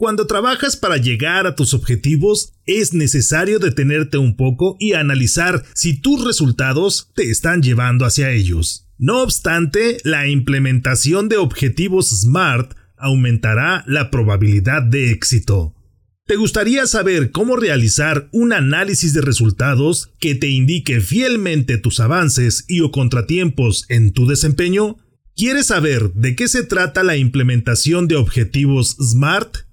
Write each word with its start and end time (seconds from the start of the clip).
Cuando 0.00 0.28
trabajas 0.28 0.76
para 0.76 0.96
llegar 0.96 1.48
a 1.48 1.56
tus 1.56 1.74
objetivos, 1.74 2.52
es 2.66 2.94
necesario 2.94 3.58
detenerte 3.58 4.16
un 4.16 4.36
poco 4.36 4.76
y 4.78 4.92
analizar 4.92 5.64
si 5.74 6.00
tus 6.00 6.24
resultados 6.24 7.10
te 7.16 7.30
están 7.30 7.62
llevando 7.62 8.04
hacia 8.04 8.30
ellos. 8.30 8.86
No 8.96 9.24
obstante, 9.24 9.98
la 10.04 10.28
implementación 10.28 11.28
de 11.28 11.38
objetivos 11.38 12.10
SMART 12.10 12.74
aumentará 12.96 13.82
la 13.88 14.08
probabilidad 14.12 14.84
de 14.84 15.10
éxito. 15.10 15.74
¿Te 16.26 16.36
gustaría 16.36 16.86
saber 16.86 17.32
cómo 17.32 17.56
realizar 17.56 18.28
un 18.30 18.52
análisis 18.52 19.14
de 19.14 19.20
resultados 19.20 20.12
que 20.20 20.36
te 20.36 20.46
indique 20.46 21.00
fielmente 21.00 21.76
tus 21.76 21.98
avances 21.98 22.64
y 22.68 22.82
o 22.82 22.92
contratiempos 22.92 23.84
en 23.88 24.12
tu 24.12 24.28
desempeño? 24.28 24.98
¿Quieres 25.34 25.66
saber 25.66 26.12
de 26.12 26.36
qué 26.36 26.46
se 26.46 26.62
trata 26.62 27.02
la 27.02 27.16
implementación 27.16 28.06
de 28.06 28.14
objetivos 28.14 28.96
SMART? 29.00 29.67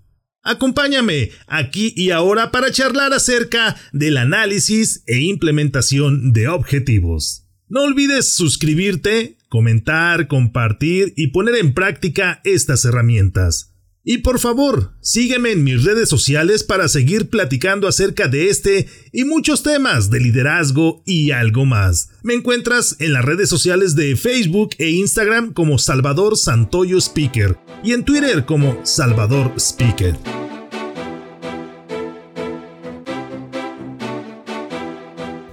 Acompáñame 0.46 1.32
aquí 1.48 1.92
y 1.98 2.12
ahora 2.12 2.52
para 2.52 2.72
charlar 2.72 3.14
acerca 3.14 3.76
del 3.92 4.16
análisis 4.18 5.04
e 5.08 5.22
implementación 5.22 6.34
de 6.34 6.48
objetivos. 6.48 7.48
No 7.68 7.82
olvides 7.82 8.32
suscribirte, 8.32 9.40
comentar, 9.50 10.28
compartir 10.28 11.14
y 11.18 11.28
poner 11.28 11.56
en 11.56 11.74
práctica 11.74 12.42
estas 12.44 12.86
herramientas. 12.86 13.75
Y 14.08 14.20
por 14.20 14.40
favor, 14.40 14.94
sígueme 15.02 15.52
en 15.52 15.64
mis 15.64 15.84
redes 15.84 16.08
sociales 16.10 16.64
para 16.64 16.88
seguir 16.88 17.32
platicando 17.32 17.88
acerca 17.88 18.28
de 18.28 18.50
este 18.50 18.88
y 19.12 19.24
muchos 19.24 19.64
temas 19.64 20.12
de 20.12 20.20
liderazgo 20.20 21.02
y 21.08 21.32
algo 21.32 21.66
más. 21.66 22.10
Me 22.22 22.36
encuentras 22.36 22.98
en 23.00 23.14
las 23.14 23.26
redes 23.26 23.50
sociales 23.50 23.96
de 23.96 24.16
Facebook 24.16 24.76
e 24.78 24.92
Instagram 24.92 25.54
como 25.54 25.80
Salvador 25.80 26.38
Santoyo 26.38 27.00
Speaker 27.00 27.58
y 27.84 27.94
en 27.94 28.06
Twitter 28.06 28.46
como 28.46 28.80
Salvador 28.84 29.52
Speaker. 29.58 30.45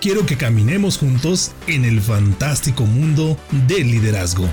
quiero 0.00 0.24
que 0.24 0.36
caminemos 0.36 0.98
juntos 0.98 1.54
en 1.66 1.84
el 1.84 2.00
fantástico 2.00 2.84
mundo 2.84 3.36
del 3.68 3.90
liderazgo. 3.90 4.46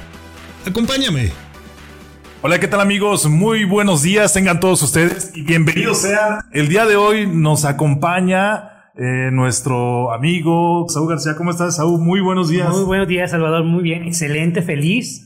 Acompáñame. 0.65 1.31
Hola, 2.41 2.59
¿qué 2.59 2.67
tal 2.67 2.81
amigos? 2.81 3.29
Muy 3.29 3.63
buenos 3.63 4.03
días, 4.03 4.33
tengan 4.33 4.59
todos 4.59 4.83
ustedes 4.83 5.31
y 5.35 5.43
bienvenidos 5.43 5.99
sean. 5.99 6.41
El 6.51 6.67
día 6.67 6.85
de 6.85 6.97
hoy 6.97 7.27
nos 7.27 7.63
acompaña 7.63 8.91
eh, 8.95 9.31
nuestro 9.31 10.11
amigo 10.11 10.85
Saúl 10.89 11.09
García. 11.09 11.35
¿Cómo 11.37 11.51
estás, 11.51 11.77
Saúl? 11.77 12.01
Muy 12.01 12.19
buenos 12.19 12.49
días. 12.49 12.69
Muy 12.69 12.83
buenos 12.83 13.07
días, 13.07 13.31
Salvador. 13.31 13.63
Muy 13.63 13.83
bien, 13.83 14.03
excelente, 14.03 14.61
feliz, 14.61 15.25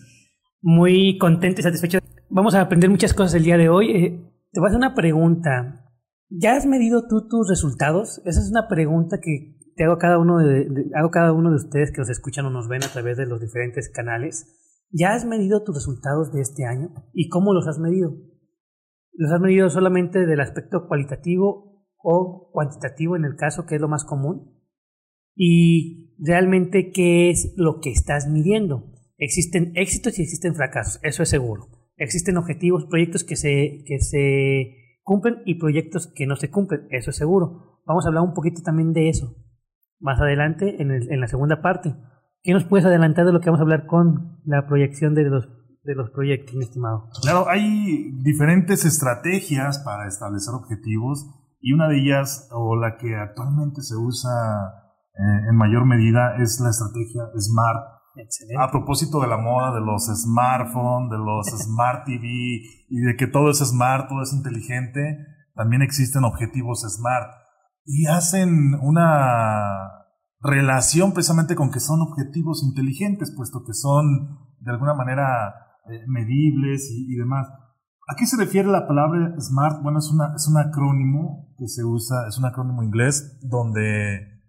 muy 0.62 1.18
contento 1.18 1.62
y 1.62 1.64
satisfecho. 1.64 1.98
Vamos 2.30 2.54
a 2.54 2.62
aprender 2.62 2.92
muchas 2.92 3.16
cosas 3.16 3.34
el 3.34 3.44
día 3.44 3.58
de 3.58 3.70
hoy. 3.70 3.92
Eh, 3.92 4.22
te 4.52 4.60
voy 4.60 4.68
a 4.68 4.70
hacer 4.70 4.78
una 4.78 4.94
pregunta. 4.94 5.84
¿Ya 6.30 6.56
has 6.56 6.68
medido 6.68 7.08
tú 7.10 7.28
tus 7.28 7.50
resultados? 7.50 8.22
Esa 8.24 8.40
es 8.40 8.52
una 8.52 8.68
pregunta 8.70 9.18
que 9.20 9.61
hago 9.84 9.98
cada 9.98 10.18
uno 10.18 10.40
de, 10.40 10.68
hago 10.96 11.12
cada 11.12 11.34
uno 11.34 11.50
de 11.50 11.56
ustedes 11.56 11.92
que 11.92 12.00
nos 12.00 12.10
escuchan 12.10 12.46
o 12.46 12.50
nos 12.50 12.68
ven 12.68 12.84
a 12.84 12.92
través 12.92 13.18
de 13.18 13.26
los 13.26 13.40
diferentes 13.40 13.90
canales. 13.90 14.46
¿Ya 14.92 15.14
has 15.14 15.26
medido 15.26 15.64
tus 15.64 15.76
resultados 15.76 16.32
de 16.34 16.42
este 16.42 16.66
año? 16.66 16.90
¿Y 17.14 17.30
cómo 17.30 17.54
los 17.54 17.68
has 17.68 17.80
medido? 17.80 18.14
¿Los 19.14 19.32
has 19.32 19.40
medido 19.40 19.70
solamente 19.70 20.26
del 20.26 20.42
aspecto 20.42 20.88
cualitativo 20.88 21.86
o 21.98 22.50
cuantitativo 22.52 23.16
en 23.16 23.26
el 23.26 23.36
caso, 23.36 23.66
que 23.66 23.76
es 23.76 23.82
lo 23.82 23.88
más 23.88 24.04
común? 24.04 24.60
¿Y 25.36 26.16
realmente 26.20 26.92
qué 26.92 27.30
es 27.30 27.54
lo 27.56 27.80
que 27.80 27.92
estás 27.92 28.28
midiendo? 28.28 28.92
Existen 29.18 29.72
éxitos 29.76 30.20
y 30.20 30.24
existen 30.24 30.56
fracasos, 30.56 31.00
eso 31.04 31.24
es 31.24 31.30
seguro. 31.30 31.68
Existen 31.96 32.38
objetivos, 32.38 32.86
proyectos 32.86 33.24
que 33.24 33.36
se, 33.36 33.84
que 33.86 34.00
se 34.00 34.98
cumplen 35.04 35.38
y 35.46 35.56
proyectos 35.56 36.08
que 36.08 36.26
no 36.26 36.36
se 36.36 36.50
cumplen, 36.50 36.88
eso 36.90 37.12
es 37.12 37.16
seguro. 37.16 37.80
Vamos 37.86 38.06
a 38.06 38.10
hablar 38.10 38.24
un 38.24 38.34
poquito 38.34 38.62
también 38.64 38.92
de 38.92 39.10
eso 39.10 39.38
más 40.02 40.20
adelante 40.20 40.82
en, 40.82 40.92
el, 40.92 41.12
en 41.12 41.20
la 41.20 41.28
segunda 41.28 41.62
parte. 41.62 41.96
¿Qué 42.44 42.54
nos 42.54 42.66
puedes 42.66 42.86
adelantar 42.86 43.26
de 43.26 43.34
lo 43.34 43.40
que 43.40 43.50
vamos 43.50 43.60
a 43.60 43.64
hablar 43.64 43.86
con 43.86 44.42
la 44.46 44.66
proyección 44.66 45.14
de 45.14 45.24
los, 45.26 45.48
de 45.84 45.96
los 45.96 46.10
proyectos, 46.10 46.56
mi 46.56 46.64
estimado? 46.64 47.08
Claro, 47.22 47.48
hay 47.48 48.12
diferentes 48.24 48.84
estrategias 48.84 49.80
para 49.80 50.08
establecer 50.08 50.54
objetivos 50.56 51.30
y 51.62 51.74
una 51.74 51.88
de 51.88 52.00
ellas, 52.02 52.50
o 52.52 52.76
la 52.76 52.98
que 52.98 53.16
actualmente 53.16 53.82
se 53.84 53.96
usa 53.96 54.32
eh, 55.14 55.50
en 55.50 55.56
mayor 55.56 55.86
medida, 55.86 56.36
es 56.42 56.60
la 56.60 56.72
estrategia 56.72 57.22
SMART. 57.38 58.02
Excelente. 58.16 58.62
A 58.62 58.72
propósito 58.72 59.22
de 59.22 59.28
la 59.28 59.38
moda 59.38 59.74
de 59.74 59.80
los 59.80 60.08
smartphones, 60.08 61.12
de 61.12 61.18
los 61.18 61.48
smart 61.64 62.06
TV 62.06 62.26
y 62.90 63.00
de 63.02 63.16
que 63.16 63.28
todo 63.28 63.52
es 63.52 63.60
smart, 63.60 64.10
todo 64.10 64.24
es 64.24 64.34
inteligente, 64.34 65.18
también 65.54 65.84
existen 65.84 66.24
objetivos 66.24 66.82
SMART 66.82 67.41
y 67.86 68.06
hacen 68.08 68.74
una 68.82 70.02
relación 70.42 71.14
precisamente 71.14 71.56
con 71.56 71.72
que 71.72 71.80
son 71.80 72.02
objetivos 72.02 72.64
inteligentes, 72.64 73.34
puesto 73.36 73.64
que 73.66 73.74
son 73.74 74.40
de 74.60 74.72
alguna 74.72 74.94
manera 74.94 75.54
eh, 75.90 76.04
medibles 76.08 76.90
y, 76.92 77.16
demás. 77.16 77.48
¿A 78.08 78.16
qué 78.18 78.26
se 78.26 78.38
refiere 78.38 78.68
la 78.68 78.88
palabra 78.88 79.36
SMART? 79.40 79.82
Bueno, 79.84 80.00
es, 80.00 80.10
una, 80.12 80.34
es 80.36 80.48
un 80.48 80.58
acrónimo 80.58 81.54
que 81.58 81.68
se 81.68 81.84
usa, 81.84 82.28
es 82.28 82.38
un 82.38 82.46
acrónimo 82.46 82.84
inglés 82.84 83.40
donde 83.44 84.42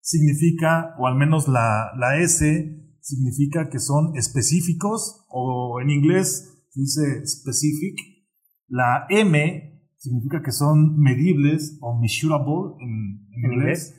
significa, 0.00 0.94
o 0.98 1.06
al 1.06 1.16
menos 1.16 1.48
la, 1.48 1.90
la 1.96 2.16
S 2.18 2.98
significa 3.00 3.68
que 3.68 3.78
son 3.78 4.16
específicos, 4.16 5.26
o 5.28 5.80
en 5.80 5.90
inglés 5.90 6.64
se 6.70 6.80
dice 6.80 7.26
specific. 7.26 7.96
La 8.68 9.06
M 9.08 9.69
significa 10.00 10.42
que 10.42 10.50
son 10.50 10.98
medibles 10.98 11.78
o 11.82 11.98
measurable 11.98 12.74
en, 12.80 13.28
inglés. 13.44 13.96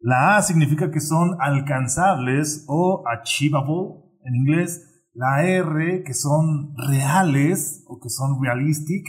La 0.00 0.36
A 0.36 0.42
significa 0.42 0.90
que 0.90 1.00
son 1.00 1.36
alcanzables 1.40 2.64
o 2.68 3.04
achievable 3.06 4.00
en 4.24 4.34
inglés. 4.36 5.10
La 5.12 5.44
R 5.44 6.02
que 6.04 6.14
son 6.14 6.74
reales 6.76 7.84
o 7.88 7.98
que 8.00 8.08
son 8.08 8.42
realistic. 8.42 9.04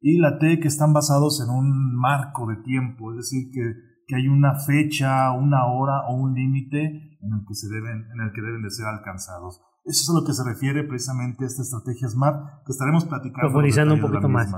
Y 0.00 0.18
la 0.18 0.38
T 0.38 0.60
que 0.60 0.68
están 0.68 0.94
basados 0.94 1.42
en 1.44 1.50
un 1.50 1.94
marco 1.94 2.46
de 2.46 2.56
tiempo, 2.62 3.10
es 3.12 3.18
decir, 3.18 3.50
que, 3.52 3.74
que 4.06 4.16
hay 4.16 4.28
una 4.28 4.58
fecha, 4.58 5.30
una 5.32 5.66
hora 5.66 6.08
o 6.08 6.16
un 6.16 6.32
límite 6.32 7.18
en 7.20 7.32
el 7.34 7.44
que 7.46 7.54
se 7.54 7.68
deben, 7.68 8.06
en 8.14 8.20
el 8.22 8.32
que 8.32 8.40
deben 8.40 8.62
de 8.62 8.70
ser 8.70 8.86
alcanzados. 8.86 9.60
Eso 9.84 10.02
es 10.02 10.10
a 10.10 10.20
lo 10.20 10.26
que 10.26 10.32
se 10.32 10.44
refiere 10.44 10.84
precisamente 10.84 11.44
esta 11.44 11.62
estrategia 11.62 12.08
SMART, 12.08 12.64
que 12.66 12.72
estaremos 12.72 13.06
platicando. 13.06 13.48
Profundizando 13.48 13.94
un 13.94 14.00
poquito 14.00 14.28
más. 14.28 14.50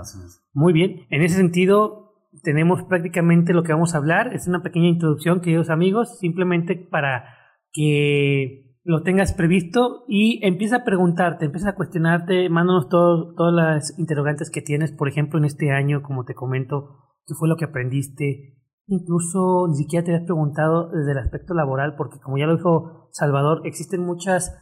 Muy 0.53 0.73
bien, 0.73 1.07
en 1.11 1.23
ese 1.23 1.37
sentido 1.37 2.03
tenemos 2.43 2.83
prácticamente 2.85 3.53
lo 3.53 3.63
que 3.63 3.73
vamos 3.73 3.95
a 3.95 3.99
hablar. 3.99 4.35
Es 4.35 4.49
una 4.49 4.63
pequeña 4.63 4.89
introducción, 4.89 5.41
queridos 5.41 5.71
amigos, 5.71 6.19
simplemente 6.19 6.77
para 6.77 7.25
que 7.73 8.63
lo 8.85 9.03
tengas 9.03 9.33
previsto 9.33 10.05
y 10.09 10.45
empieza 10.45 10.79
a 10.79 10.85
preguntarte, 10.85 11.45
empieza 11.45 11.71
a 11.71 11.75
cuestionarte, 11.75 12.49
mándanos 12.49 12.89
todas 12.89 13.55
las 13.55 13.99
interrogantes 13.99 14.51
que 14.51 14.61
tienes, 14.61 14.93
por 14.93 15.09
ejemplo, 15.09 15.39
en 15.39 15.45
este 15.45 15.71
año, 15.71 16.03
como 16.03 16.25
te 16.25 16.35
comento, 16.35 16.99
qué 17.27 17.35
fue 17.35 17.49
lo 17.49 17.57
que 17.57 17.67
aprendiste, 17.67 18.59
incluso 18.87 19.69
ni 19.69 19.77
siquiera 19.77 20.05
te 20.05 20.15
has 20.15 20.25
preguntado 20.25 20.91
desde 20.91 21.13
el 21.13 21.19
aspecto 21.19 21.55
laboral, 21.55 21.95
porque 21.97 22.19
como 22.19 22.39
ya 22.39 22.47
lo 22.47 22.57
dijo 22.57 23.09
Salvador, 23.13 23.63
existen 23.65 24.05
muchas 24.05 24.53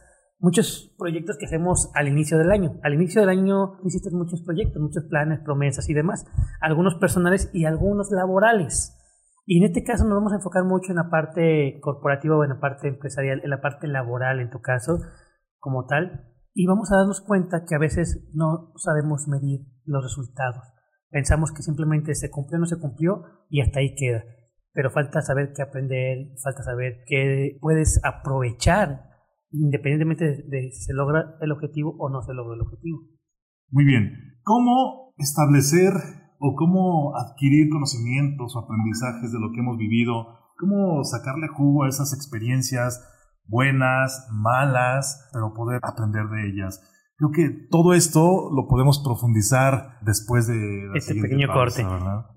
muchos 0.41 0.93
proyectos 0.97 1.37
que 1.37 1.45
hacemos 1.45 1.91
al 1.93 2.07
inicio 2.07 2.37
del 2.37 2.51
año. 2.51 2.79
Al 2.83 2.95
inicio 2.95 3.21
del 3.21 3.29
año 3.29 3.77
hiciste 3.85 4.09
muchos 4.11 4.41
proyectos, 4.41 4.81
muchos 4.81 5.05
planes, 5.05 5.39
promesas 5.39 5.87
y 5.89 5.93
demás, 5.93 6.25
algunos 6.59 6.95
personales 6.95 7.49
y 7.53 7.65
algunos 7.65 8.11
laborales. 8.11 8.97
Y 9.45 9.59
en 9.59 9.65
este 9.65 9.83
caso 9.83 10.03
nos 10.03 10.15
vamos 10.15 10.33
a 10.33 10.37
enfocar 10.37 10.63
mucho 10.63 10.91
en 10.91 10.97
la 10.97 11.09
parte 11.09 11.79
corporativa 11.81 12.37
o 12.37 12.43
en 12.43 12.49
la 12.49 12.59
parte 12.59 12.87
empresarial, 12.87 13.41
en 13.43 13.49
la 13.49 13.61
parte 13.61 13.87
laboral 13.87 14.39
en 14.39 14.49
tu 14.49 14.61
caso, 14.61 14.99
como 15.59 15.85
tal. 15.85 16.27
Y 16.53 16.65
vamos 16.65 16.91
a 16.91 16.97
darnos 16.97 17.21
cuenta 17.21 17.63
que 17.67 17.75
a 17.75 17.79
veces 17.79 18.27
no 18.33 18.73
sabemos 18.77 19.27
medir 19.27 19.61
los 19.85 20.03
resultados. 20.03 20.63
Pensamos 21.09 21.51
que 21.51 21.61
simplemente 21.61 22.15
se 22.15 22.31
cumplió 22.31 22.57
o 22.57 22.61
no 22.61 22.65
se 22.65 22.79
cumplió 22.79 23.23
y 23.49 23.61
hasta 23.61 23.79
ahí 23.79 23.93
queda. 23.95 24.23
Pero 24.73 24.89
falta 24.89 25.21
saber 25.21 25.51
qué 25.55 25.61
aprender, 25.61 26.31
falta 26.41 26.63
saber 26.63 27.03
qué 27.05 27.57
puedes 27.61 27.99
aprovechar 28.03 29.10
independientemente 29.51 30.25
de, 30.47 30.71
si 30.71 30.83
se 30.85 30.93
logra 30.93 31.35
el 31.41 31.51
objetivo 31.51 31.95
o 31.99 32.09
no 32.09 32.21
se 32.21 32.33
logra 32.33 32.55
el 32.55 32.61
objetivo. 32.61 32.99
Muy 33.69 33.85
bien. 33.85 34.11
¿Cómo 34.43 35.13
establecer 35.17 35.93
o 36.39 36.55
cómo 36.55 37.15
adquirir 37.15 37.69
conocimientos 37.69 38.55
o 38.55 38.59
aprendizajes 38.59 39.31
de 39.31 39.39
lo 39.39 39.51
que 39.51 39.59
hemos 39.59 39.77
vivido? 39.77 40.39
¿Cómo 40.57 41.03
sacarle 41.03 41.47
jugo 41.47 41.83
a 41.83 41.89
esas 41.89 42.13
experiencias 42.13 43.07
buenas, 43.45 44.27
malas, 44.31 45.29
pero 45.33 45.53
poder 45.53 45.79
aprender 45.83 46.27
de 46.27 46.49
ellas? 46.49 46.81
Creo 47.21 47.31
que 47.31 47.67
todo 47.69 47.93
esto 47.93 48.49
lo 48.51 48.67
podemos 48.67 48.99
profundizar 49.03 49.99
después 50.01 50.47
de 50.47 50.89
este 50.95 51.13
pequeño 51.21 51.49
corte. 51.53 51.85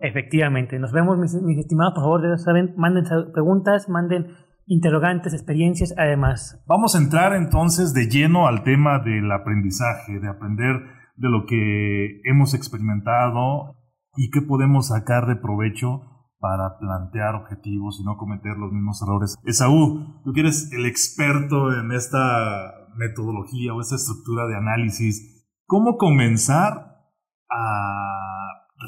Efectivamente. 0.01 0.79
Nos 0.79 0.93
vemos, 0.93 1.17
mis, 1.17 1.35
estimados. 1.35 1.95
Por 1.95 2.03
favor, 2.03 2.39
saben, 2.39 2.75
manden 2.77 3.05
preguntas, 3.33 3.89
manden 3.89 4.27
interrogantes, 4.67 5.35
experiencias, 5.35 5.95
además. 5.97 6.63
Vamos 6.67 6.95
a 6.95 6.99
entrar 6.99 7.35
entonces 7.35 7.93
de 7.93 8.09
lleno 8.09 8.47
al 8.47 8.63
tema 8.63 8.99
del 8.99 9.31
aprendizaje, 9.31 10.21
de 10.21 10.29
aprender 10.29 10.83
de 11.17 11.29
lo 11.29 11.47
que 11.47 12.21
hemos 12.25 12.55
experimentado 12.55 13.77
y 14.17 14.31
qué 14.31 14.43
podemos 14.43 14.89
sacar 14.89 15.27
de 15.27 15.37
provecho 15.37 16.03
para 16.39 16.79
plantear 16.79 17.37
objetivos 17.37 17.99
y 18.01 18.05
no 18.05 18.17
cometer 18.17 18.57
los 18.59 18.73
mismos 18.73 19.01
errores. 19.03 19.37
Esaú, 19.45 20.21
tú 20.25 20.33
que 20.33 20.41
eres 20.41 20.71
el 20.73 20.87
experto 20.87 21.73
en 21.73 21.93
esta 21.93 22.75
metodología 22.97 23.73
o 23.73 23.81
esta 23.81 23.97
estructura 23.97 24.47
de 24.47 24.57
análisis, 24.57 25.49
¿cómo 25.67 25.97
comenzar 25.97 26.99
a 27.49 28.15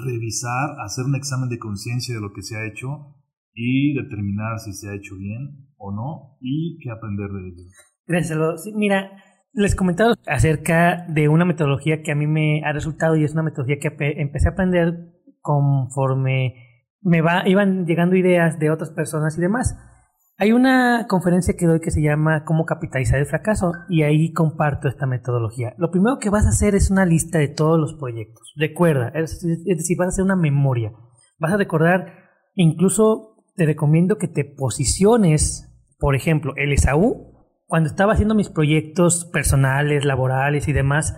revisar, 0.04 0.80
hacer 0.84 1.04
un 1.04 1.14
examen 1.14 1.48
de 1.48 1.58
conciencia 1.58 2.14
de 2.14 2.20
lo 2.20 2.32
que 2.32 2.42
se 2.42 2.56
ha 2.56 2.66
hecho 2.66 3.14
y 3.56 3.94
determinar 3.94 4.60
si 4.60 4.72
se 4.72 4.88
ha 4.88 4.94
hecho 4.94 5.16
bien 5.16 5.66
o 5.78 5.90
no 5.90 6.36
y 6.40 6.78
qué 6.78 6.90
aprender 6.90 7.28
de 7.30 7.48
ello? 7.48 7.64
Gracias, 8.06 8.38
Mira, 8.76 9.10
les 9.52 9.74
comentaba 9.74 10.14
acerca 10.28 11.06
de 11.08 11.28
una 11.28 11.44
metodología 11.44 12.02
que 12.02 12.12
a 12.12 12.14
mí 12.14 12.26
me 12.26 12.62
ha 12.64 12.72
resultado 12.72 13.16
y 13.16 13.24
es 13.24 13.32
una 13.32 13.42
metodología 13.42 13.78
que 13.80 13.96
empecé 14.20 14.48
a 14.48 14.52
aprender 14.52 15.14
conforme 15.40 16.54
me 17.00 17.22
va, 17.22 17.48
iban 17.48 17.86
llegando 17.86 18.16
ideas 18.16 18.58
de 18.58 18.70
otras 18.70 18.90
personas 18.90 19.38
y 19.38 19.40
demás. 19.40 19.76
Hay 20.38 20.52
una 20.52 21.06
conferencia 21.08 21.54
que 21.56 21.66
doy 21.66 21.80
que 21.80 21.90
se 21.90 22.02
llama 22.02 22.44
Cómo 22.44 22.66
capitalizar 22.66 23.18
el 23.18 23.26
fracaso 23.26 23.72
y 23.88 24.02
ahí 24.02 24.32
comparto 24.32 24.88
esta 24.88 25.06
metodología. 25.06 25.74
Lo 25.78 25.90
primero 25.90 26.18
que 26.18 26.28
vas 26.28 26.44
a 26.44 26.50
hacer 26.50 26.74
es 26.74 26.90
una 26.90 27.06
lista 27.06 27.38
de 27.38 27.48
todos 27.48 27.80
los 27.80 27.94
proyectos. 27.94 28.52
Recuerda, 28.56 29.08
es, 29.14 29.40
decir, 29.40 29.96
vas 29.96 30.06
a 30.06 30.08
hacer 30.08 30.24
una 30.24 30.36
memoria. 30.36 30.92
Vas 31.38 31.52
a 31.52 31.56
recordar, 31.56 32.12
incluso 32.54 33.35
te 33.56 33.66
recomiendo 33.66 34.18
que 34.18 34.28
te 34.28 34.44
posiciones, 34.44 35.72
por 35.98 36.14
ejemplo, 36.14 36.52
el 36.56 36.72
Esaú, 36.72 37.32
cuando 37.66 37.88
estaba 37.88 38.12
haciendo 38.12 38.34
mis 38.34 38.50
proyectos 38.50 39.24
personales, 39.24 40.04
laborales 40.04 40.68
y 40.68 40.72
demás, 40.72 41.16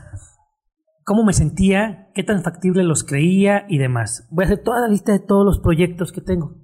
cómo 1.04 1.24
me 1.24 1.32
sentía, 1.32 2.10
qué 2.14 2.22
tan 2.22 2.42
factible 2.42 2.84
los 2.84 3.04
creía 3.04 3.66
y 3.68 3.78
demás. 3.78 4.26
Voy 4.30 4.44
a 4.44 4.46
hacer 4.46 4.62
toda 4.62 4.80
la 4.80 4.88
lista 4.88 5.12
de 5.12 5.20
todos 5.20 5.44
los 5.44 5.58
proyectos 5.58 6.12
que 6.12 6.20
tengo. 6.20 6.56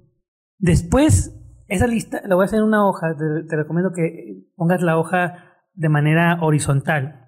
Después, 0.57 1.35
esa 1.67 1.87
lista 1.87 2.21
la 2.25 2.35
voy 2.35 2.43
a 2.43 2.45
hacer 2.45 2.59
en 2.59 2.65
una 2.65 2.87
hoja. 2.87 3.15
Te, 3.17 3.55
recomiendo 3.55 3.91
que 3.91 4.47
pongas 4.55 4.81
la 4.81 4.97
hoja 4.97 5.53
de 5.73 5.89
manera 5.89 6.39
horizontal. 6.41 7.27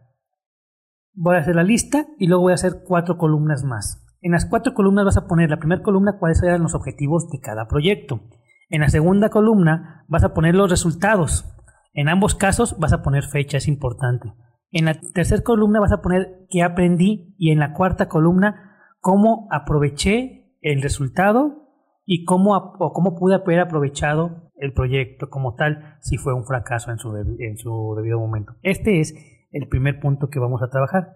Voy 1.14 1.36
a 1.36 1.40
hacer 1.40 1.56
la 1.56 1.64
lista 1.64 2.08
y 2.18 2.28
luego 2.28 2.44
voy 2.44 2.52
a 2.52 2.56
hacer 2.56 2.84
cuatro 2.86 3.18
columnas 3.18 3.64
más. 3.64 4.07
En 4.22 4.32
las 4.32 4.46
cuatro 4.46 4.74
columnas 4.74 5.06
vas 5.06 5.18
a 5.18 5.28
poner 5.28 5.50
la 5.50 5.58
primera 5.58 5.84
columna 5.84 6.18
cuáles 6.20 6.42
eran 6.42 6.64
los 6.64 6.76
objetivos 6.76 7.30
de 7.30 7.40
cada 7.40 7.68
proyecto. 7.68 8.22
En 8.70 8.82
la 8.82 8.90
segunda 8.90 9.30
columna 9.30 10.06
vas 10.08 10.24
a 10.24 10.34
poner 10.34 10.56
los 10.56 10.70
resultados. 10.70 11.46
En 11.94 12.10
ambos 12.10 12.36
casos 12.36 12.78
vas 12.80 12.94
a 12.94 13.02
poner 13.02 13.24
fecha, 13.24 13.58
es 13.58 13.68
importante. 13.68 14.34
En 14.72 14.86
la 14.86 15.00
tercera 15.14 15.44
columna 15.44 15.80
vas 15.80 15.92
a 15.92 16.02
poner 16.02 16.46
qué 16.50 16.64
aprendí 16.64 17.36
y 17.38 17.52
en 17.52 17.60
la 17.60 17.74
cuarta 17.74 18.10
columna 18.10 18.78
cómo 19.00 19.48
aproveché 19.52 20.52
el 20.62 20.82
resultado 20.82 21.70
y 22.06 22.26
cómo, 22.26 22.56
o 22.80 22.92
cómo 22.94 23.16
pude 23.16 23.36
haber 23.36 23.60
aprovechado 23.60 24.52
el 24.56 24.74
proyecto 24.74 25.30
como 25.30 25.56
tal 25.56 25.98
si 26.02 26.18
fue 26.18 26.34
un 26.34 26.46
fracaso 26.46 26.92
en 26.92 26.98
su, 26.98 27.16
en 27.16 27.58
su 27.58 27.94
debido 27.96 28.20
momento. 28.20 28.54
Este 28.64 29.00
es 29.00 29.14
el 29.52 29.68
primer 29.68 30.00
punto 30.00 30.30
que 30.30 30.40
vamos 30.40 30.62
a 30.62 30.70
trabajar. 30.70 31.16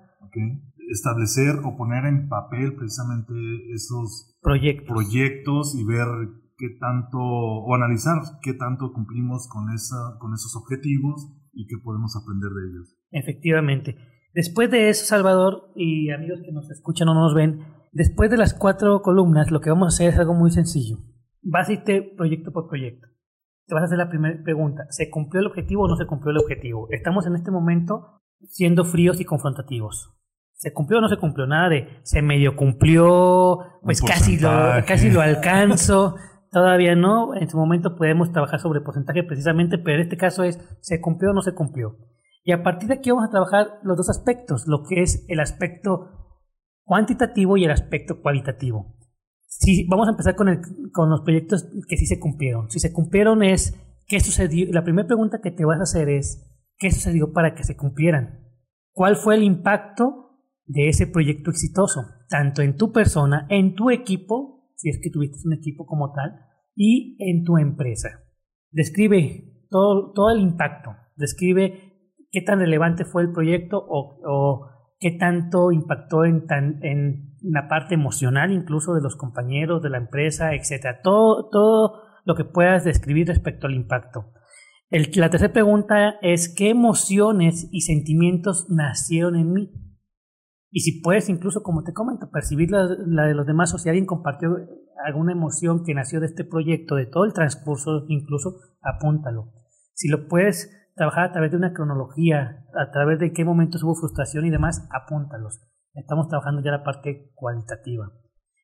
Establecer 0.91 1.59
o 1.63 1.77
poner 1.77 2.05
en 2.05 2.27
papel 2.27 2.75
precisamente 2.75 3.33
esos 3.73 4.37
proyectos, 4.41 4.87
proyectos 4.87 5.75
y 5.75 5.85
ver 5.85 6.07
qué 6.57 6.69
tanto, 6.79 7.17
o 7.17 7.73
analizar 7.73 8.17
qué 8.43 8.53
tanto 8.53 8.93
cumplimos 8.93 9.47
con, 9.47 9.73
esa, 9.73 10.17
con 10.19 10.33
esos 10.33 10.55
objetivos 10.55 11.33
y 11.53 11.65
qué 11.65 11.75
podemos 11.83 12.15
aprender 12.15 12.51
de 12.51 12.69
ellos. 12.69 12.97
Efectivamente. 13.11 13.95
Después 14.33 14.69
de 14.69 14.89
eso, 14.89 15.05
Salvador 15.05 15.71
y 15.75 16.11
amigos 16.11 16.39
que 16.45 16.51
nos 16.51 16.69
escuchan 16.69 17.09
o 17.09 17.13
no 17.13 17.21
nos 17.21 17.35
ven, 17.35 17.59
después 17.91 18.29
de 18.29 18.37
las 18.37 18.53
cuatro 18.53 19.01
columnas, 19.01 19.51
lo 19.51 19.59
que 19.59 19.69
vamos 19.69 19.85
a 19.85 19.95
hacer 19.95 20.09
es 20.09 20.19
algo 20.19 20.33
muy 20.33 20.51
sencillo. 20.51 20.99
Vas 21.41 21.69
a 21.69 21.73
irte 21.73 22.13
proyecto 22.15 22.51
por 22.51 22.69
proyecto. 22.69 23.07
Te 23.65 23.73
vas 23.73 23.83
a 23.83 23.85
hacer 23.85 23.97
la 23.97 24.09
primera 24.09 24.41
pregunta. 24.43 24.85
¿Se 24.89 25.09
cumplió 25.09 25.41
el 25.41 25.47
objetivo 25.47 25.83
o 25.83 25.87
no 25.87 25.95
se 25.95 26.05
cumplió 26.05 26.31
el 26.31 26.37
objetivo? 26.37 26.87
Estamos 26.91 27.25
en 27.25 27.35
este 27.35 27.51
momento 27.51 28.21
siendo 28.47 28.85
fríos 28.85 29.19
y 29.19 29.25
confrontativos. 29.25 30.20
¿Se 30.61 30.73
cumplió 30.73 30.99
o 30.99 31.01
no 31.01 31.09
se 31.09 31.17
cumplió? 31.17 31.47
Nada 31.47 31.69
de 31.69 31.87
se 32.03 32.21
medio 32.21 32.55
cumplió, 32.55 33.57
pues 33.81 33.99
casi 33.99 34.37
lo, 34.37 34.51
casi 34.85 35.09
lo 35.09 35.19
alcanzo. 35.21 36.17
Todavía 36.51 36.95
no. 36.95 37.33
En 37.33 37.49
su 37.49 37.57
momento 37.57 37.95
podemos 37.95 38.31
trabajar 38.31 38.59
sobre 38.59 38.79
porcentaje 38.81 39.23
precisamente, 39.23 39.79
pero 39.79 39.95
en 39.95 40.03
este 40.03 40.17
caso 40.17 40.43
es 40.43 40.59
¿se 40.81 41.01
cumplió 41.01 41.31
o 41.31 41.33
no 41.33 41.41
se 41.41 41.55
cumplió? 41.55 41.97
Y 42.43 42.51
a 42.51 42.61
partir 42.61 42.89
de 42.89 42.93
aquí 42.93 43.09
vamos 43.09 43.25
a 43.25 43.31
trabajar 43.31 43.79
los 43.81 43.97
dos 43.97 44.11
aspectos, 44.11 44.67
lo 44.67 44.83
que 44.83 45.01
es 45.01 45.25
el 45.29 45.39
aspecto 45.39 46.37
cuantitativo 46.83 47.57
y 47.57 47.65
el 47.65 47.71
aspecto 47.71 48.21
cualitativo. 48.21 48.93
Si, 49.47 49.87
vamos 49.87 50.09
a 50.09 50.11
empezar 50.11 50.35
con, 50.35 50.47
el, 50.47 50.61
con 50.93 51.09
los 51.09 51.21
proyectos 51.21 51.71
que 51.87 51.97
sí 51.97 52.05
se 52.05 52.19
cumplieron. 52.19 52.69
Si 52.69 52.79
se 52.79 52.93
cumplieron 52.93 53.41
es, 53.41 53.79
¿qué 54.05 54.19
sucedió? 54.19 54.67
La 54.71 54.83
primera 54.83 55.07
pregunta 55.07 55.41
que 55.41 55.49
te 55.49 55.65
vas 55.65 55.79
a 55.79 55.83
hacer 55.83 56.07
es, 56.07 56.47
¿qué 56.77 56.91
sucedió 56.91 57.33
para 57.33 57.55
que 57.55 57.63
se 57.63 57.75
cumplieran? 57.75 58.41
¿Cuál 58.91 59.15
fue 59.15 59.33
el 59.33 59.41
impacto 59.41 60.27
de 60.65 60.89
ese 60.89 61.07
proyecto 61.07 61.49
exitoso? 61.51 62.01
Tanto 62.29 62.61
en 62.61 62.77
tu 62.77 62.91
persona, 62.91 63.45
en 63.49 63.75
tu 63.75 63.89
equipo, 63.89 64.69
si 64.75 64.89
es 64.89 64.99
que 65.01 65.09
tuviste 65.09 65.39
un 65.45 65.53
equipo 65.53 65.85
como 65.85 66.11
tal, 66.13 66.31
y 66.75 67.17
en 67.19 67.43
tu 67.43 67.57
empresa. 67.57 68.09
Describe 68.71 69.65
todo, 69.69 70.13
todo 70.13 70.29
el 70.31 70.41
impacto. 70.41 70.91
Describe 71.15 71.91
qué 72.31 72.41
tan 72.41 72.59
relevante 72.59 73.05
fue 73.05 73.23
el 73.23 73.31
proyecto 73.31 73.83
o, 73.87 74.67
qué 74.99 75.11
tanto 75.11 75.71
impactó 75.71 76.25
en, 76.25 76.45
en 76.83 77.31
la 77.41 77.67
parte 77.67 77.95
emocional 77.95 78.51
incluso 78.51 78.93
de 78.93 79.01
los 79.01 79.15
compañeros, 79.15 79.81
de 79.81 79.89
la 79.89 79.97
empresa, 79.97 80.53
etc. 80.53 80.99
Todo, 81.03 81.49
todo 81.49 82.01
lo 82.25 82.35
que 82.35 82.45
puedas 82.45 82.83
describir 82.83 83.27
respecto 83.27 83.67
al 83.67 83.73
impacto. 83.73 84.31
la 84.89 85.29
tercera 85.29 85.53
pregunta 85.53 86.15
es 86.21 86.53
qué 86.53 86.69
emociones 86.69 87.67
y 87.71 87.81
sentimientos 87.81 88.67
nacieron 88.69 89.35
en 89.35 89.53
mí. 89.53 89.71
Y 90.71 90.79
si 90.79 91.01
puedes 91.01 91.27
incluso, 91.27 91.63
como 91.63 91.83
te 91.83 91.93
comento, 91.93 92.31
percibir 92.31 92.71
la, 92.71 92.87
la, 93.05 93.25
de 93.25 93.35
los 93.35 93.45
demás 93.45 93.73
o 93.73 93.77
si 93.77 93.89
alguien 93.89 94.05
compartió 94.05 94.55
alguna 95.05 95.33
emoción 95.33 95.83
que 95.83 95.93
nació 95.93 96.21
de 96.21 96.27
este 96.27 96.45
proyecto, 96.45 96.95
de 96.95 97.05
todo 97.05 97.25
el 97.25 97.33
transcurso, 97.33 98.05
incluso 98.07 98.55
apúntalo. 98.81 99.51
Si 99.93 100.07
lo 100.07 100.27
puedes 100.27 100.71
trabajar 100.95 101.25
a 101.25 101.31
través 101.33 101.51
de 101.51 101.57
una 101.57 101.73
cronología, 101.73 102.65
a 102.73 102.91
través 102.91 103.19
de 103.19 103.33
qué 103.33 103.43
momentos 103.43 103.83
hubo 103.83 103.95
frustración 103.95 104.45
y 104.45 104.49
demás, 104.49 104.87
apúntalos. 104.91 105.59
Estamos 105.93 106.29
trabajando 106.29 106.61
ya 106.61 106.71
la 106.71 106.83
parte 106.83 107.31
cualitativa. 107.35 108.09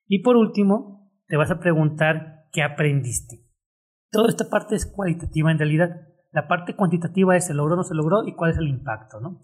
Y 0.07 0.23
por 0.23 0.37
último, 0.37 1.11
te 1.27 1.35
vas 1.35 1.51
a 1.51 1.59
preguntar 1.59 2.45
qué 2.53 2.63
aprendiste. 2.63 3.43
Toda 4.11 4.29
esta 4.29 4.49
parte 4.49 4.75
es 4.75 4.85
cualitativa 4.85 5.51
en 5.51 5.57
realidad. 5.57 5.89
La 6.31 6.47
parte 6.47 6.75
cuantitativa 6.75 7.35
es 7.35 7.47
se 7.47 7.53
logró 7.53 7.73
o 7.73 7.77
no 7.77 7.83
se 7.83 7.95
logró 7.95 8.25
y 8.25 8.33
cuál 8.33 8.51
es 8.51 8.57
el 8.57 8.67
impacto, 8.67 9.19
¿no? 9.19 9.41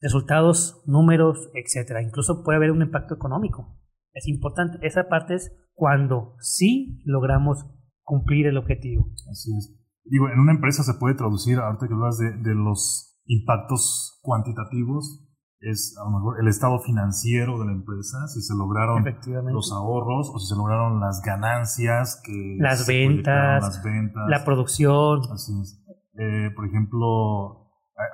Resultados, 0.00 0.82
números, 0.86 1.50
etcétera. 1.54 2.02
Incluso 2.02 2.42
puede 2.42 2.56
haber 2.56 2.70
un 2.70 2.82
impacto 2.82 3.14
económico. 3.14 3.78
Es 4.12 4.26
importante. 4.28 4.78
Esa 4.86 5.08
parte 5.08 5.34
es 5.34 5.52
cuando 5.74 6.34
sí 6.40 7.02
logramos 7.04 7.66
cumplir 8.02 8.46
el 8.46 8.56
objetivo. 8.56 9.10
Así 9.30 9.50
es 9.56 9.80
digo, 10.10 10.28
en 10.28 10.40
una 10.40 10.52
empresa 10.52 10.82
se 10.82 10.94
puede 10.94 11.14
traducir, 11.14 11.58
ahorita 11.58 11.86
que 11.86 11.94
hablas 11.94 12.18
de, 12.18 12.32
de 12.32 12.54
los 12.54 13.18
impactos 13.26 14.18
cuantitativos, 14.22 15.26
es 15.60 15.94
a 16.00 16.04
lo 16.04 16.16
mejor 16.16 16.40
el 16.40 16.48
estado 16.48 16.80
financiero 16.80 17.58
de 17.58 17.66
la 17.66 17.72
empresa, 17.72 18.26
si 18.28 18.40
se 18.40 18.54
lograron 18.54 19.04
los 19.52 19.72
ahorros 19.72 20.30
o 20.34 20.38
si 20.38 20.48
se 20.48 20.56
lograron 20.56 21.00
las 21.00 21.20
ganancias 21.22 22.20
que 22.24 22.56
las 22.58 22.86
ventas, 22.86 23.62
las 23.62 23.84
ventas, 23.84 24.22
la 24.28 24.44
producción. 24.44 25.20
Así 25.30 25.52
es. 25.60 25.84
Eh, 26.18 26.50
por 26.56 26.66
ejemplo, 26.66 27.59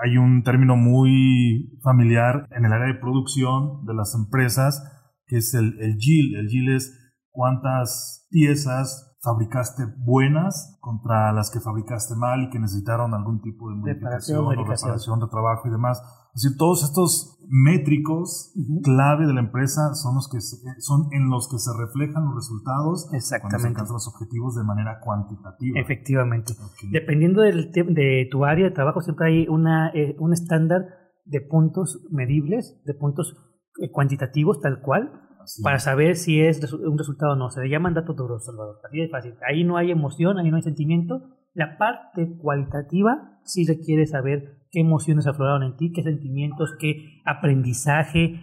hay 0.02 0.16
un 0.19 0.43
término 0.43 0.76
muy 0.76 1.78
familiar 1.83 2.47
en 2.50 2.64
el 2.64 2.73
área 2.73 2.93
de 2.93 3.00
producción 3.00 3.85
de 3.87 3.95
las 3.95 4.14
empresas 4.14 4.93
que 5.26 5.38
es 5.38 5.55
el, 5.55 5.78
el 5.81 5.97
yield. 5.99 6.38
El 6.38 6.49
yield 6.49 6.76
es 6.76 7.14
cuántas 7.31 8.26
piezas 8.31 9.16
fabricaste 9.23 9.85
buenas 9.99 10.78
contra 10.81 11.33
las 11.33 11.50
que 11.50 11.61
fabricaste 11.61 12.14
mal 12.14 12.45
y 12.45 12.50
que 12.50 12.61
necesitaron 12.61 13.12
algún 13.12 13.40
tipo 13.40 13.69
de 13.71 13.76
modificación 13.76 14.47
o 14.47 14.50
reparación 14.50 15.21
de 15.21 15.26
trabajo 15.26 15.66
y 15.66 15.71
demás. 15.71 16.00
Es 16.37 16.43
decir, 16.43 16.59
todos 16.59 16.85
estos 16.85 17.38
métricos 17.49 18.52
clave 18.83 19.26
de 19.26 19.33
la 19.33 19.40
empresa 19.40 19.95
son 19.95 20.16
los 20.16 20.28
que 20.28 20.40
son 20.81 21.09
en 21.12 21.31
los 21.31 21.49
que 21.49 21.59
se 21.59 21.71
reflejan 21.73 22.26
los 22.26 22.35
resultados 22.35 23.09
Exactamente. 23.14 23.40
cuando 23.40 23.59
se 23.59 23.69
alcanzan 23.69 23.95
los 23.95 24.09
objetivos 24.09 24.55
de 24.55 24.64
manera 24.64 25.00
cuantitativa. 25.00 25.81
Efectivamente. 25.81 26.52
Dependiendo 26.93 27.40
del 27.40 27.73
de 27.73 28.28
tu 28.31 28.45
área 28.45 28.66
de 28.66 28.73
trabajo 28.73 29.00
siempre 29.00 29.28
hay 29.28 29.49
una 29.49 29.90
eh, 29.95 30.14
un 30.19 30.35
estándar 30.35 30.83
de 31.25 31.40
puntos 31.40 32.07
medibles, 32.11 32.83
de 32.85 32.93
puntos 32.93 33.35
eh, 33.81 33.90
cuantitativos 33.90 34.61
tal 34.61 34.83
cual 34.83 35.23
para 35.62 35.78
saber 35.78 36.16
si 36.16 36.40
es 36.40 36.61
un 36.73 36.99
resultado 36.99 37.33
o 37.33 37.37
no. 37.37 37.50
Se 37.50 37.61
le 37.61 37.71
llaman 37.71 37.95
datos 37.95 38.16
duros, 38.16 38.45
Salvador. 38.45 38.76
Así 38.85 38.99
de 38.99 39.09
fácil. 39.09 39.35
Ahí 39.49 39.64
no 39.64 39.76
hay 39.76 39.90
emoción, 39.90 40.38
ahí 40.38 40.50
no 40.50 40.57
hay 40.57 40.62
sentimiento. 40.62 41.23
La 41.55 41.78
parte 41.78 42.37
cualitativa 42.38 43.38
sí 43.45 43.64
requiere 43.64 44.07
saber 44.07 44.65
qué 44.76 44.80
emociones 44.80 45.26
afloraron 45.26 45.62
en 45.62 45.76
ti, 45.78 45.90
qué 45.90 46.02
sentimientos, 46.02 46.75
qué 46.78 47.23
aprendizaje. 47.25 48.38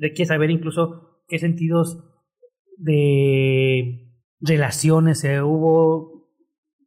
Requiere 0.00 0.24
saber 0.24 0.50
incluso 0.50 1.20
qué 1.28 1.38
sentidos 1.38 2.02
de 2.78 4.10
relaciones 4.40 5.22
hubo, 5.42 6.30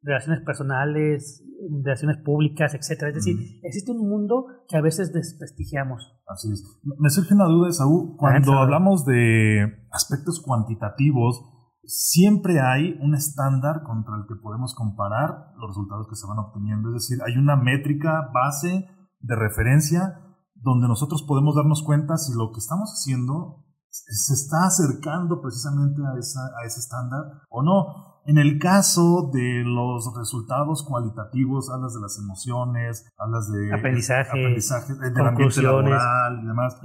relaciones 0.01 0.41
personales, 0.41 1.43
relaciones 1.83 2.17
públicas, 2.17 2.73
etcétera. 2.73 3.09
Es 3.09 3.15
decir, 3.17 3.37
existe 3.61 3.91
un 3.91 4.09
mundo 4.09 4.47
que 4.67 4.77
a 4.77 4.81
veces 4.81 5.13
desprestigiamos. 5.13 6.19
Así 6.25 6.51
es. 6.51 6.63
Me 6.97 7.11
surge 7.11 7.35
una 7.35 7.45
duda, 7.45 7.71
Saúl. 7.71 8.15
Cuando 8.17 8.53
hablamos 8.53 9.05
de 9.05 9.77
aspectos 9.91 10.41
cuantitativos, 10.41 11.45
siempre 11.87 12.59
hay 12.59 12.97
un 13.01 13.15
estándar 13.15 13.81
contra 13.83 14.15
el 14.17 14.27
que 14.27 14.35
podemos 14.35 14.75
comparar 14.75 15.53
los 15.57 15.69
resultados 15.69 16.07
que 16.07 16.15
se 16.15 16.27
van 16.27 16.39
obteniendo. 16.39 16.89
Es 16.89 17.07
decir, 17.07 17.17
hay 17.25 17.37
una 17.37 17.55
métrica 17.55 18.29
base 18.33 18.87
de 19.19 19.35
referencia 19.35 20.19
donde 20.53 20.87
nosotros 20.87 21.23
podemos 21.23 21.55
darnos 21.55 21.83
cuenta 21.83 22.17
si 22.17 22.33
lo 22.33 22.51
que 22.51 22.59
estamos 22.59 22.91
haciendo 22.91 23.63
se 23.89 24.33
está 24.33 24.65
acercando 24.65 25.41
precisamente 25.41 26.01
a, 26.05 26.19
esa, 26.19 26.41
a 26.61 26.65
ese 26.65 26.79
estándar 26.79 27.21
o 27.49 27.63
no. 27.63 28.16
En 28.27 28.37
el 28.37 28.59
caso 28.59 29.31
de 29.31 29.63
los 29.63 30.13
resultados 30.17 30.83
cualitativos, 30.83 31.69
hablas 31.73 31.93
de 31.93 32.01
las 32.01 32.19
emociones, 32.19 33.09
hablas 33.17 33.49
de 33.49 33.73
aprendizaje, 33.73 34.29
aprendizaje 34.29 34.93
del 34.95 35.25
ambiente 35.25 35.61
laboral 35.61 36.41
y 36.43 36.45
demás. 36.45 36.77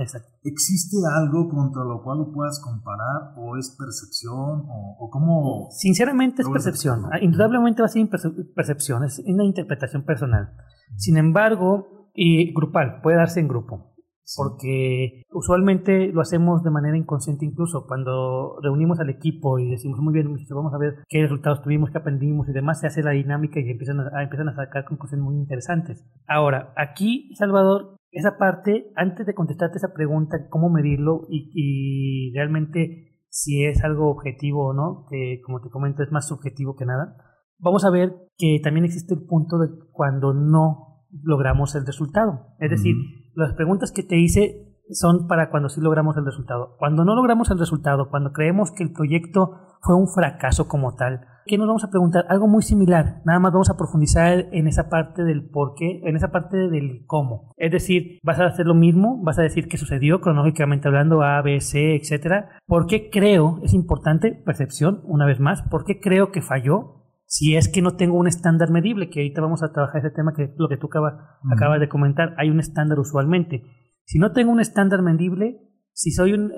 ¿Existe 0.45 0.99
algo 1.17 1.49
contra 1.49 1.83
lo 1.83 2.01
cual 2.05 2.19
lo 2.19 2.33
puedas 2.33 2.61
comparar 2.61 3.35
o 3.37 3.57
es 3.57 3.75
percepción 3.77 4.67
o, 4.69 5.11
cómo? 5.11 5.69
Sinceramente 5.73 6.43
es 6.43 6.49
percepción. 6.49 7.07
Ah, 7.13 7.19
indudablemente 7.21 7.83
va 7.83 7.87
a 7.87 7.89
ser 7.89 8.09
percepción, 8.55 9.03
es 9.03 9.21
una 9.27 9.45
interpretación 9.45 10.05
personal. 10.05 10.55
Sin 10.95 11.17
embargo, 11.17 12.09
y 12.15 12.55
grupal, 12.55 13.01
puede 13.03 13.17
darse 13.17 13.41
en 13.41 13.49
grupo 13.49 13.92
porque 14.37 15.23
usualmente 15.31 16.13
lo 16.13 16.21
hacemos 16.21 16.63
de 16.63 16.71
manera 16.71 16.97
inconsciente 16.97 17.45
incluso. 17.45 17.87
Cuando 17.87 18.59
reunimos 18.63 19.01
al 19.01 19.11
equipo 19.11 19.59
y 19.59 19.71
decimos 19.71 20.01
muy 20.01 20.13
bien 20.13 20.33
vamos 20.51 20.75
a 20.75 20.79
ver 20.79 20.97
qué 21.09 21.23
resultados 21.23 21.63
tuvimos 21.63 21.91
qué 21.91 21.99
aprendimos 21.99 22.49
y 22.49 22.53
demás 22.53 22.81
se 22.81 22.87
hace 22.87 23.03
la 23.03 23.13
dinámica 23.13 23.61
y 23.61 23.71
empiezan 23.71 24.01
a, 24.01 24.23
empiezan 24.23 24.49
a 24.49 24.55
sacar 24.55 24.85
conclusiones 24.85 25.25
muy 25.25 25.37
interesantes. 25.37 26.05
Ahora 26.27 26.73
aquí 26.77 27.35
Salvador 27.35 27.97
esa 28.11 28.37
parte 28.37 28.93
antes 28.97 29.27
de 29.27 29.35
contestarte 29.35 29.79
esa 29.79 29.95
pregunta 29.95 30.49
cómo 30.51 30.71
medirlo 30.71 31.27
y, 31.29 31.51
y 31.55 32.35
realmente 32.35 33.19
si 33.29 33.65
es 33.65 33.83
algo 33.83 34.11
objetivo 34.11 34.69
o 34.69 34.75
no 34.75 35.07
que 35.09 35.41
como 35.45 35.61
te 35.61 35.71
comento 35.71 36.03
es 36.03 36.13
más 36.13 36.29
subjetivo 36.29 36.77
que 36.77 36.87
nada. 36.87 37.17
Vamos 37.59 37.85
a 37.85 37.91
ver 37.91 38.13
que 38.37 38.61
también 38.63 38.85
existe 38.85 39.15
el 39.15 39.25
punto 39.25 39.59
de 39.59 39.69
cuando 39.93 40.35
no 40.35 41.07
logramos 41.23 41.75
el 41.75 41.87
resultado. 41.87 42.49
Es 42.59 42.71
decir 42.71 42.97
las 43.35 43.55
preguntas 43.55 43.93
que 43.93 44.03
te 44.03 44.17
hice 44.17 44.69
son 44.91 45.27
para 45.27 45.51
cuando 45.51 45.69
sí 45.69 45.81
logramos 45.81 46.17
el 46.17 46.25
resultado. 46.25 46.77
Cuando 46.79 47.05
no 47.05 47.15
logramos 47.15 47.51
el 47.51 47.59
resultado, 47.59 48.11
cuando 48.11 48.33
creemos 48.33 48.73
que 48.73 48.83
el 48.83 48.93
proyecto 48.93 49.59
fue 49.81 49.97
un 49.97 50.09
fracaso 50.09 50.69
como 50.69 50.95
tal, 50.95 51.27
¿qué 51.47 51.59
nos 51.59 51.67
vamos 51.67 51.85
a 51.85 51.91
preguntar? 51.91 52.25
Algo 52.29 52.47
muy 52.47 52.63
similar, 52.63 53.21
nada 53.25 53.41
más 53.41 53.53
vamos 53.53 53.71
a 53.71 53.77
profundizar 53.77 54.47
en 54.53 54.69
esa 54.69 54.89
parte 54.89 55.25
del 55.25 55.49
por 55.49 55.75
qué, 55.75 56.01
en 56.05 56.17
esa 56.17 56.31
parte 56.31 56.57
del 56.57 57.05
cómo. 57.07 57.53
Es 57.57 57.73
decir, 57.73 58.19
vas 58.23 58.39
a 58.39 58.47
hacer 58.47 58.67
lo 58.67 58.75
mismo, 58.75 59.21
vas 59.23 59.39
a 59.39 59.43
decir 59.43 59.69
qué 59.69 59.77
sucedió 59.77 60.21
cronológicamente 60.21 60.89
hablando, 60.89 61.23
A, 61.23 61.43
B, 61.43 61.61
C, 61.61 61.97
etcétera. 61.97 62.51
¿Por 62.67 62.87
qué 62.87 63.11
creo? 63.11 63.59
Es 63.63 63.75
importante, 63.75 64.33
percepción, 64.45 65.01
una 65.05 65.27
vez 65.27 65.41
más, 65.41 65.63
¿por 65.63 65.85
qué 65.85 66.01
creo 66.01 66.31
que 66.31 66.43
falló? 66.43 67.02
Si 67.33 67.57
es 67.57 67.73
que 67.73 67.81
no 67.81 67.97
tengo 67.97 68.19
un 68.19 68.27
estándar 68.27 68.71
medible, 68.71 69.09
que 69.09 69.21
ahorita 69.21 69.41
vamos 69.41 69.63
a 69.63 69.73
trabajar 69.73 70.05
ese 70.05 70.15
tema 70.15 70.35
que 70.37 70.43
es 70.43 70.51
lo 70.59 70.69
que 70.69 70.77
tú 70.77 70.89
acabas 70.89 71.81
de 71.81 71.89
comentar, 71.89 72.35
hay 72.37 72.51
un 72.51 72.61
estándar 72.61 72.99
usualmente. 72.99 73.63
Si 74.05 74.19
no 74.19 74.33
tengo 74.33 74.53
un 74.53 74.61
estándar 74.61 75.01
medible, 75.01 75.59
si 75.93 76.11
soy 76.11 76.35
un, 76.35 76.53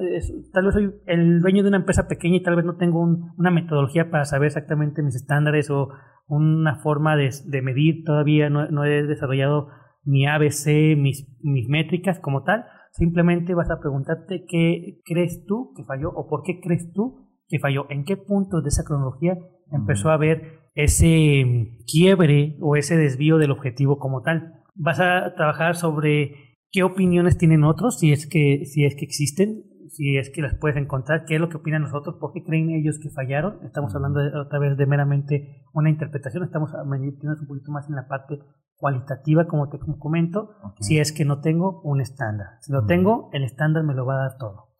tal 0.53 0.65
vez 0.65 0.75
soy 0.75 0.93
el 1.07 1.41
dueño 1.43 1.63
de 1.63 1.69
una 1.69 1.77
empresa 1.77 2.09
pequeña 2.09 2.39
y 2.39 2.43
tal 2.43 2.57
vez 2.57 2.65
no 2.65 2.75
tengo 2.75 3.05
una 3.39 3.53
metodología 3.53 4.11
para 4.11 4.25
saber 4.25 4.47
exactamente 4.47 5.01
mis 5.01 5.15
estándares 5.15 5.71
o 5.71 5.91
una 6.27 6.75
forma 6.83 7.15
de, 7.15 7.63
medir, 7.63 8.03
todavía 8.05 8.51
no, 8.51 8.85
he 8.85 9.05
desarrollado 9.05 9.69
mi 10.03 10.27
ABC, 10.27 10.99
mis, 10.99 11.39
mis 11.41 11.69
métricas 11.69 12.19
como 12.19 12.43
tal, 12.43 12.65
simplemente 12.91 13.55
vas 13.55 13.71
a 13.71 13.79
preguntarte 13.79 14.45
qué 14.49 15.01
crees 15.05 15.45
tú 15.47 15.73
que 15.77 15.85
falló 15.85 16.11
o 16.11 16.29
por 16.29 16.43
qué 16.43 16.59
crees 16.61 16.93
tú 16.93 17.31
que 17.47 17.61
falló, 17.61 17.87
en 17.91 18.05
qué 18.05 18.17
punto 18.17 18.61
de 18.61 18.71
esa 18.71 18.83
cronología 18.83 19.39
empezó 19.71 20.11
a 20.11 20.15
haber 20.15 20.64
ese 20.75 21.45
mm, 21.45 21.85
quiebre 21.87 22.57
o 22.61 22.77
ese 22.77 22.97
desvío 22.97 23.39
del 23.39 23.51
objetivo 23.51 23.99
como 23.99 24.23
tal. 24.23 24.63
Vas 24.75 25.01
a 25.01 25.35
trabajar 25.35 25.77
sobre 25.77 26.59
qué 26.71 26.83
opiniones 26.83 27.39
tienen 27.39 27.65
otros, 27.65 27.99
si 27.99 28.13
es 28.13 28.27
que, 28.27 28.65
si 28.67 28.85
es 28.85 28.97
que 28.97 29.05
existen, 29.05 29.65
si 29.89 30.17
es 30.17 30.31
que 30.31 30.43
las 30.43 30.57
puedes 30.57 30.77
encontrar, 30.77 31.25
qué 31.25 31.37
es 31.37 31.41
lo 31.41 31.49
que 31.49 31.59
opinan 31.59 31.83
nosotros, 31.83 32.17
por 32.19 32.33
qué 32.33 32.43
creen 32.43 32.71
ellos 32.71 32.99
que 33.01 33.11
fallaron. 33.11 33.61
Estamos 33.65 33.95
hablando 33.95 34.21
otra 34.41 34.59
vez 34.59 34.77
de 34.77 34.87
meramente 34.87 35.63
una 35.73 35.91
interpretación, 35.91 36.43
estamos 36.43 36.71
metiéndonos 36.87 37.41
un 37.41 37.47
poquito 37.47 37.71
más 37.71 37.89
en 37.89 37.95
la 37.95 38.09
parte 38.09 38.41
cualitativa, 38.77 39.47
como 39.47 39.69
te 39.69 39.79
comento, 39.99 40.51
si 40.81 40.99
es 40.99 41.13
que 41.13 41.25
no 41.25 41.41
tengo 41.41 41.81
un 41.83 42.01
estándar. 42.01 42.59
Si 42.61 42.73
lo 42.73 42.85
tengo, 42.85 43.31
el 43.33 43.45
estándar 43.45 43.85
me 43.85 43.95
lo 43.95 44.05
va 44.05 44.17
a 44.17 44.29
dar 44.29 44.39
todo. 44.39 44.75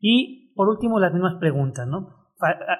Y 0.00 0.52
por 0.54 0.68
último, 0.68 1.00
las 1.00 1.12
mismas 1.12 1.36
preguntas, 1.40 1.88
¿no? 1.88 2.21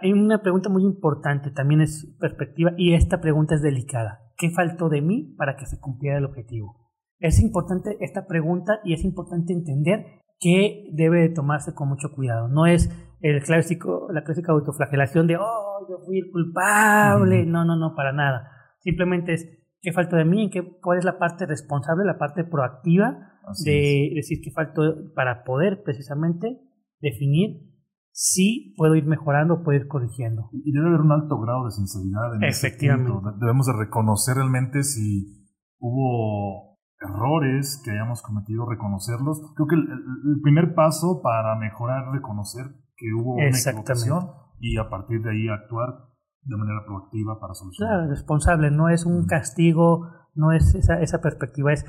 Hay 0.00 0.12
una 0.12 0.42
pregunta 0.42 0.69
muy 0.69 0.83
importante, 0.83 1.50
también 1.50 1.81
es 1.81 2.16
perspectiva, 2.19 2.73
y 2.76 2.95
esta 2.95 3.21
pregunta 3.21 3.54
es 3.54 3.62
delicada. 3.62 4.21
¿Qué 4.37 4.50
faltó 4.50 4.88
de 4.88 5.02
mí 5.02 5.35
para 5.37 5.57
que 5.57 5.66
se 5.66 5.78
cumpliera 5.78 6.19
el 6.19 6.25
objetivo? 6.25 6.83
Es 7.19 7.40
importante 7.40 7.97
esta 8.00 8.26
pregunta 8.26 8.81
y 8.85 8.95
es 8.95 9.04
importante 9.04 9.52
entender 9.52 10.04
que 10.40 10.90
debe 10.92 11.21
de 11.21 11.28
tomarse 11.28 11.73
con 11.73 11.88
mucho 11.88 12.12
cuidado. 12.12 12.49
No 12.49 12.66
es 12.66 12.90
el 13.21 13.40
clásico, 13.42 14.09
la 14.12 14.25
clásica 14.25 14.50
autoflagelación 14.50 15.28
de, 15.28 15.37
oh, 15.37 15.87
yo 15.88 15.99
fui 16.04 16.19
el 16.19 16.31
culpable. 16.33 17.47
No, 17.47 17.64
no, 17.64 17.76
no, 17.76 17.95
para 17.95 18.12
nada. 18.12 18.50
Simplemente 18.81 19.35
es, 19.35 19.49
¿qué 19.81 19.92
faltó 19.92 20.16
de 20.16 20.25
mí? 20.25 20.42
¿En 20.42 20.50
qué, 20.50 20.78
¿Cuál 20.81 20.99
es 20.99 21.04
la 21.04 21.19
parte 21.19 21.47
responsable, 21.47 22.04
la 22.04 22.19
parte 22.19 22.42
proactiva 22.42 23.38
de 23.64 24.11
decir 24.16 24.40
qué 24.42 24.50
faltó 24.50 24.83
para 25.14 25.45
poder 25.45 25.83
precisamente 25.85 26.59
definir 27.00 27.72
sí 28.12 28.75
puedo 28.76 28.95
ir 28.95 29.07
mejorando, 29.07 29.62
puedo 29.62 29.78
ir 29.78 29.88
corrigiendo. 29.88 30.50
Y 30.52 30.73
debe 30.73 30.88
haber 30.88 31.00
un 31.00 31.12
alto 31.12 31.40
grado 31.40 31.64
de 31.64 31.73
sinceridad 31.73 32.37
en 32.37 32.45
Efectivamente. 32.45 33.11
Ese. 33.11 33.38
Debemos 33.40 33.66
de 33.66 33.73
reconocer 33.73 34.37
realmente 34.37 34.85
si 34.85 35.49
hubo 35.78 36.78
errores 37.00 37.83
que 37.85 37.90
hayamos 37.90 38.23
cometido, 38.23 38.69
reconocerlos. 38.69 39.40
Creo 39.57 39.66
que 39.66 39.75
el, 39.75 40.40
primer 40.42 40.75
paso 40.75 41.21
para 41.23 41.57
mejorar 41.57 42.07
es 42.07 42.14
reconocer 42.14 42.66
que 42.97 43.12
hubo 43.12 43.35
una 43.35 43.49
equivocación 43.49 44.31
y 44.61 44.78
a 44.78 44.88
partir 44.88 45.23
de 45.23 45.31
ahí 45.31 45.49
actuar 45.49 46.12
de 46.42 46.57
manera 46.57 46.85
proactiva 46.87 47.40
para 47.40 47.54
solucionar. 47.54 47.95
Claro, 47.95 48.11
responsable, 48.11 48.71
no 48.71 48.88
es 48.88 49.07
un 49.07 49.26
castigo, 49.26 50.09
no 50.35 50.52
es 50.52 50.75
esa, 50.75 51.00
esa 51.00 51.21
perspectiva, 51.21 51.73
es 51.73 51.85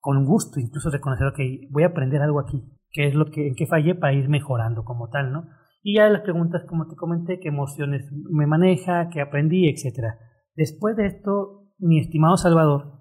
con 0.00 0.24
gusto 0.24 0.58
incluso 0.58 0.90
reconocer 0.90 1.32
que 1.36 1.68
voy 1.70 1.84
a 1.84 1.88
aprender 1.88 2.22
algo 2.22 2.40
aquí, 2.40 2.62
qué 2.90 3.06
es 3.06 3.14
lo 3.14 3.26
que, 3.26 3.48
en 3.48 3.54
qué 3.54 3.66
fallé 3.66 3.94
para 3.94 4.12
ir 4.12 4.28
mejorando 4.28 4.84
como 4.84 5.08
tal, 5.08 5.32
¿no? 5.32 5.44
Y 5.82 5.96
ya 5.96 6.08
las 6.08 6.22
preguntas, 6.22 6.64
como 6.68 6.86
te 6.86 6.96
comenté, 6.96 7.40
qué 7.40 7.48
emociones 7.48 8.10
me 8.30 8.46
maneja, 8.46 9.08
qué 9.10 9.20
aprendí, 9.20 9.68
etc. 9.68 10.14
Después 10.54 10.96
de 10.96 11.06
esto, 11.06 11.72
mi 11.78 11.98
estimado 11.98 12.36
Salvador, 12.36 13.00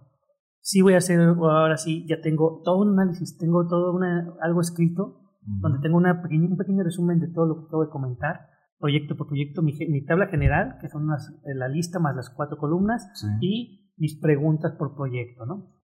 sí 0.61 0.81
voy 0.81 0.95
a 0.95 0.97
hacer, 0.97 1.19
ahora 1.19 1.77
sí, 1.77 2.05
ya 2.07 2.21
tengo 2.21 2.61
todo 2.63 2.79
un 2.79 2.99
análisis, 2.99 3.37
tengo 3.37 3.67
todo 3.67 3.93
una, 3.93 4.33
algo 4.41 4.61
escrito, 4.61 5.19
donde 5.41 5.79
tengo 5.79 5.97
una 5.97 6.21
un 6.23 6.57
pequeño 6.57 6.83
resumen 6.83 7.19
de 7.19 7.27
todo 7.27 7.45
lo 7.45 7.55
que 7.55 7.65
acabo 7.67 7.83
de 7.83 7.89
comentar, 7.89 8.47
proyecto 8.79 9.15
por 9.15 9.27
proyecto, 9.27 9.61
mi, 9.61 9.73
mi 9.89 10.03
tabla 10.03 10.27
general, 10.27 10.77
que 10.81 10.89
son 10.89 11.07
la 11.07 11.67
lista 11.67 11.99
más 11.99 12.15
las 12.15 12.29
cuatro 12.29 12.57
columnas, 12.57 13.07
y 13.41 13.91
mis 13.97 14.19
preguntas 14.19 14.73
por 14.77 14.95
proyecto, 14.95 15.45
¿no? 15.45 15.80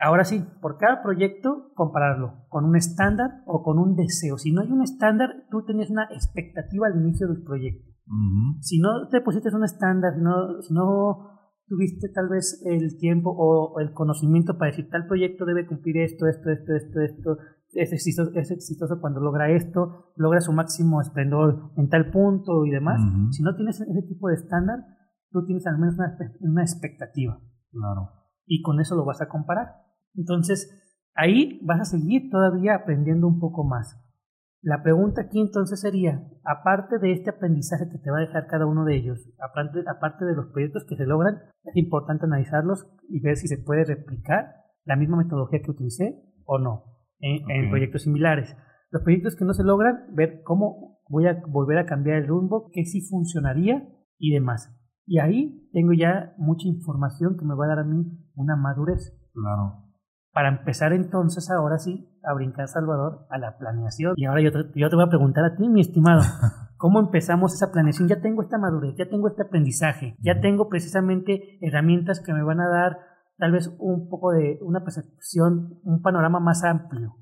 Ahora 0.00 0.24
sí, 0.24 0.44
por 0.60 0.78
cada 0.78 1.02
proyecto, 1.02 1.72
compararlo 1.74 2.46
con 2.48 2.64
un 2.64 2.76
estándar 2.76 3.42
o 3.46 3.62
con 3.62 3.78
un 3.78 3.96
deseo. 3.96 4.38
Si 4.38 4.52
no 4.52 4.60
hay 4.62 4.70
un 4.70 4.82
estándar, 4.82 5.46
tú 5.50 5.64
tenías 5.64 5.90
una 5.90 6.04
expectativa 6.12 6.86
al 6.86 7.00
inicio 7.00 7.26
del 7.26 7.42
proyecto. 7.42 7.88
Si 8.60 8.78
no 8.78 9.08
te 9.10 9.20
pusiste 9.20 9.54
un 9.54 9.64
estándar, 9.64 10.16
no, 10.18 10.62
si 10.62 10.72
no 10.72 11.38
tuviste 11.66 12.08
tal 12.08 12.28
vez 12.28 12.62
el 12.64 12.96
tiempo 12.98 13.34
o 13.36 13.78
el 13.80 13.92
conocimiento 13.92 14.56
para 14.56 14.70
decir 14.70 14.88
tal 14.88 15.06
proyecto 15.06 15.44
debe 15.44 15.66
cumplir 15.66 15.98
esto, 15.98 16.26
esto, 16.26 16.50
esto, 16.50 16.74
esto, 16.74 17.00
esto, 17.00 17.36
es 17.74 17.92
exitoso, 17.92 18.30
es 18.34 18.50
exitoso 18.50 19.00
cuando 19.00 19.20
logra 19.20 19.50
esto, 19.50 20.12
logra 20.16 20.40
su 20.40 20.52
máximo 20.52 21.02
esplendor 21.02 21.72
en 21.76 21.88
tal 21.88 22.10
punto 22.10 22.64
y 22.64 22.70
demás. 22.70 23.00
Si 23.30 23.42
no 23.42 23.54
tienes 23.54 23.80
ese 23.80 24.02
tipo 24.08 24.28
de 24.28 24.36
estándar, 24.36 24.78
tú 25.30 25.44
tienes 25.44 25.66
al 25.66 25.78
menos 25.78 25.96
una, 25.96 26.16
una 26.40 26.62
expectativa. 26.62 27.38
Claro. 27.70 28.12
Y 28.46 28.62
con 28.62 28.80
eso 28.80 28.96
lo 28.96 29.04
vas 29.04 29.20
a 29.20 29.28
comparar. 29.28 29.87
Entonces, 30.18 30.68
ahí 31.14 31.60
vas 31.64 31.80
a 31.80 31.84
seguir 31.84 32.28
todavía 32.30 32.74
aprendiendo 32.74 33.28
un 33.28 33.38
poco 33.38 33.64
más. 33.64 33.96
La 34.60 34.82
pregunta 34.82 35.22
aquí 35.22 35.40
entonces 35.40 35.80
sería, 35.80 36.20
aparte 36.44 36.98
de 36.98 37.12
este 37.12 37.30
aprendizaje 37.30 37.88
que 37.90 37.98
te 37.98 38.10
va 38.10 38.18
a 38.18 38.22
dejar 38.22 38.48
cada 38.48 38.66
uno 38.66 38.84
de 38.84 38.96
ellos, 38.96 39.30
aparte, 39.38 39.84
aparte 39.88 40.24
de 40.24 40.34
los 40.34 40.46
proyectos 40.46 40.84
que 40.84 40.96
se 40.96 41.06
logran, 41.06 41.36
es 41.62 41.76
importante 41.76 42.26
analizarlos 42.26 42.84
y 43.08 43.20
ver 43.20 43.36
si 43.36 43.46
se 43.46 43.58
puede 43.58 43.84
replicar 43.84 44.56
la 44.84 44.96
misma 44.96 45.16
metodología 45.16 45.60
que 45.62 45.70
utilicé 45.70 46.20
o 46.44 46.58
no 46.58 46.84
en, 47.20 47.70
proyectos 47.70 48.02
similares. 48.02 48.56
Los 48.90 49.02
proyectos 49.02 49.36
que 49.36 49.44
no 49.44 49.52
se 49.52 49.62
logran, 49.62 50.14
ver 50.14 50.42
cómo 50.42 50.98
voy 51.08 51.26
a 51.26 51.40
volver 51.46 51.78
a 51.78 51.86
cambiar 51.86 52.16
el 52.16 52.26
rumbo, 52.26 52.70
qué 52.72 52.84
sí 52.84 53.00
funcionaría 53.02 53.88
y 54.18 54.32
demás. 54.32 54.74
Y 55.06 55.20
ahí 55.20 55.68
tengo 55.72 55.92
ya 55.92 56.34
mucha 56.36 56.66
información 56.66 57.36
que 57.38 57.44
me 57.44 57.54
va 57.54 57.66
a 57.66 57.68
dar 57.68 57.78
a 57.78 57.84
mí 57.84 58.04
una 58.34 58.56
madurez. 58.56 59.16
Claro. 59.32 59.87
Para 60.38 60.50
empezar 60.50 60.92
entonces, 60.92 61.50
ahora 61.50 61.78
sí, 61.78 62.08
a 62.22 62.32
brincar, 62.32 62.68
Salvador, 62.68 63.26
a 63.28 63.38
la 63.38 63.58
planeación. 63.58 64.12
Y 64.14 64.24
ahora 64.24 64.40
yo 64.40 64.52
te, 64.52 64.58
yo 64.78 64.88
te 64.88 64.94
voy 64.94 65.04
a 65.04 65.08
preguntar 65.08 65.44
a 65.44 65.56
ti, 65.56 65.68
mi 65.68 65.80
estimado, 65.80 66.22
¿cómo 66.76 67.00
empezamos 67.00 67.54
esa 67.54 67.72
planeación? 67.72 68.06
Ya 68.06 68.20
tengo 68.20 68.42
esta 68.42 68.56
madurez, 68.56 68.94
ya 68.96 69.08
tengo 69.08 69.26
este 69.26 69.42
aprendizaje, 69.42 70.14
ya 70.20 70.38
tengo 70.40 70.68
precisamente 70.68 71.58
herramientas 71.60 72.22
que 72.24 72.32
me 72.32 72.44
van 72.44 72.60
a 72.60 72.68
dar 72.68 72.98
tal 73.36 73.50
vez 73.50 73.74
un 73.80 74.08
poco 74.08 74.30
de 74.30 74.60
una 74.62 74.84
percepción, 74.84 75.80
un 75.82 76.02
panorama 76.02 76.38
más 76.38 76.62
amplio 76.62 77.16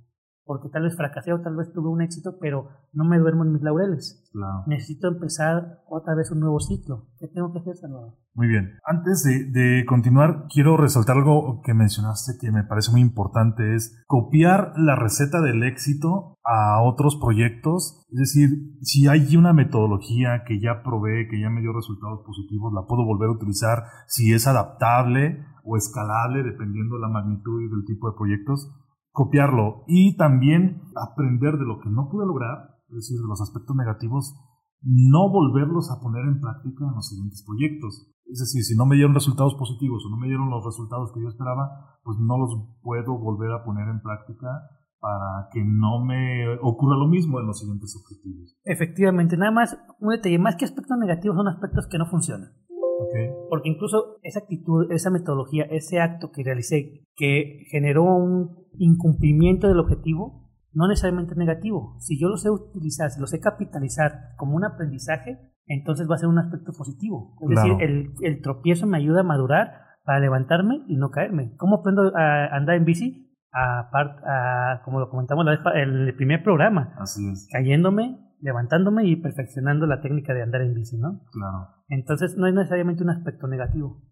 porque 0.46 0.68
tal 0.68 0.84
vez 0.84 0.96
fracasé 0.96 1.32
o 1.32 1.40
tal 1.40 1.56
vez 1.56 1.72
tuve 1.72 1.88
un 1.88 2.00
éxito, 2.00 2.38
pero 2.40 2.68
no 2.92 3.04
me 3.04 3.18
duermo 3.18 3.44
en 3.44 3.52
mis 3.52 3.62
laureles. 3.62 4.22
Necesito 4.66 5.08
empezar 5.08 5.80
otra 5.88 6.14
vez 6.14 6.30
un 6.30 6.38
nuevo 6.38 6.60
ciclo. 6.60 7.08
¿Qué 7.18 7.26
tengo 7.26 7.52
que 7.52 7.58
hacer, 7.58 7.74
Salvador? 7.74 8.14
Muy 8.34 8.46
bien. 8.46 8.78
Antes 8.84 9.24
de, 9.24 9.50
de, 9.50 9.84
continuar, 9.86 10.46
quiero 10.52 10.76
resaltar 10.76 11.16
algo 11.16 11.62
que 11.64 11.74
mencionaste 11.74 12.34
que 12.40 12.52
me 12.52 12.62
parece 12.62 12.92
muy 12.92 13.00
importante, 13.00 13.74
es 13.74 14.04
copiar 14.06 14.72
la 14.76 14.94
receta 14.94 15.40
del 15.40 15.64
éxito 15.64 16.36
a 16.44 16.80
otros 16.82 17.16
proyectos. 17.16 18.06
Es 18.12 18.18
decir, 18.18 18.50
si 18.82 19.08
hay 19.08 19.36
una 19.36 19.52
metodología 19.52 20.44
que 20.46 20.60
ya 20.60 20.82
probé, 20.84 21.26
que 21.28 21.40
ya 21.40 21.50
me 21.50 21.60
dio 21.60 21.72
resultados 21.72 22.20
positivos, 22.24 22.72
la 22.72 22.86
puedo 22.86 23.04
volver 23.04 23.30
a 23.30 23.32
utilizar 23.32 23.82
si 24.06 24.32
es 24.32 24.46
adaptable 24.46 25.44
o 25.64 25.76
escalable, 25.76 26.44
dependiendo 26.44 26.94
de 26.94 27.00
la 27.00 27.08
magnitud 27.08 27.62
y 27.62 27.68
del 27.68 27.84
tipo 27.84 28.08
de 28.08 28.16
proyectos 28.16 28.70
copiarlo 29.16 29.84
y 29.88 30.14
también 30.20 30.82
aprender 30.94 31.56
de 31.56 31.64
lo 31.64 31.80
que 31.80 31.88
no 31.88 32.10
pude 32.12 32.26
lograr, 32.26 32.76
es 32.92 32.96
decir, 32.96 33.16
de 33.16 33.26
los 33.26 33.40
aspectos 33.40 33.74
negativos, 33.74 34.36
no 34.82 35.32
volverlos 35.32 35.90
a 35.90 35.98
poner 36.04 36.28
en 36.28 36.38
práctica 36.38 36.84
en 36.84 36.94
los 36.94 37.08
siguientes 37.08 37.42
proyectos. 37.42 38.12
Es 38.26 38.40
decir, 38.40 38.62
si 38.62 38.76
no 38.76 38.84
me 38.84 38.96
dieron 38.96 39.14
resultados 39.14 39.54
positivos 39.54 40.04
o 40.04 40.10
no 40.10 40.18
me 40.18 40.28
dieron 40.28 40.50
los 40.50 40.62
resultados 40.62 41.12
que 41.14 41.22
yo 41.22 41.28
esperaba, 41.28 41.96
pues 42.04 42.18
no 42.20 42.36
los 42.36 42.76
puedo 42.82 43.16
volver 43.16 43.52
a 43.52 43.64
poner 43.64 43.88
en 43.88 44.02
práctica 44.02 44.48
para 45.00 45.48
que 45.50 45.64
no 45.64 46.04
me 46.04 46.52
ocurra 46.60 46.98
lo 46.98 47.08
mismo 47.08 47.40
en 47.40 47.46
los 47.46 47.58
siguientes 47.58 47.96
objetivos. 47.96 48.54
Efectivamente, 48.64 49.38
nada 49.38 49.50
más 49.50 49.78
un 49.98 50.10
detalle, 50.10 50.38
más 50.38 50.56
que 50.56 50.66
aspectos 50.66 50.98
negativos 50.98 51.38
son 51.38 51.48
aspectos 51.48 51.88
que 51.88 51.96
no 51.96 52.04
funcionan. 52.04 52.52
Porque 53.48 53.68
incluso 53.68 54.18
esa 54.22 54.40
actitud, 54.40 54.90
esa 54.90 55.10
metodología, 55.10 55.64
ese 55.64 56.00
acto 56.00 56.30
que 56.32 56.42
realicé, 56.42 57.04
que 57.14 57.64
generó 57.70 58.04
un 58.04 58.65
incumplimiento 58.78 59.68
del 59.68 59.78
objetivo, 59.78 60.46
no 60.72 60.88
necesariamente 60.88 61.34
negativo. 61.34 61.96
Si 62.00 62.20
yo 62.20 62.28
lo 62.28 62.36
sé 62.36 62.50
utilizar, 62.50 63.10
si 63.10 63.20
lo 63.20 63.26
sé 63.26 63.40
capitalizar 63.40 64.34
como 64.36 64.56
un 64.56 64.64
aprendizaje, 64.64 65.38
entonces 65.66 66.08
va 66.08 66.14
a 66.14 66.18
ser 66.18 66.28
un 66.28 66.38
aspecto 66.38 66.72
positivo. 66.72 67.34
Es 67.40 67.48
decir, 67.48 67.72
el, 67.80 68.12
el, 68.20 68.40
tropiezo 68.42 68.86
me 68.86 68.98
ayuda 68.98 69.20
a 69.20 69.24
madurar 69.24 69.86
para 70.04 70.20
levantarme 70.20 70.84
y 70.86 70.96
no 70.96 71.10
caerme. 71.10 71.54
¿Cómo 71.56 71.76
aprendo 71.76 72.12
a 72.16 72.54
andar 72.56 72.76
en 72.76 72.84
bici? 72.84 73.22
A, 73.52 73.88
a, 73.90 74.82
como 74.84 75.00
lo 75.00 75.08
comentamos 75.08 75.46
en 75.74 76.08
el 76.08 76.14
primer 76.14 76.42
programa. 76.42 76.94
Así 76.98 77.26
es. 77.26 77.48
Cayéndome, 77.50 78.18
levantándome 78.40 79.06
y 79.06 79.16
perfeccionando 79.16 79.86
la 79.86 80.02
técnica 80.02 80.34
de 80.34 80.42
andar 80.42 80.60
en 80.60 80.74
bici, 80.74 80.98
¿no? 80.98 81.22
Claro. 81.32 81.68
Entonces 81.88 82.36
no 82.36 82.46
es 82.46 82.54
necesariamente 82.54 83.02
un 83.02 83.10
aspecto 83.10 83.46
negativo. 83.48 84.02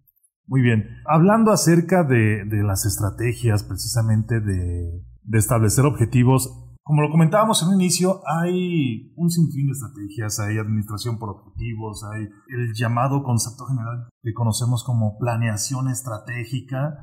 Muy 0.47 0.61
bien. 0.61 0.85
Hablando 1.07 1.53
acerca 1.53 2.05
de, 2.05 2.45
de 2.45 2.63
las 2.63 2.85
estrategias, 2.85 3.63
precisamente 3.65 4.41
de, 4.41 5.03
de, 5.23 5.39
establecer 5.39 5.87
objetivos, 5.87 6.65
como 6.83 7.01
lo 7.01 7.11
comentábamos 7.11 7.63
en 7.63 7.69
un 7.69 7.81
inicio, 7.81 8.21
hay 8.27 9.15
un 9.17 9.31
sinfín 9.31 9.67
de 9.67 9.73
estrategias, 9.73 10.39
hay 10.39 10.59
administración 10.59 11.19
por 11.19 11.31
objetivos, 11.31 12.05
hay 12.13 12.29
el 12.49 12.75
llamado 12.75 13.23
concepto 13.23 13.65
general 13.65 14.09
que 14.23 14.35
conocemos 14.35 14.85
como 14.85 15.17
planeación 15.19 15.89
estratégica. 15.89 16.99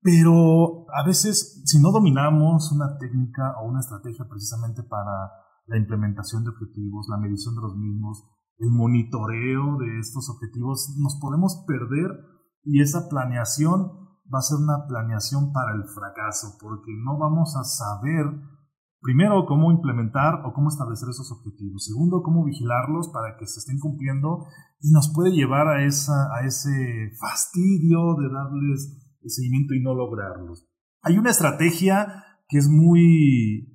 Pero 0.00 0.86
a 0.94 1.04
veces, 1.06 1.62
si 1.66 1.80
no 1.80 1.92
dominamos 1.92 2.72
una 2.72 2.96
técnica 2.98 3.56
o 3.60 3.68
una 3.68 3.80
estrategia 3.80 4.24
precisamente 4.28 4.82
para 4.82 5.32
la 5.66 5.76
implementación 5.76 6.44
de 6.44 6.50
objetivos, 6.50 7.06
la 7.10 7.18
medición 7.18 7.54
de 7.56 7.60
los 7.60 7.76
mismos, 7.76 8.24
el 8.58 8.70
monitoreo 8.70 9.76
de 9.78 9.98
estos 9.98 10.30
objetivos, 10.30 10.96
nos 10.98 11.18
podemos 11.20 11.64
perder 11.66 12.33
y 12.64 12.80
esa 12.80 13.08
planeación 13.08 14.04
va 14.32 14.38
a 14.38 14.42
ser 14.42 14.58
una 14.58 14.86
planeación 14.86 15.52
para 15.52 15.74
el 15.74 15.84
fracaso, 15.84 16.56
porque 16.60 16.92
no 17.04 17.18
vamos 17.18 17.56
a 17.56 17.64
saber, 17.64 18.24
primero, 19.00 19.44
cómo 19.46 19.70
implementar 19.70 20.42
o 20.44 20.52
cómo 20.52 20.68
establecer 20.68 21.08
esos 21.10 21.30
objetivos, 21.30 21.84
segundo, 21.84 22.22
cómo 22.22 22.44
vigilarlos 22.44 23.10
para 23.10 23.36
que 23.36 23.46
se 23.46 23.60
estén 23.60 23.78
cumpliendo 23.78 24.46
y 24.80 24.90
nos 24.92 25.12
puede 25.14 25.32
llevar 25.32 25.68
a, 25.68 25.84
esa, 25.84 26.34
a 26.34 26.46
ese 26.46 27.12
fastidio 27.20 28.16
de 28.16 28.32
darles 28.32 29.00
seguimiento 29.26 29.74
y 29.74 29.80
no 29.80 29.94
lograrlos. 29.94 30.66
Hay 31.02 31.18
una 31.18 31.30
estrategia 31.30 32.24
que 32.48 32.58
es 32.58 32.68
muy 32.68 33.70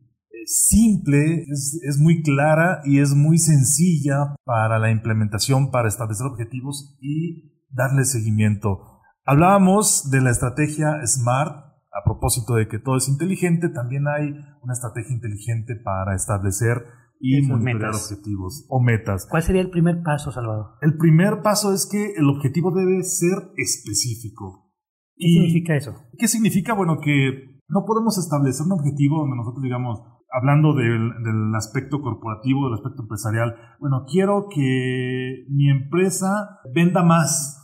simple, 0.45 1.43
es, 1.49 1.80
es, 1.84 1.97
muy 1.99 2.23
clara 2.23 2.82
y 2.86 2.99
es 2.99 3.13
muy 3.13 3.38
sencilla 3.38 4.36
para 4.45 4.80
la 4.80 4.91
implementación, 4.91 5.69
para 5.71 5.88
establecer 5.88 6.25
objetivos 6.25 6.97
y 7.02 7.59
darle 7.69 8.05
seguimiento. 8.05 9.01
Hablábamos 9.25 10.10
de 10.10 10.21
la 10.21 10.32
estrategia 10.32 11.05
SMART. 11.05 11.69
A 11.91 12.03
propósito 12.05 12.53
de 12.53 12.67
que 12.67 12.77
todo 12.77 12.97
es 12.97 13.10
inteligente, 13.10 13.67
también 13.69 14.08
hay 14.08 14.29
una 14.62 14.73
estrategia 14.73 15.12
inteligente 15.12 15.75
para 15.84 16.15
establecer 16.15 16.86
y 17.19 17.41
monitorear 17.41 17.95
objetivos 17.95 18.65
o 18.69 18.79
metas. 18.79 19.27
¿Cuál 19.29 19.43
sería 19.43 19.62
el 19.62 19.69
primer 19.69 20.01
paso, 20.03 20.32
Salvador? 20.32 20.77
El 20.82 20.97
primer 20.97 21.41
paso 21.41 21.73
es 21.73 21.88
que 21.91 22.13
el 22.15 22.29
objetivo 22.29 22.71
debe 22.71 23.03
ser 23.03 23.51
específico. 23.58 24.71
¿Qué 25.15 25.27
significa 25.27 25.75
eso? 25.75 25.95
¿Qué 26.17 26.27
significa? 26.27 26.73
Bueno, 26.73 26.99
que 27.03 27.60
no 27.67 27.86
podemos 27.86 28.17
establecer 28.17 28.65
un 28.65 28.73
objetivo 28.73 29.19
donde 29.19 29.36
nosotros 29.36 29.62
digamos, 29.63 29.99
hablando 30.31 30.73
del, 30.73 31.11
del, 31.23 31.55
aspecto 31.55 32.01
corporativo, 32.01 32.65
del 32.65 32.75
aspecto 32.75 33.03
empresarial, 33.03 33.55
bueno, 33.79 34.05
quiero 34.09 34.47
que 34.53 35.45
mi 35.49 35.69
empresa 35.69 36.59
venda 36.73 37.03
más. 37.03 37.55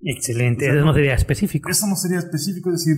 Excelente, 0.00 0.68
eso 0.68 0.84
no 0.84 0.94
sería 0.94 1.14
específico. 1.14 1.68
Eso 1.70 1.86
no 1.86 1.94
sería 1.94 2.18
específico, 2.18 2.70
es 2.70 2.84
decir, 2.84 2.96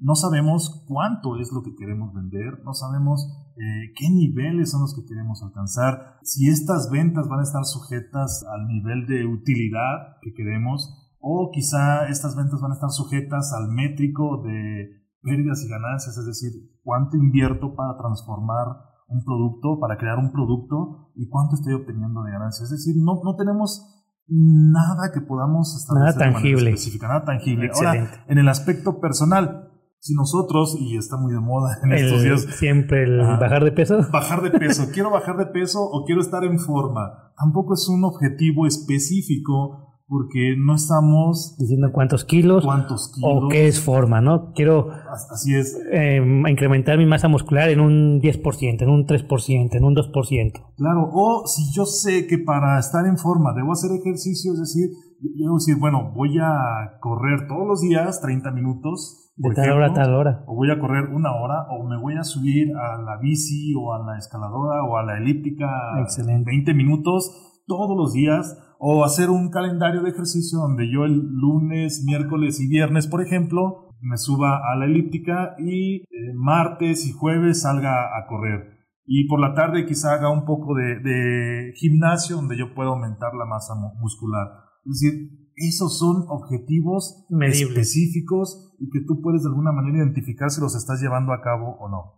no 0.00 0.14
sabemos 0.14 0.84
cuánto 0.88 1.38
es 1.38 1.52
lo 1.52 1.62
que 1.62 1.76
queremos 1.76 2.12
vender, 2.14 2.64
no 2.64 2.72
sabemos 2.72 3.52
eh, 3.56 3.92
qué 3.94 4.08
niveles 4.08 4.70
son 4.70 4.80
los 4.80 4.94
que 4.94 5.06
queremos 5.06 5.42
alcanzar, 5.42 6.16
si 6.22 6.48
estas 6.48 6.90
ventas 6.90 7.28
van 7.28 7.40
a 7.40 7.44
estar 7.44 7.64
sujetas 7.64 8.44
al 8.50 8.66
nivel 8.66 9.06
de 9.06 9.26
utilidad 9.26 10.16
que 10.22 10.32
queremos, 10.32 10.96
o 11.20 11.50
quizá 11.52 12.08
estas 12.08 12.34
ventas 12.34 12.60
van 12.62 12.70
a 12.70 12.74
estar 12.74 12.90
sujetas 12.90 13.52
al 13.52 13.68
métrico 13.68 14.42
de 14.42 14.99
pérdidas 15.22 15.62
y 15.64 15.68
ganancias, 15.68 16.16
es 16.16 16.26
decir, 16.26 16.52
cuánto 16.82 17.16
invierto 17.16 17.74
para 17.74 17.96
transformar 17.96 18.66
un 19.08 19.24
producto, 19.24 19.78
para 19.80 19.98
crear 19.98 20.18
un 20.18 20.32
producto 20.32 21.12
y 21.16 21.28
cuánto 21.28 21.56
estoy 21.56 21.74
obteniendo 21.74 22.22
de 22.22 22.32
ganancias. 22.32 22.70
Es 22.70 22.84
decir, 22.84 23.02
no, 23.02 23.20
no 23.24 23.36
tenemos 23.36 24.00
nada 24.28 25.10
que 25.12 25.20
podamos 25.20 25.76
establecer. 25.76 26.16
Nada 26.20 26.32
tangible. 26.32 26.70
Específica, 26.70 27.08
nada 27.08 27.24
tangible. 27.24 27.70
Ahora, 27.74 28.24
en 28.28 28.38
el 28.38 28.48
aspecto 28.48 29.00
personal, 29.00 29.70
si 29.98 30.14
nosotros, 30.14 30.76
y 30.80 30.96
está 30.96 31.16
muy 31.18 31.32
de 31.32 31.40
moda 31.40 31.76
en 31.82 31.92
estos 31.92 32.22
días. 32.22 32.42
Siempre 32.56 33.02
el 33.02 33.18
bajar 33.18 33.64
de 33.64 33.72
peso. 33.72 33.98
Bajar 34.10 34.42
de 34.42 34.50
peso. 34.50 34.88
quiero 34.94 35.10
bajar 35.10 35.36
de 35.36 35.46
peso 35.46 35.82
o 35.82 36.04
quiero 36.04 36.20
estar 36.20 36.44
en 36.44 36.58
forma. 36.58 37.32
Tampoco 37.36 37.74
es 37.74 37.86
un 37.88 38.04
objetivo 38.04 38.66
específico 38.66 39.89
porque 40.10 40.56
no 40.58 40.74
estamos 40.74 41.56
diciendo 41.56 41.90
cuántos 41.92 42.24
kilos, 42.24 42.64
cuántos 42.64 43.12
kilos 43.14 43.44
o 43.44 43.48
qué 43.48 43.68
es 43.68 43.80
forma, 43.80 44.20
¿no? 44.20 44.50
Quiero 44.54 44.88
así 45.30 45.54
es 45.54 45.80
eh, 45.92 46.20
incrementar 46.48 46.98
mi 46.98 47.06
masa 47.06 47.28
muscular 47.28 47.70
en 47.70 47.78
un 47.78 48.20
10%, 48.20 48.82
en 48.82 48.88
un 48.88 49.06
3%, 49.06 49.76
en 49.76 49.84
un 49.84 49.94
2%. 49.94 50.74
Claro, 50.76 51.08
o 51.12 51.46
si 51.46 51.72
yo 51.72 51.86
sé 51.86 52.26
que 52.26 52.38
para 52.38 52.80
estar 52.80 53.06
en 53.06 53.18
forma 53.18 53.54
debo 53.54 53.70
hacer 53.70 53.92
ejercicio, 53.92 54.52
es 54.52 54.58
decir, 54.58 54.90
debo 55.20 55.54
decir, 55.54 55.76
bueno, 55.78 56.12
voy 56.12 56.38
a 56.42 56.98
correr 56.98 57.46
todos 57.46 57.68
los 57.68 57.80
días 57.80 58.20
30 58.20 58.50
minutos. 58.50 59.30
De 59.36 59.54
tal 59.54 59.70
hora 59.70 59.86
a 59.86 59.94
tal 59.94 60.12
hora. 60.12 60.42
O 60.48 60.56
voy 60.56 60.72
a 60.72 60.80
correr 60.80 61.04
una 61.14 61.30
hora, 61.36 61.68
o 61.70 61.86
me 61.88 61.96
voy 61.96 62.16
a 62.16 62.24
subir 62.24 62.74
a 62.76 63.00
la 63.00 63.16
bici, 63.22 63.74
o 63.78 63.94
a 63.94 64.04
la 64.04 64.18
escaladora, 64.18 64.82
o 64.82 64.96
a 64.96 65.04
la 65.04 65.18
elíptica. 65.18 65.70
Excelente. 66.02 66.50
20 66.50 66.74
minutos 66.74 67.62
todos 67.68 67.96
los 67.96 68.12
días 68.12 68.58
o 68.82 69.04
hacer 69.04 69.28
un 69.28 69.50
calendario 69.50 70.02
de 70.02 70.08
ejercicio 70.08 70.58
donde 70.58 70.90
yo 70.90 71.04
el 71.04 71.12
lunes, 71.14 72.02
miércoles 72.06 72.60
y 72.60 72.66
viernes, 72.66 73.06
por 73.06 73.22
ejemplo, 73.22 73.90
me 74.00 74.16
suba 74.16 74.56
a 74.56 74.74
la 74.74 74.86
elíptica 74.86 75.54
y 75.58 75.96
eh, 75.96 76.06
martes 76.34 77.06
y 77.06 77.12
jueves 77.12 77.60
salga 77.60 78.16
a 78.18 78.26
correr. 78.26 78.78
Y 79.04 79.28
por 79.28 79.38
la 79.38 79.52
tarde 79.52 79.84
quizá 79.84 80.14
haga 80.14 80.30
un 80.30 80.46
poco 80.46 80.74
de, 80.74 81.72
gimnasio 81.74 82.36
donde 82.36 82.56
yo 82.56 82.74
pueda 82.74 82.88
aumentar 82.88 83.34
la 83.34 83.44
masa 83.44 83.74
muscular. 84.00 84.48
Es 84.86 85.00
decir, 85.00 85.28
esos 85.56 85.98
son 85.98 86.24
objetivos 86.28 87.26
específicos 87.42 88.74
y 88.78 88.88
que 88.88 89.04
tú 89.06 89.20
puedes 89.20 89.42
de 89.42 89.50
alguna 89.50 89.72
manera 89.72 89.98
identificar 89.98 90.48
si 90.48 90.62
los 90.62 90.74
estás 90.74 91.02
llevando 91.02 91.34
a 91.34 91.42
cabo 91.42 91.76
o 91.80 91.90
no. 91.90 92.14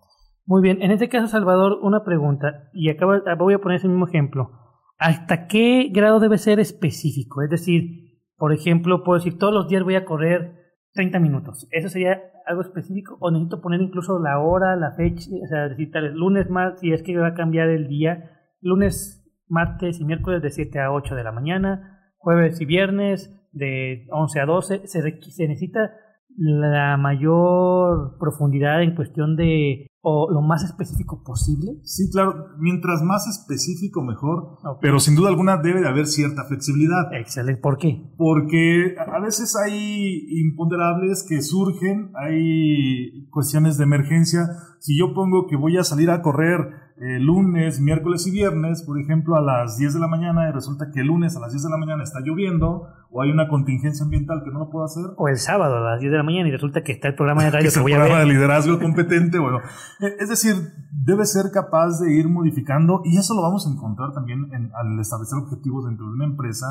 Muy 0.47 0.63
bien, 0.63 0.81
en 0.81 0.93
este 0.93 1.09
caso, 1.09 1.27
Salvador, 1.27 1.79
una 1.83 2.05
pregunta, 2.05 2.69
y 2.73 2.89
acabo, 2.89 3.15
voy 3.39 3.55
a 3.55 3.59
poner 3.59 3.79
ese 3.79 3.89
mismo 3.89 4.07
ejemplo. 4.07 4.51
¿Hasta 4.99 5.47
qué 5.47 5.91
grado 5.93 6.21
debe 6.21 6.39
ser 6.39 6.61
específico? 6.61 7.43
Es 7.43 7.51
decir, 7.51 8.03
por 8.37 8.53
ejemplo, 8.53 9.05
puedo 9.05 9.19
decir, 9.19 9.39
todos 9.39 9.55
los 9.55 9.69
días 9.69 9.85
voy 9.85 9.95
a 9.95 10.05
correr 10.05 10.63
30 10.95 11.19
minutos. 11.21 11.69
¿Eso 11.71 11.89
sería 11.89 12.21
algo 12.47 12.63
específico? 12.63 13.17
¿O 13.21 13.31
necesito 13.31 13.61
poner 13.61 13.81
incluso 13.81 14.19
la 14.19 14.41
hora, 14.41 14.77
la 14.77 14.93
fecha? 14.93 15.31
O 15.43 15.47
sea, 15.47 15.69
decir, 15.69 15.91
tal 15.91 16.13
lunes, 16.15 16.51
martes, 16.51 16.81
si 16.81 16.93
es 16.93 17.03
que 17.03 17.17
va 17.17 17.29
a 17.29 17.35
cambiar 17.35 17.69
el 17.69 17.89
día, 17.89 18.31
lunes, 18.61 19.25
martes 19.49 20.01
y 20.01 20.05
miércoles 20.05 20.43
de 20.43 20.51
7 20.51 20.81
a 20.81 20.93
8 20.93 21.15
de 21.15 21.25
la 21.25 21.33
mañana, 21.33 22.13
jueves 22.17 22.61
y 22.61 22.65
viernes 22.65 23.33
de 23.53 24.07
11 24.11 24.41
a 24.41 24.47
12. 24.47 24.87
Se, 24.87 25.21
se 25.21 25.49
necesita 25.49 25.93
la 26.37 26.97
mayor 26.97 28.17
profundidad 28.19 28.83
en 28.83 28.95
cuestión 28.95 29.37
de 29.37 29.87
o 30.05 30.29
lo 30.31 30.43
más 30.43 30.65
específico 30.65 31.23
posible? 31.25 31.79
Sí, 31.85 32.11
claro, 32.11 32.49
mientras 32.59 33.03
más 33.03 33.29
específico 33.29 34.03
mejor, 34.03 34.59
pero 34.81 34.99
sin 34.99 35.15
duda 35.15 35.29
alguna 35.29 35.59
debe 35.59 35.81
de 35.81 35.89
haber 35.89 36.07
cierta 36.07 36.45
flexibilidad. 36.45 37.13
Excelente, 37.13 37.61
¿por 37.61 37.79
qué? 37.79 38.13
Porque 38.17 38.97
a 38.99 39.21
veces 39.21 39.55
hay 39.57 40.27
imponderables 40.41 41.25
que 41.29 41.41
surgen, 41.41 42.11
hay 42.17 43.29
cuestiones 43.31 43.79
de 43.79 43.85
emergencia. 43.85 44.49
Si 44.81 44.99
yo 44.99 45.15
pongo 45.15 45.47
que 45.47 45.57
voy 45.57 45.79
a 45.79 45.85
salir 45.85 46.11
a 46.11 46.21
correr 46.21 46.82
eh, 47.03 47.19
lunes, 47.19 47.81
miércoles 47.81 48.29
y 48.29 48.31
viernes, 48.31 48.85
por 48.85 48.97
ejemplo, 48.97 49.35
a 49.35 49.41
las 49.41 49.77
10 49.77 49.95
de 49.95 49.99
la 49.99 50.07
mañana 50.07 50.49
y 50.49 50.53
resulta 50.53 50.93
que 50.93 51.01
el 51.01 51.09
lunes 51.09 51.37
a 51.37 51.41
las 51.41 51.51
10 51.51 51.65
de 51.65 51.71
la 51.71 51.77
mañana 51.77 52.05
está 52.05 52.21
lloviendo 52.21 52.87
o 53.11 53.23
hay 53.23 53.33
una 53.33 53.49
contingencia 53.49 54.05
ambiental 54.05 54.43
que 54.45 54.53
no 54.53 54.61
lo 54.61 54.71
puedo 54.71 54.85
hacer. 54.85 55.07
O 55.17 55.27
el 55.27 55.37
sábado 55.39 55.79
a 55.79 55.81
las 55.81 56.01
10 56.01 56.13
de 56.13 56.19
la 56.19 56.23
mañana 56.23 56.49
y 56.49 56.53
resulta 56.53 56.85
que 56.85 56.93
está 56.93 57.09
el 57.09 57.17
programa 57.17 57.43
de 57.43 57.51
radio 57.51 57.71
que, 57.75 57.81
voy 57.81 57.95
a 57.95 57.97
programa 57.97 58.21
de 58.21 58.27
liderazgo 58.27 58.79
competente, 58.79 59.41
bueno. 59.41 59.59
Eh, 59.99 60.15
es 60.21 60.29
decir, 60.29 60.55
debe 60.93 61.27
ser 61.27 61.51
capaz 61.53 61.99
de 61.99 62.15
ir 62.15 62.29
modificando 62.29 63.03
y 63.05 63.17
eso 63.17 63.35
lo 63.35 63.43
vamos 63.43 63.67
a 63.67 63.73
encontrar 63.73 64.13
también 64.13 64.47
en, 64.53 64.71
al 64.73 65.01
establecer 65.01 65.39
objetivos 65.39 65.87
dentro 65.87 66.07
de 66.07 66.13
una 66.13 66.27
empresa 66.27 66.67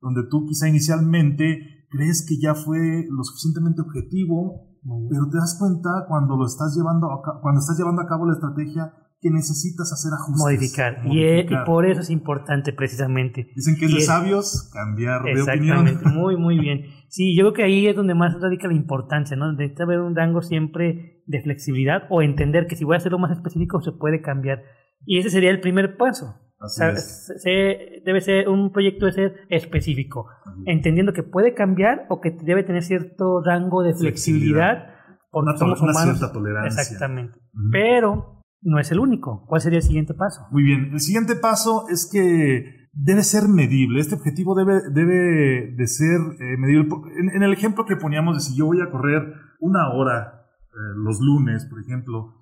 donde 0.00 0.24
tú 0.28 0.44
quizá 0.44 0.68
inicialmente 0.68 1.86
crees 1.88 2.26
que 2.28 2.36
ya 2.40 2.56
fue 2.56 3.06
lo 3.08 3.22
suficientemente 3.22 3.82
objetivo, 3.82 4.74
pero 5.08 5.28
te 5.30 5.36
das 5.36 5.56
cuenta 5.56 6.06
cuando 6.08 6.36
lo 6.36 6.46
estás 6.46 6.74
llevando 6.74 7.06
cuando 7.42 7.60
estás 7.60 7.78
llevando 7.78 8.02
a 8.02 8.06
cabo 8.06 8.26
la 8.26 8.34
estrategia 8.34 8.92
que 9.20 9.30
necesitas 9.30 9.92
hacer 9.92 10.12
ajustes. 10.12 10.38
Modificar. 10.38 11.02
Y, 11.06 11.46
por 11.66 11.86
eso 11.86 12.00
es 12.00 12.10
importante 12.10 12.72
precisamente. 12.72 13.50
Dicen 13.54 13.76
que 13.76 13.86
es 13.86 13.94
de 13.94 14.00
sabios 14.00 14.70
cambiar 14.72 15.22
de 15.22 15.42
opinión. 15.42 15.88
Exactamente, 15.88 16.08
muy, 16.18 16.36
muy 16.36 16.58
bien. 16.58 16.84
Sí, 17.08 17.36
yo 17.36 17.44
creo 17.44 17.52
que 17.52 17.62
ahí 17.64 17.86
es 17.86 17.96
donde 17.96 18.14
más 18.14 18.40
radica 18.40 18.68
la 18.68 18.74
importancia, 18.74 19.36
¿no? 19.36 19.54
De 19.54 19.74
haber 19.80 20.00
un 20.00 20.14
rango 20.14 20.42
siempre 20.42 21.22
de 21.26 21.42
flexibilidad 21.42 22.02
o 22.10 22.22
entender 22.22 22.66
que 22.66 22.76
si 22.76 22.84
voy 22.84 22.94
a 22.94 22.98
hacerlo 22.98 23.18
más 23.18 23.32
específico 23.32 23.80
se 23.80 23.92
puede 23.92 24.22
cambiar. 24.22 24.62
Y 25.04 25.18
ese 25.18 25.30
sería 25.30 25.50
el 25.50 25.60
primer 25.60 25.96
paso. 25.96 26.36
Así 26.60 26.82
es. 26.84 27.32
Se, 27.42 28.02
debe 28.04 28.20
ser 28.20 28.48
un 28.48 28.72
proyecto 28.72 29.06
de 29.06 29.12
ser 29.12 29.34
específico, 29.48 30.26
entendiendo 30.66 31.12
que 31.12 31.22
puede 31.22 31.54
cambiar 31.54 32.06
o 32.08 32.20
que 32.20 32.30
debe 32.30 32.64
tener 32.64 32.82
cierto 32.82 33.42
rango 33.44 33.82
de 33.82 33.94
flexibilidad, 33.94 34.86
porque 35.30 35.50
una, 35.50 35.56
somos 35.56 35.80
humanos. 35.80 36.02
cierta 36.02 36.32
tolerancia. 36.32 36.82
Exactamente. 36.82 37.38
Pero 37.70 38.37
no 38.62 38.78
es 38.78 38.90
el 38.90 39.00
único. 39.00 39.44
¿Cuál 39.46 39.60
sería 39.60 39.78
el 39.78 39.84
siguiente 39.84 40.14
paso? 40.14 40.46
Muy 40.50 40.62
bien, 40.62 40.90
el 40.92 41.00
siguiente 41.00 41.36
paso 41.36 41.86
es 41.88 42.08
que 42.10 42.88
debe 42.92 43.22
ser 43.22 43.48
medible. 43.48 44.00
Este 44.00 44.16
objetivo 44.16 44.54
debe, 44.54 44.80
debe 44.92 45.74
de 45.76 45.86
ser 45.86 46.20
eh, 46.40 46.56
medible. 46.58 46.88
En, 47.34 47.42
el 47.42 47.52
ejemplo 47.52 47.84
que 47.84 47.96
poníamos 47.96 48.36
de 48.36 48.40
si 48.40 48.58
yo 48.58 48.66
voy 48.66 48.80
a 48.80 48.90
correr 48.90 49.22
una 49.60 49.90
hora 49.92 50.46
eh, 50.70 50.94
los 50.96 51.20
lunes, 51.20 51.66
por 51.66 51.80
ejemplo, 51.80 52.34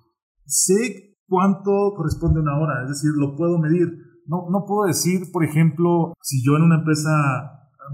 sé 0.45 1.17
cuánto 1.27 1.93
corresponde 1.95 2.39
una 2.39 2.57
hora, 2.57 2.83
es 2.83 2.89
decir, 2.89 3.11
lo 3.15 3.35
puedo 3.35 3.59
medir. 3.59 3.87
No, 4.25 4.47
no 4.49 4.65
puedo 4.67 4.87
decir, 4.87 5.31
por 5.31 5.45
ejemplo, 5.45 6.13
si 6.21 6.43
yo 6.43 6.57
en 6.57 6.63
una 6.63 6.79
empresa, 6.79 7.11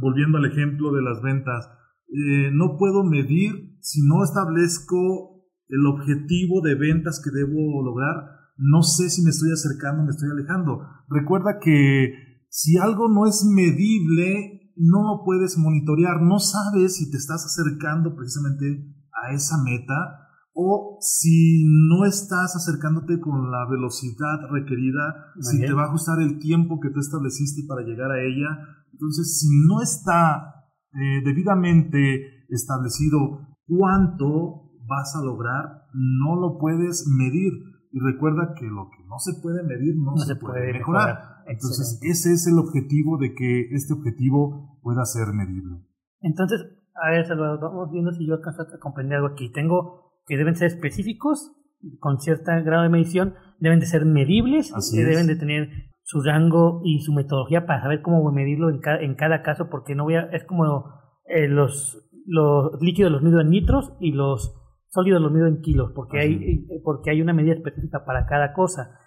volviendo 0.01 0.37
al 0.37 0.45
ejemplo 0.45 0.91
de 0.91 1.01
las 1.01 1.21
ventas, 1.21 1.69
eh, 2.07 2.51
no 2.53 2.77
puedo 2.77 3.03
medir 3.03 3.77
si 3.81 4.01
no 4.07 4.23
establezco 4.23 5.32
el 5.67 5.85
objetivo 5.85 6.61
de 6.61 6.75
ventas 6.75 7.21
que 7.23 7.31
debo 7.31 7.83
lograr, 7.83 8.43
no 8.57 8.83
sé 8.83 9.09
si 9.09 9.23
me 9.23 9.31
estoy 9.31 9.51
acercando 9.51 10.03
o 10.03 10.05
me 10.05 10.11
estoy 10.11 10.29
alejando. 10.29 10.81
Recuerda 11.09 11.59
que 11.61 12.13
si 12.49 12.77
algo 12.77 13.09
no 13.09 13.25
es 13.25 13.45
medible, 13.45 14.71
no 14.75 15.03
lo 15.03 15.23
puedes 15.25 15.57
monitorear, 15.57 16.21
no 16.21 16.39
sabes 16.39 16.97
si 16.97 17.09
te 17.09 17.17
estás 17.17 17.45
acercando 17.45 18.15
precisamente 18.15 18.93
a 19.11 19.33
esa 19.33 19.57
meta 19.63 20.23
o 20.53 20.99
si 21.01 21.63
no 21.65 22.05
estás 22.05 22.55
acercándote 22.55 23.19
con 23.19 23.49
la 23.49 23.67
velocidad 23.69 24.37
requerida, 24.51 25.33
si 25.39 25.59
te 25.59 25.73
va 25.73 25.83
a 25.83 25.87
ajustar 25.87 26.21
el 26.21 26.37
tiempo 26.37 26.79
que 26.79 26.91
tú 26.91 26.99
estableciste 26.99 27.63
para 27.67 27.81
llegar 27.81 28.11
a 28.11 28.21
ella. 28.21 28.47
Entonces, 28.91 29.39
si 29.39 29.47
no 29.67 29.81
está 29.81 30.53
eh, 30.93 31.21
debidamente 31.25 32.45
establecido 32.49 33.57
cuánto 33.65 34.62
vas 34.95 35.15
a 35.15 35.23
lograr, 35.23 35.87
no 35.93 36.35
lo 36.35 36.57
puedes 36.57 37.07
medir. 37.07 37.53
Y 37.91 37.99
recuerda 37.99 38.55
que 38.57 38.65
lo 38.65 38.89
que 38.89 39.03
no 39.07 39.19
se 39.19 39.39
puede 39.41 39.61
medir 39.61 39.95
no, 39.97 40.17
se, 40.17 40.35
puede, 40.35 40.73
mejorar. 40.73 41.43
Entonces, 41.45 41.99
ese 42.01 42.33
es 42.33 42.47
el 42.47 42.57
objetivo 42.57 43.17
de 43.19 43.35
que 43.35 43.69
este 43.71 43.93
objetivo 43.93 44.79
pueda 44.81 45.05
ser 45.05 45.27
medible. 45.33 45.77
Entonces, 46.21 46.61
a 46.95 47.11
ver, 47.11 47.25
Salvador, 47.25 47.59
vamos 47.59 47.91
viendo 47.91 48.11
si 48.11 48.25
yo 48.25 48.33
alcanzo 48.35 48.63
a 48.63 48.79
comprender 48.79 49.17
algo 49.17 49.29
aquí. 49.33 49.51
Tengo 49.51 50.03
que 50.25 50.37
deben 50.37 50.55
ser 50.55 50.67
específicos, 50.67 51.51
con 51.99 52.19
cierto 52.19 52.51
grado 52.63 52.83
de 52.83 52.89
medición, 52.89 53.35
deben 53.59 53.79
de 53.79 53.85
ser 53.85 54.05
medibles, 54.05 54.73
y 54.93 54.97
deben 55.01 55.27
de 55.27 55.35
tener 55.35 55.69
su 56.01 56.21
rango 56.21 56.81
y 56.83 56.99
su 56.99 57.13
metodología 57.13 57.65
para 57.65 57.81
saber 57.81 58.01
cómo 58.01 58.29
medirlo 58.31 58.69
en 58.69 58.79
cada, 58.79 59.01
en 59.01 59.15
cada 59.15 59.41
caso, 59.41 59.69
porque 59.69 59.95
no 59.95 60.03
voy 60.03 60.15
a, 60.15 60.23
es 60.31 60.43
como 60.45 60.85
eh, 61.25 61.47
los, 61.47 62.09
los 62.25 62.81
líquidos 62.81 63.11
los 63.11 63.21
mido 63.21 63.41
en 63.41 63.49
litros 63.49 63.93
y 63.99 64.11
los 64.11 64.62
sólidos 64.93 65.21
los 65.21 65.31
mido 65.31 65.47
en 65.47 65.61
kilos, 65.61 65.91
porque 65.95 66.19
hay, 66.19 66.33
eh, 66.33 66.81
porque 66.83 67.09
hay 67.09 67.21
una 67.21 67.33
medida 67.33 67.53
específica 67.53 68.05
para 68.05 68.27
cada 68.27 68.53
cosa. 68.53 68.99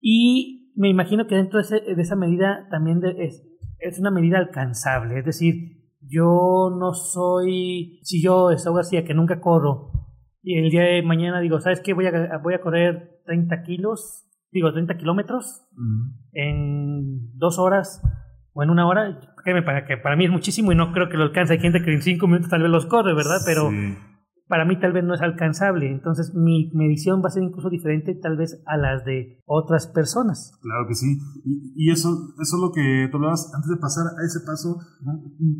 Y 0.00 0.72
me 0.76 0.88
imagino 0.88 1.26
que 1.26 1.36
dentro 1.36 1.60
de, 1.62 2.00
esa 2.00 2.16
medida 2.16 2.66
también 2.70 3.00
es, 3.04 3.46
es, 3.78 4.00
una 4.00 4.10
medida 4.10 4.38
alcanzable, 4.38 5.18
es 5.18 5.24
decir, 5.24 5.54
yo 6.00 6.76
no 6.76 6.94
soy, 6.94 8.00
si 8.02 8.22
yo, 8.22 8.50
Saúl 8.56 8.76
García, 8.76 9.04
que 9.04 9.14
nunca 9.14 9.40
corro, 9.40 9.92
y 10.42 10.58
el 10.58 10.70
día 10.70 10.82
de 10.82 11.02
mañana 11.02 11.40
digo, 11.40 11.60
¿sabes 11.60 11.80
qué? 11.80 11.92
Voy 11.92 12.06
a, 12.06 12.38
voy 12.42 12.54
a 12.54 12.60
correr 12.60 13.20
30 13.26 13.62
kilos, 13.62 14.26
digo 14.50 14.72
30 14.72 14.96
kilómetros 14.96 15.68
en 16.32 17.36
dos 17.36 17.58
horas 17.58 18.02
o 18.52 18.62
en 18.62 18.70
una 18.70 18.88
hora, 18.88 19.20
que 19.44 19.62
para, 19.62 19.84
que 19.84 19.96
para 19.98 20.16
mí 20.16 20.24
es 20.24 20.30
muchísimo 20.30 20.72
y 20.72 20.74
no 20.74 20.92
creo 20.92 21.08
que 21.08 21.18
lo 21.18 21.24
alcance. 21.24 21.52
Hay 21.52 21.60
gente 21.60 21.82
que 21.82 21.92
en 21.92 22.02
cinco 22.02 22.26
minutos 22.26 22.48
tal 22.48 22.62
vez 22.62 22.70
los 22.70 22.86
corre, 22.86 23.14
¿verdad? 23.14 23.40
Pero 23.44 23.70
para 24.50 24.64
mí 24.64 24.78
tal 24.80 24.92
vez 24.92 25.04
no 25.04 25.14
es 25.14 25.22
alcanzable. 25.22 25.92
Entonces 25.92 26.34
mi 26.34 26.72
medición 26.74 27.22
va 27.22 27.28
a 27.28 27.30
ser 27.30 27.44
incluso 27.44 27.70
diferente 27.70 28.16
tal 28.16 28.36
vez 28.36 28.60
a 28.66 28.76
las 28.76 29.04
de 29.04 29.40
otras 29.46 29.86
personas. 29.86 30.58
Claro 30.60 30.88
que 30.88 30.96
sí. 30.96 31.18
Y, 31.76 31.90
eso, 31.92 32.08
eso 32.34 32.56
es 32.56 32.60
lo 32.60 32.72
que 32.72 33.08
tú 33.10 33.18
hablabas 33.18 33.52
antes 33.54 33.70
de 33.70 33.76
pasar 33.76 34.06
a 34.06 34.26
ese 34.26 34.40
paso. 34.44 34.76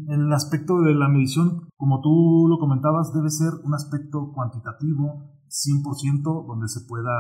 El 0.09 0.31
aspecto 0.33 0.83
de 0.83 0.94
la 0.96 1.09
medición, 1.09 1.68
como 1.76 2.00
tú 2.03 2.48
lo 2.48 2.59
comentabas, 2.59 3.14
debe 3.14 3.31
ser 3.31 3.53
un 3.62 3.74
aspecto 3.74 4.33
cuantitativo, 4.35 5.31
100%, 5.46 6.46
donde 6.48 6.66
se 6.66 6.81
pueda 6.88 7.14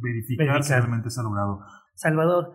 verificar, 0.00 0.62
si 0.62 0.72
realmente 0.72 1.10
se 1.10 1.20
ha 1.20 1.22
logrado. 1.22 1.60
Salvador, 1.96 2.52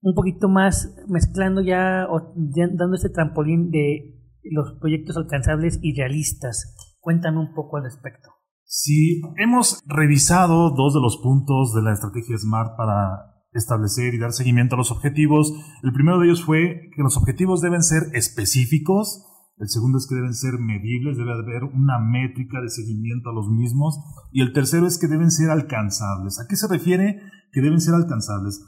un 0.00 0.14
poquito 0.14 0.48
más 0.48 0.96
mezclando 1.06 1.60
ya, 1.60 2.06
o 2.08 2.32
dando 2.34 2.94
ese 2.94 3.10
trampolín 3.10 3.70
de 3.70 4.14
los 4.42 4.72
proyectos 4.80 5.18
alcanzables 5.18 5.78
y 5.82 5.94
realistas. 5.94 6.93
Cuéntame 7.04 7.38
un 7.38 7.52
poco 7.52 7.76
al 7.76 7.84
respecto. 7.84 8.30
Sí, 8.64 9.20
hemos 9.36 9.78
revisado 9.86 10.70
dos 10.70 10.94
de 10.94 11.00
los 11.00 11.18
puntos 11.18 11.74
de 11.74 11.82
la 11.82 11.92
estrategia 11.92 12.38
SMART 12.38 12.78
para 12.78 13.44
establecer 13.52 14.14
y 14.14 14.18
dar 14.18 14.32
seguimiento 14.32 14.74
a 14.74 14.78
los 14.78 14.90
objetivos. 14.90 15.52
El 15.82 15.92
primero 15.92 16.18
de 16.18 16.26
ellos 16.26 16.42
fue 16.42 16.88
que 16.96 17.02
los 17.02 17.18
objetivos 17.18 17.60
deben 17.60 17.82
ser 17.82 18.04
específicos. 18.14 19.22
El 19.58 19.68
segundo 19.68 19.98
es 19.98 20.06
que 20.08 20.14
deben 20.14 20.32
ser 20.32 20.54
medibles, 20.58 21.18
debe 21.18 21.32
haber 21.32 21.64
una 21.64 21.98
métrica 21.98 22.62
de 22.62 22.70
seguimiento 22.70 23.28
a 23.28 23.34
los 23.34 23.48
mismos. 23.50 23.98
Y 24.32 24.40
el 24.40 24.54
tercero 24.54 24.86
es 24.86 24.98
que 24.98 25.06
deben 25.06 25.30
ser 25.30 25.50
alcanzables. 25.50 26.40
¿A 26.40 26.46
qué 26.48 26.56
se 26.56 26.68
refiere 26.68 27.20
que 27.52 27.60
deben 27.60 27.82
ser 27.82 27.94
alcanzables? 27.94 28.64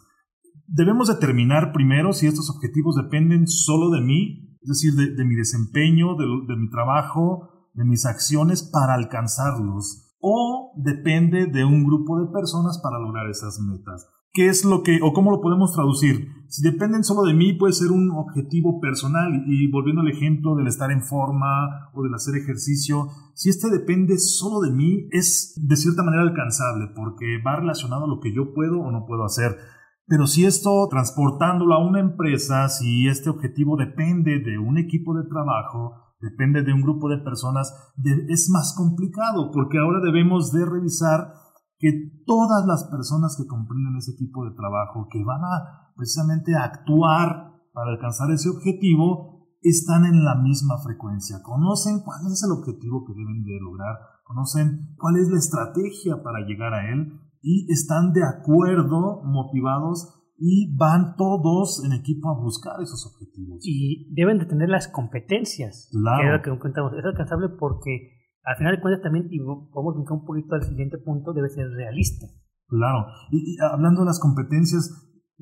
Debemos 0.67 1.09
determinar 1.09 1.73
primero 1.73 2.13
si 2.13 2.27
estos 2.27 2.51
objetivos 2.51 2.97
dependen 2.97 3.47
solo 3.47 3.89
de 3.89 4.03
mí 4.03 4.47
es 4.67 4.83
decir, 4.83 4.95
de, 4.95 5.25
mi 5.25 5.37
desempeño, 5.37 6.17
de, 6.17 6.57
mi 6.57 6.69
trabajo, 6.71 7.56
de 7.77 7.85
mis 7.85 8.07
acciones 8.07 8.63
para 8.63 8.95
alcanzarlos, 8.95 10.17
o 10.21 10.73
depende 10.77 11.47
de 11.47 11.65
un 11.65 11.85
grupo 11.85 12.19
de 12.19 12.33
personas 12.33 12.81
para 12.83 12.99
lograr 12.99 13.29
esas 13.29 13.61
metas. 13.61 14.09
¿Qué 14.33 14.49
es 14.49 14.65
lo 14.65 14.83
que, 14.83 14.99
o 15.03 15.13
cómo 15.15 15.31
lo 15.31 15.41
podemos 15.41 15.73
traducir? 15.73 16.29
Si 16.49 16.63
dependen 16.63 17.05
solo 17.05 17.23
de 17.23 17.33
mí, 17.33 17.55
puede 17.55 17.73
ser 17.73 17.91
un 17.91 18.11
objetivo 18.11 18.81
personal, 18.81 19.45
y 19.47 19.71
volviendo 19.71 20.03
al 20.03 20.09
ejemplo 20.09 20.55
del 20.57 20.67
estar 20.67 20.91
en 20.91 21.03
forma 21.03 21.91
o 21.95 22.03
del 22.03 22.13
hacer 22.15 22.37
ejercicio, 22.37 23.09
si 23.35 23.49
este 23.49 23.71
depende 23.71 24.19
solo 24.19 24.61
de 24.61 24.73
mí, 24.73 25.09
es 25.11 25.55
de 25.57 25.77
cierta 25.77 26.03
manera 26.03 26.23
alcanzable, 26.23 26.89
porque 26.95 27.41
va 27.47 27.57
relacionado 27.57 28.05
a 28.05 28.09
lo 28.09 28.21
que 28.21 28.35
yo 28.35 28.53
puedo 28.53 28.81
o 28.81 28.91
no 28.91 29.07
puedo 29.07 29.25
hacer. 29.25 29.57
Pero 30.07 30.27
si 30.27 30.45
esto, 30.45 30.87
transportándolo 30.89 31.75
a 31.75 31.85
una 31.85 32.01
empresa, 32.01 32.69
si 32.69 33.09
este 33.09 33.31
objetivo 33.31 33.77
depende 33.77 34.39
de 34.39 34.59
un 34.59 34.79
equipo 34.79 35.15
de 35.15 35.29
trabajo, 35.29 36.06
depende 36.21 36.63
de 36.63 36.73
un 36.73 36.83
grupo 36.83 37.09
de 37.09 37.19
personas, 37.19 37.73
es 38.29 38.49
más 38.51 38.75
complicado 38.77 39.51
porque 39.53 39.79
ahora 39.79 40.01
debemos 40.01 40.53
de 40.53 40.65
revisar 40.65 41.33
que 41.79 42.23
todas 42.25 42.67
las 42.67 42.85
personas 42.91 43.37
que 43.37 43.47
comprenden 43.47 43.97
ese 43.97 44.13
equipo 44.13 44.45
de 44.45 44.57
trabajo, 44.57 45.09
que 45.11 45.23
van 45.25 45.45
a 45.45 45.93
precisamente 45.95 46.55
actuar 46.57 47.53
para 47.73 47.93
alcanzar 47.93 48.31
ese 48.31 48.49
objetivo, 48.49 49.37
están 49.61 50.05
en 50.05 50.25
la 50.25 50.37
misma 50.37 50.79
frecuencia, 50.79 51.43
conocen 51.43 52.01
cuál 52.05 52.21
es 52.31 52.43
el 52.45 52.53
objetivo 52.53 53.05
que 53.05 53.15
deben 53.15 53.43
de 53.43 53.59
lograr, 53.61 53.97
conocen 54.25 54.95
cuál 54.97 55.17
es 55.17 55.29
la 55.29 55.39
estrategia 55.39 56.23
para 56.23 56.47
llegar 56.47 56.73
a 56.73 56.93
él 56.93 57.21
y 57.43 57.71
están 57.73 58.13
de 58.13 58.25
acuerdo, 58.25 59.23
motivados 59.25 60.17
y 60.39 60.77
van 60.77 61.17
todos 61.17 61.83
en 61.85 61.93
equipo 61.93 62.31
a 62.31 62.41
buscar 62.41 62.81
esos 62.83 63.07
objetivos. 63.07 63.61
Y 63.63 64.13
deben 64.15 64.39
de 64.39 64.47
tener 64.47 64.69
las 64.69 64.89
competencias. 64.89 65.89
Claro. 65.93 66.43
Que 66.43 66.51
es 66.51 66.61
que 66.61 66.69
Es 66.69 67.05
alcanzable 67.05 67.49
porque 67.59 68.17
al 68.47 68.57
final 68.57 68.77
de 68.77 68.81
cuentas 68.81 69.03
también, 69.03 69.27
y 69.31 69.41
podemos 69.41 69.95
brincar 69.95 70.19
un 70.19 70.25
poquito 70.25 70.55
al 70.55 70.63
siguiente 70.63 70.99
punto, 70.99 71.33
debe 71.33 71.49
ser 71.49 71.69
realista. 71.71 72.27
Claro. 72.69 73.07
Y, 73.33 73.57
hablando 73.61 74.03
de 74.03 74.07
las 74.07 74.21
competencias, 74.21 74.87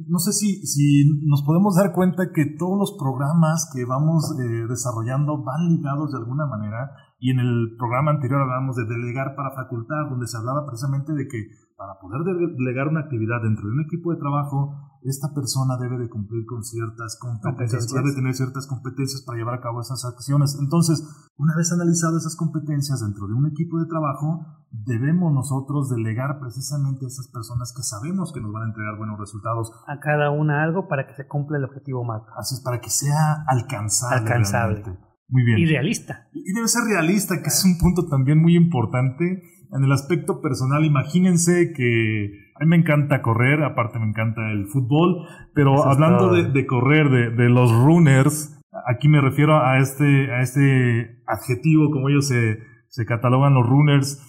no 0.09 0.18
sé 0.18 0.33
si, 0.33 0.66
si 0.66 1.04
nos 1.28 1.42
podemos 1.42 1.76
dar 1.76 1.92
cuenta 1.92 2.33
que 2.33 2.57
todos 2.59 2.78
los 2.78 2.96
programas 2.98 3.70
que 3.74 3.85
vamos 3.85 4.35
eh, 4.40 4.66
desarrollando 4.68 5.44
van 5.44 5.68
ligados 5.68 6.12
de 6.12 6.18
alguna 6.18 6.46
manera. 6.46 6.90
Y 7.18 7.30
en 7.30 7.40
el 7.40 7.76
programa 7.78 8.11
anterior 8.11 8.40
hablábamos 8.40 8.76
de 8.76 8.87
delegar 8.87 9.37
para 9.37 9.54
facultar, 9.54 10.09
donde 10.09 10.26
se 10.26 10.37
hablaba 10.37 10.66
precisamente 10.66 11.12
de 11.12 11.28
que 11.28 11.38
para 11.76 11.98
poder 11.98 12.22
delegar 12.56 12.88
una 12.88 13.00
actividad 13.00 13.42
dentro 13.42 13.66
de 13.66 13.74
un 13.74 13.82
equipo 13.82 14.12
de 14.12 14.18
trabajo, 14.18 14.94
esta 15.02 15.34
persona 15.34 15.76
debe 15.76 15.98
de 15.98 16.08
cumplir 16.08 16.46
con 16.46 16.62
ciertas 16.62 17.18
competencias, 17.20 17.92
debe 17.92 18.14
tener 18.14 18.32
ciertas 18.34 18.66
competencias 18.66 19.22
para 19.26 19.38
llevar 19.38 19.58
a 19.58 19.60
cabo 19.60 19.80
esas 19.80 20.04
acciones. 20.04 20.56
Entonces, 20.60 21.02
una 21.37 21.54
vez 21.56 21.72
analizado 21.72 22.16
esas 22.16 22.37
competencias 22.37 23.02
dentro 23.02 23.26
de 23.26 23.34
un 23.34 23.46
equipo 23.46 23.78
de 23.78 23.87
trabajo, 23.87 24.64
debemos 24.70 25.32
nosotros 25.32 25.90
delegar 25.90 26.38
precisamente 26.40 27.04
a 27.04 27.08
esas 27.08 27.28
personas 27.28 27.74
que 27.76 27.82
sabemos 27.82 28.32
que 28.32 28.40
nos 28.40 28.52
van 28.52 28.62
a 28.62 28.66
entregar 28.66 28.96
buenos 28.96 29.18
resultados. 29.18 29.72
A 29.87 29.98
cada 30.00 30.30
una 30.30 30.62
algo 30.62 30.88
para 30.88 31.06
que 31.06 31.14
se 31.14 31.26
cumpla 31.26 31.58
el 31.58 31.64
objetivo 31.64 32.04
macro. 32.04 32.32
Así 32.38 32.54
es, 32.54 32.62
para 32.62 32.80
que 32.80 32.90
sea 32.90 33.44
alcanzable. 33.46 34.16
Alcanzable. 34.16 34.98
Muy 35.28 35.44
bien. 35.44 35.58
Y 35.58 35.66
realista. 35.66 36.28
Y 36.32 36.52
debe 36.52 36.68
ser 36.68 36.84
realista, 36.84 37.42
que 37.42 37.48
es 37.48 37.64
un 37.64 37.78
punto 37.78 38.06
también 38.08 38.40
muy 38.40 38.56
importante 38.56 39.42
en 39.74 39.82
el 39.82 39.92
aspecto 39.92 40.40
personal, 40.40 40.84
imagínense 40.84 41.72
que 41.72 42.30
a 42.54 42.60
mí 42.60 42.66
me 42.70 42.76
encanta 42.76 43.22
correr, 43.22 43.64
aparte 43.64 43.98
me 43.98 44.06
encanta 44.06 44.52
el 44.52 44.66
fútbol, 44.68 45.26
pero 45.52 45.84
hablando 45.84 46.32
de, 46.32 46.66
correr, 46.66 47.34
de, 47.34 47.48
los 47.48 47.72
runners, 47.72 48.56
aquí 48.87 49.08
me 49.08 49.20
refiero 49.20 49.60
a 49.64 49.78
este, 49.78 50.30
a 50.30 50.42
este 50.42 51.20
adjetivo, 51.26 51.90
como 51.90 52.08
ellos 52.08 52.28
se, 52.28 52.60
se 52.88 53.04
catalogan 53.04 53.54
los 53.54 53.66
runners. 53.66 54.22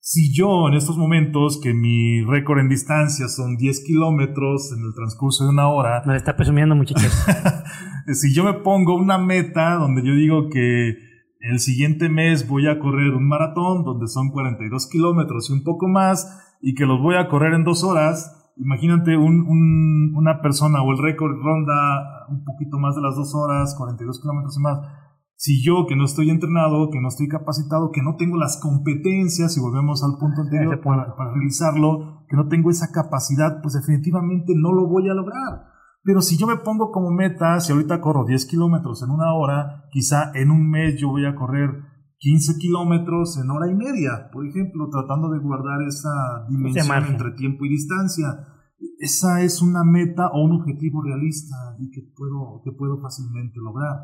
Si 0.00 0.34
yo 0.34 0.66
en 0.68 0.74
estos 0.74 0.96
momentos, 0.96 1.60
que 1.62 1.74
mi 1.74 2.22
récord 2.24 2.60
en 2.60 2.70
distancia 2.70 3.28
son 3.28 3.58
10 3.58 3.84
kilómetros 3.84 4.72
en 4.72 4.82
el 4.82 4.94
transcurso 4.94 5.44
de 5.44 5.50
una 5.50 5.68
hora. 5.68 6.02
Me 6.06 6.16
está 6.16 6.36
presumiendo, 6.36 6.74
muchachos. 6.74 7.12
si 8.14 8.34
yo 8.34 8.44
me 8.44 8.54
pongo 8.54 8.94
una 8.94 9.18
meta 9.18 9.74
donde 9.74 10.02
yo 10.02 10.14
digo 10.14 10.48
que 10.48 10.96
el 11.50 11.60
siguiente 11.60 12.08
mes 12.08 12.48
voy 12.48 12.66
a 12.66 12.78
correr 12.78 13.14
un 13.14 13.28
maratón 13.28 13.84
donde 13.84 14.08
son 14.08 14.30
42 14.30 14.88
kilómetros 14.88 15.48
y 15.48 15.52
un 15.52 15.62
poco 15.62 15.86
más 15.86 16.56
y 16.60 16.74
que 16.74 16.86
los 16.86 17.00
voy 17.00 17.14
a 17.16 17.28
correr 17.28 17.54
en 17.54 17.64
dos 17.64 17.84
horas. 17.84 18.52
Imagínate 18.56 19.16
una 19.16 20.40
persona 20.40 20.82
o 20.82 20.90
el 20.90 20.98
récord 20.98 21.36
ronda 21.40 22.26
un 22.28 22.42
poquito 22.44 22.78
más 22.78 22.96
de 22.96 23.02
las 23.02 23.14
dos 23.14 23.34
horas, 23.34 23.74
42 23.76 24.20
kilómetros 24.20 24.56
y 24.56 24.60
más. 24.60 24.80
Si 25.36 25.62
yo 25.62 25.86
que 25.86 25.94
no 25.94 26.04
estoy 26.04 26.30
entrenado, 26.30 26.88
que 26.90 27.00
no 27.00 27.08
estoy 27.08 27.28
capacitado, 27.28 27.90
que 27.92 28.02
no 28.02 28.16
tengo 28.16 28.38
las 28.38 28.58
competencias, 28.58 29.54
y 29.56 29.60
volvemos 29.60 30.02
al 30.02 30.18
punto 30.18 30.40
anterior 30.40 30.80
para, 30.80 31.14
para 31.14 31.34
realizarlo, 31.34 32.24
que 32.26 32.36
no 32.36 32.48
tengo 32.48 32.70
esa 32.70 32.90
capacidad, 32.90 33.60
pues 33.60 33.74
definitivamente 33.74 34.54
no 34.56 34.72
lo 34.72 34.88
voy 34.88 35.10
a 35.10 35.14
lograr. 35.14 35.75
Pero 36.06 36.22
si 36.22 36.38
yo 36.38 36.46
me 36.46 36.58
pongo 36.58 36.92
como 36.92 37.10
meta, 37.10 37.58
si 37.58 37.72
ahorita 37.72 38.00
corro 38.00 38.24
10 38.24 38.46
kilómetros 38.46 39.02
en 39.02 39.10
una 39.10 39.34
hora, 39.34 39.88
quizá 39.90 40.30
en 40.34 40.52
un 40.52 40.70
mes 40.70 40.94
yo 41.00 41.08
voy 41.08 41.26
a 41.26 41.34
correr 41.34 41.68
15 42.18 42.58
kilómetros 42.58 43.36
en 43.38 43.50
hora 43.50 43.68
y 43.68 43.74
media, 43.74 44.30
por 44.32 44.46
ejemplo, 44.46 44.88
tratando 44.88 45.30
de 45.30 45.40
guardar 45.40 45.82
esa 45.82 46.46
dimensión 46.48 47.04
entre 47.08 47.32
tiempo 47.32 47.64
y 47.64 47.70
distancia. 47.70 48.46
Esa 49.00 49.42
es 49.42 49.60
una 49.60 49.82
meta 49.82 50.28
o 50.28 50.44
un 50.44 50.52
objetivo 50.52 51.02
realista 51.02 51.74
y 51.80 51.90
que 51.90 52.02
puedo, 52.16 52.62
que 52.62 52.70
puedo 52.70 53.00
fácilmente 53.00 53.58
lograr. 53.58 53.98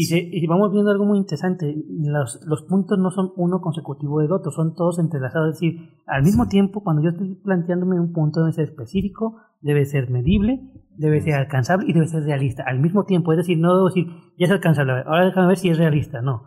Y, 0.00 0.46
vamos 0.46 0.70
viendo 0.70 0.92
algo 0.92 1.04
muy 1.04 1.18
interesante, 1.18 1.74
los, 1.88 2.38
los, 2.46 2.62
puntos 2.62 3.00
no 3.00 3.10
son 3.10 3.32
uno 3.34 3.60
consecutivo 3.60 4.20
del 4.20 4.30
otro, 4.30 4.52
son 4.52 4.76
todos 4.76 5.00
entrelazados, 5.00 5.48
es 5.48 5.54
decir, 5.60 5.90
al 6.06 6.22
mismo 6.22 6.46
tiempo, 6.46 6.84
cuando 6.84 7.02
yo 7.02 7.08
estoy 7.08 7.34
planteándome 7.34 7.98
un 7.98 8.12
punto 8.12 8.38
debe 8.38 8.52
ser 8.52 8.66
específico, 8.66 9.38
debe 9.60 9.86
ser 9.86 10.08
medible, 10.08 10.70
debe 10.96 11.20
ser 11.20 11.34
alcanzable 11.34 11.86
y 11.88 11.94
debe 11.94 12.06
ser 12.06 12.22
realista, 12.22 12.62
al 12.64 12.78
mismo 12.78 13.06
tiempo, 13.06 13.32
es 13.32 13.38
decir, 13.38 13.58
no 13.58 13.74
debo 13.74 13.88
decir, 13.88 14.06
ya 14.38 14.46
es 14.46 14.52
alcanzable, 14.52 15.02
ahora 15.04 15.24
déjame 15.24 15.48
ver 15.48 15.56
si 15.56 15.68
es 15.68 15.78
realista, 15.78 16.22
no. 16.22 16.44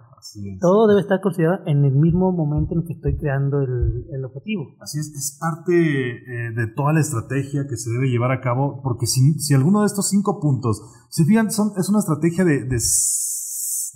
Todo 0.60 0.88
debe 0.88 1.02
estar 1.02 1.20
considerado 1.22 1.64
en 1.66 1.86
el 1.86 1.96
mismo 1.96 2.32
momento 2.32 2.76
en 2.76 2.84
que 2.86 2.94
estoy 2.94 3.18
creando 3.18 3.62
el, 3.62 4.06
el 4.12 4.26
objetivo. 4.26 4.76
Así 4.80 5.00
es, 5.00 5.08
es 5.08 5.38
parte 5.40 5.74
eh, 5.74 6.52
de 6.56 6.68
toda 6.68 6.94
la 6.94 7.02
estrategia 7.02 7.68
que 7.68 7.78
se 7.78 7.90
debe 7.92 8.10
llevar 8.10 8.32
a 8.32 8.42
cabo, 8.42 8.82
porque 8.84 9.06
si, 9.06 9.34
si 9.40 9.54
alguno 9.54 9.82
de 9.82 9.88
estos 9.88 10.10
cinco 10.10 10.40
puntos, 10.40 10.82
si 11.10 11.26
fijan, 11.26 11.52
son, 11.52 11.72
es 11.78 11.90
una 11.90 12.00
estrategia 12.00 12.46
de, 12.46 12.66
de 12.66 12.80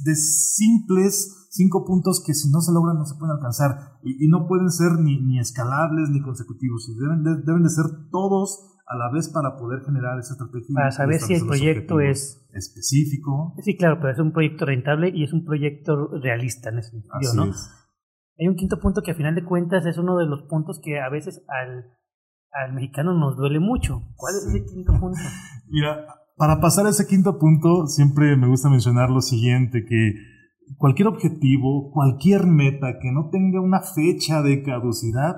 de 0.03 0.15
simples 0.15 1.47
cinco 1.49 1.85
puntos 1.85 2.21
que 2.25 2.33
si 2.33 2.49
no 2.49 2.59
se 2.59 2.73
logran 2.73 2.97
no 2.97 3.05
se 3.05 3.15
pueden 3.15 3.35
alcanzar. 3.35 3.97
Y, 4.03 4.27
no 4.27 4.47
pueden 4.47 4.69
ser 4.69 4.99
ni, 4.99 5.21
ni, 5.21 5.39
escalables 5.39 6.09
ni 6.09 6.21
consecutivos, 6.21 6.91
deben 6.99 7.23
de, 7.23 7.41
deben 7.45 7.63
de 7.63 7.69
ser 7.69 7.85
todos 8.11 8.74
a 8.87 8.95
la 8.95 9.11
vez 9.11 9.29
para 9.29 9.57
poder 9.57 9.83
generar 9.83 10.19
esa 10.19 10.33
estrategia. 10.33 10.73
Para 10.73 10.91
saber 10.91 11.19
si 11.19 11.33
el 11.33 11.45
proyecto 11.45 11.99
es 11.99 12.47
específico. 12.53 13.55
Sí, 13.63 13.75
claro, 13.77 13.97
pero 13.99 14.13
es 14.13 14.19
un 14.19 14.31
proyecto 14.31 14.65
rentable 14.65 15.11
y 15.13 15.23
es 15.23 15.33
un 15.33 15.43
proyecto 15.43 16.09
realista 16.21 16.69
en 16.69 16.79
ese 16.79 16.91
sentido, 16.91 17.33
¿no? 17.35 17.53
Hay 18.37 18.47
un 18.47 18.55
quinto 18.55 18.79
punto 18.79 19.01
que 19.01 19.11
a 19.11 19.15
final 19.15 19.33
de 19.33 19.45
cuentas 19.45 19.85
es 19.85 19.97
uno 19.97 20.17
de 20.17 20.25
los 20.25 20.43
puntos 20.43 20.81
que 20.83 20.99
a 20.99 21.09
veces 21.09 21.43
al, 21.47 21.85
al 22.51 22.73
mexicano 22.73 23.13
nos 23.13 23.37
duele 23.37 23.59
mucho. 23.59 24.01
¿Cuál 24.15 24.35
es 24.35 24.47
ese 24.47 24.65
quinto 24.65 24.91
punto? 24.99 25.19
Mira, 25.69 26.05
para 26.35 26.59
pasar 26.59 26.85
a 26.85 26.89
ese 26.89 27.07
quinto 27.07 27.39
punto, 27.39 27.87
siempre 27.87 28.35
me 28.35 28.47
gusta 28.47 28.69
mencionar 28.69 29.09
lo 29.09 29.21
siguiente, 29.21 29.85
que 29.87 30.13
cualquier 30.77 31.07
objetivo, 31.07 31.91
cualquier 31.91 32.45
meta 32.45 32.99
que 33.01 33.11
no 33.11 33.29
tenga 33.31 33.61
una 33.61 33.81
fecha 33.81 34.41
de 34.41 34.61
caducidad, 34.63 35.35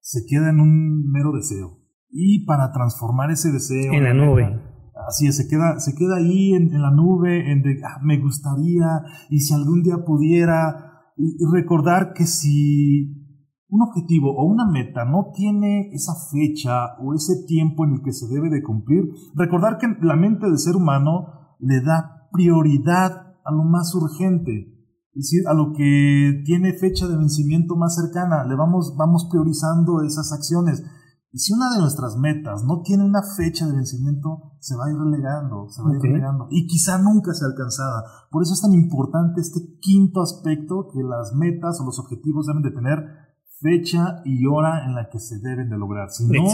se 0.00 0.20
queda 0.26 0.48
en 0.48 0.60
un 0.60 1.10
mero 1.10 1.32
deseo. 1.32 1.78
Y 2.10 2.44
para 2.46 2.72
transformar 2.72 3.30
ese 3.30 3.50
deseo... 3.50 3.92
En 3.92 4.04
la 4.04 4.14
nube. 4.14 4.60
así 5.06 5.26
es, 5.26 5.36
se 5.36 5.48
queda, 5.48 5.78
se 5.78 5.94
queda 5.94 6.16
ahí 6.16 6.54
en, 6.54 6.70
la 6.80 6.90
nube, 6.90 7.52
en 7.52 7.62
de, 7.62 7.80
ah, 7.84 8.00
me 8.02 8.18
gustaría, 8.18 9.02
y 9.30 9.40
si 9.40 9.54
algún 9.54 9.82
día 9.82 10.04
pudiera, 10.04 11.12
y 11.16 11.44
recordar 11.52 12.12
que 12.14 12.26
si 12.26 13.18
un 13.70 13.82
objetivo 13.82 14.34
o 14.34 14.44
una 14.46 14.66
meta 14.66 15.04
no 15.04 15.30
tiene 15.34 15.90
esa 15.92 16.14
fecha 16.32 16.96
o 17.00 17.14
ese 17.14 17.44
tiempo 17.46 17.84
en 17.84 17.94
el 17.94 18.02
que 18.02 18.12
se 18.12 18.26
debe 18.32 18.48
de 18.48 18.62
cumplir, 18.62 19.04
recordar 19.34 19.78
que 19.78 19.88
la 20.00 20.16
mente 20.16 20.46
del 20.46 20.58
ser 20.58 20.74
humano 20.74 21.56
le 21.60 21.82
da 21.82 22.28
prioridad 22.32 23.36
a 23.44 23.52
lo 23.52 23.64
más 23.64 23.94
urgente, 23.94 24.74
es 25.14 25.30
decir, 25.30 25.48
a 25.48 25.54
lo 25.54 25.72
que 25.72 26.42
tiene 26.44 26.72
fecha 26.74 27.08
de 27.08 27.16
vencimiento 27.16 27.76
más 27.76 27.96
cercana, 27.96 28.44
le 28.44 28.54
vamos, 28.54 28.94
vamos 28.96 29.26
priorizando 29.30 30.02
esas 30.02 30.32
acciones. 30.32 30.82
Y 31.30 31.38
si 31.40 31.52
una 31.52 31.70
de 31.70 31.80
nuestras 31.80 32.16
metas 32.16 32.64
no 32.64 32.80
tiene 32.82 33.04
una 33.04 33.20
fecha 33.36 33.66
de 33.66 33.76
vencimiento, 33.76 34.54
se 34.60 34.74
va 34.76 34.86
a 34.86 34.90
ir 34.90 34.96
relegando, 34.96 35.68
se 35.68 35.82
va 35.82 35.90
a 35.90 35.94
ir 35.94 36.00
relegando. 36.00 36.48
Y 36.50 36.66
quizá 36.66 36.98
nunca 36.98 37.34
sea 37.34 37.48
alcanzada. 37.48 38.02
Por 38.30 38.42
eso 38.42 38.54
es 38.54 38.62
tan 38.62 38.72
importante 38.72 39.40
este 39.40 39.60
quinto 39.80 40.22
aspecto 40.22 40.88
que 40.92 41.02
las 41.02 41.34
metas 41.34 41.80
o 41.80 41.84
los 41.84 41.98
objetivos 41.98 42.46
deben 42.46 42.62
de 42.62 42.70
tener 42.70 43.28
fecha 43.60 44.22
y 44.24 44.46
hora 44.46 44.86
en 44.86 44.94
la 44.94 45.10
que 45.10 45.18
se 45.18 45.38
deben 45.40 45.68
de 45.68 45.76
lograr. 45.76 46.10
Si 46.10 46.24
no, 46.26 46.44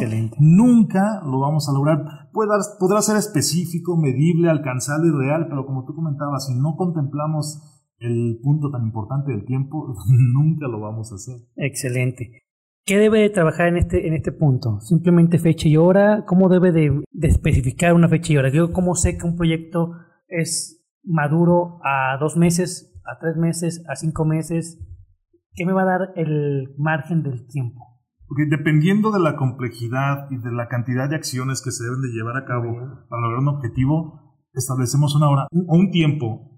nunca 0.41 1.23
lo 1.25 1.39
vamos 1.39 1.69
a 1.69 1.73
lograr. 1.73 2.31
podrá 2.33 3.03
ser 3.03 3.17
específico, 3.17 3.97
medible, 3.97 4.51
alcanzable 4.51 5.09
y 5.09 5.13
real, 5.13 5.47
pero 5.49 5.67
como 5.67 5.85
tú 5.85 5.95
comentabas, 5.95 6.47
si 6.47 6.55
no 6.55 6.77
contemplamos 6.77 7.75
el 7.99 8.41
punto 8.43 8.71
tan 8.71 8.85
importante 8.85 9.33
del 9.33 9.45
tiempo, 9.45 9.95
nunca 10.35 10.67
lo 10.67 10.81
vamos 10.81 11.13
a 11.13 11.17
hacer. 11.17 11.37
Excelente. 11.57 12.44
¿Qué 12.87 12.99
debe 12.99 13.21
de 13.21 13.31
trabajar 13.31 13.69
en 13.69 13.79
este, 13.79 14.07
en 14.07 14.15
este 14.15 14.31
punto? 14.31 14.81
¿Simplemente 14.81 15.39
fecha 15.39 15.69
y 15.69 15.77
hora? 15.77 16.25
¿Cómo 16.27 16.51
debe 16.51 16.71
de, 16.71 17.03
especificar 17.23 17.95
una 17.95 18.09
fecha 18.09 18.33
y 18.33 18.37
hora? 18.37 18.51
Yo 18.51 18.73
cómo 18.73 18.95
sé 18.95 19.17
que 19.17 19.27
un 19.27 19.37
proyecto 19.37 19.93
es 20.29 20.85
maduro 21.03 21.81
a 21.83 22.19
dos 22.21 22.37
meses, 22.37 22.93
a 23.07 23.19
tres 23.19 23.37
meses, 23.37 23.83
a 23.89 23.97
cinco 23.97 24.27
meses. 24.27 24.79
¿Qué 25.55 25.65
me 25.65 25.73
va 25.73 25.83
a 25.83 25.99
dar 25.99 26.01
el 26.17 26.75
margen 26.77 27.23
del 27.23 27.47
tiempo? 27.47 27.81
Porque 28.27 28.45
dependiendo 28.51 29.13
de 29.13 29.21
la 29.21 29.37
complejidad 29.37 30.29
y 30.31 30.37
de 30.37 30.53
la 30.53 30.69
cantidad 30.69 31.09
de 31.09 31.17
acciones 31.17 31.63
que 31.63 31.71
se 31.71 31.85
deben 31.85 32.03
de 32.03 32.09
llevar 32.09 32.37
a 32.37 32.45
cabo 32.45 32.75
para 33.09 33.23
lograr 33.23 33.39
un 33.39 33.49
objetivo, 33.49 34.45
establecemos 34.53 35.15
una 35.17 35.31
hora 35.31 35.47
o 35.51 35.77
un 35.77 35.91
tiempo 35.91 36.55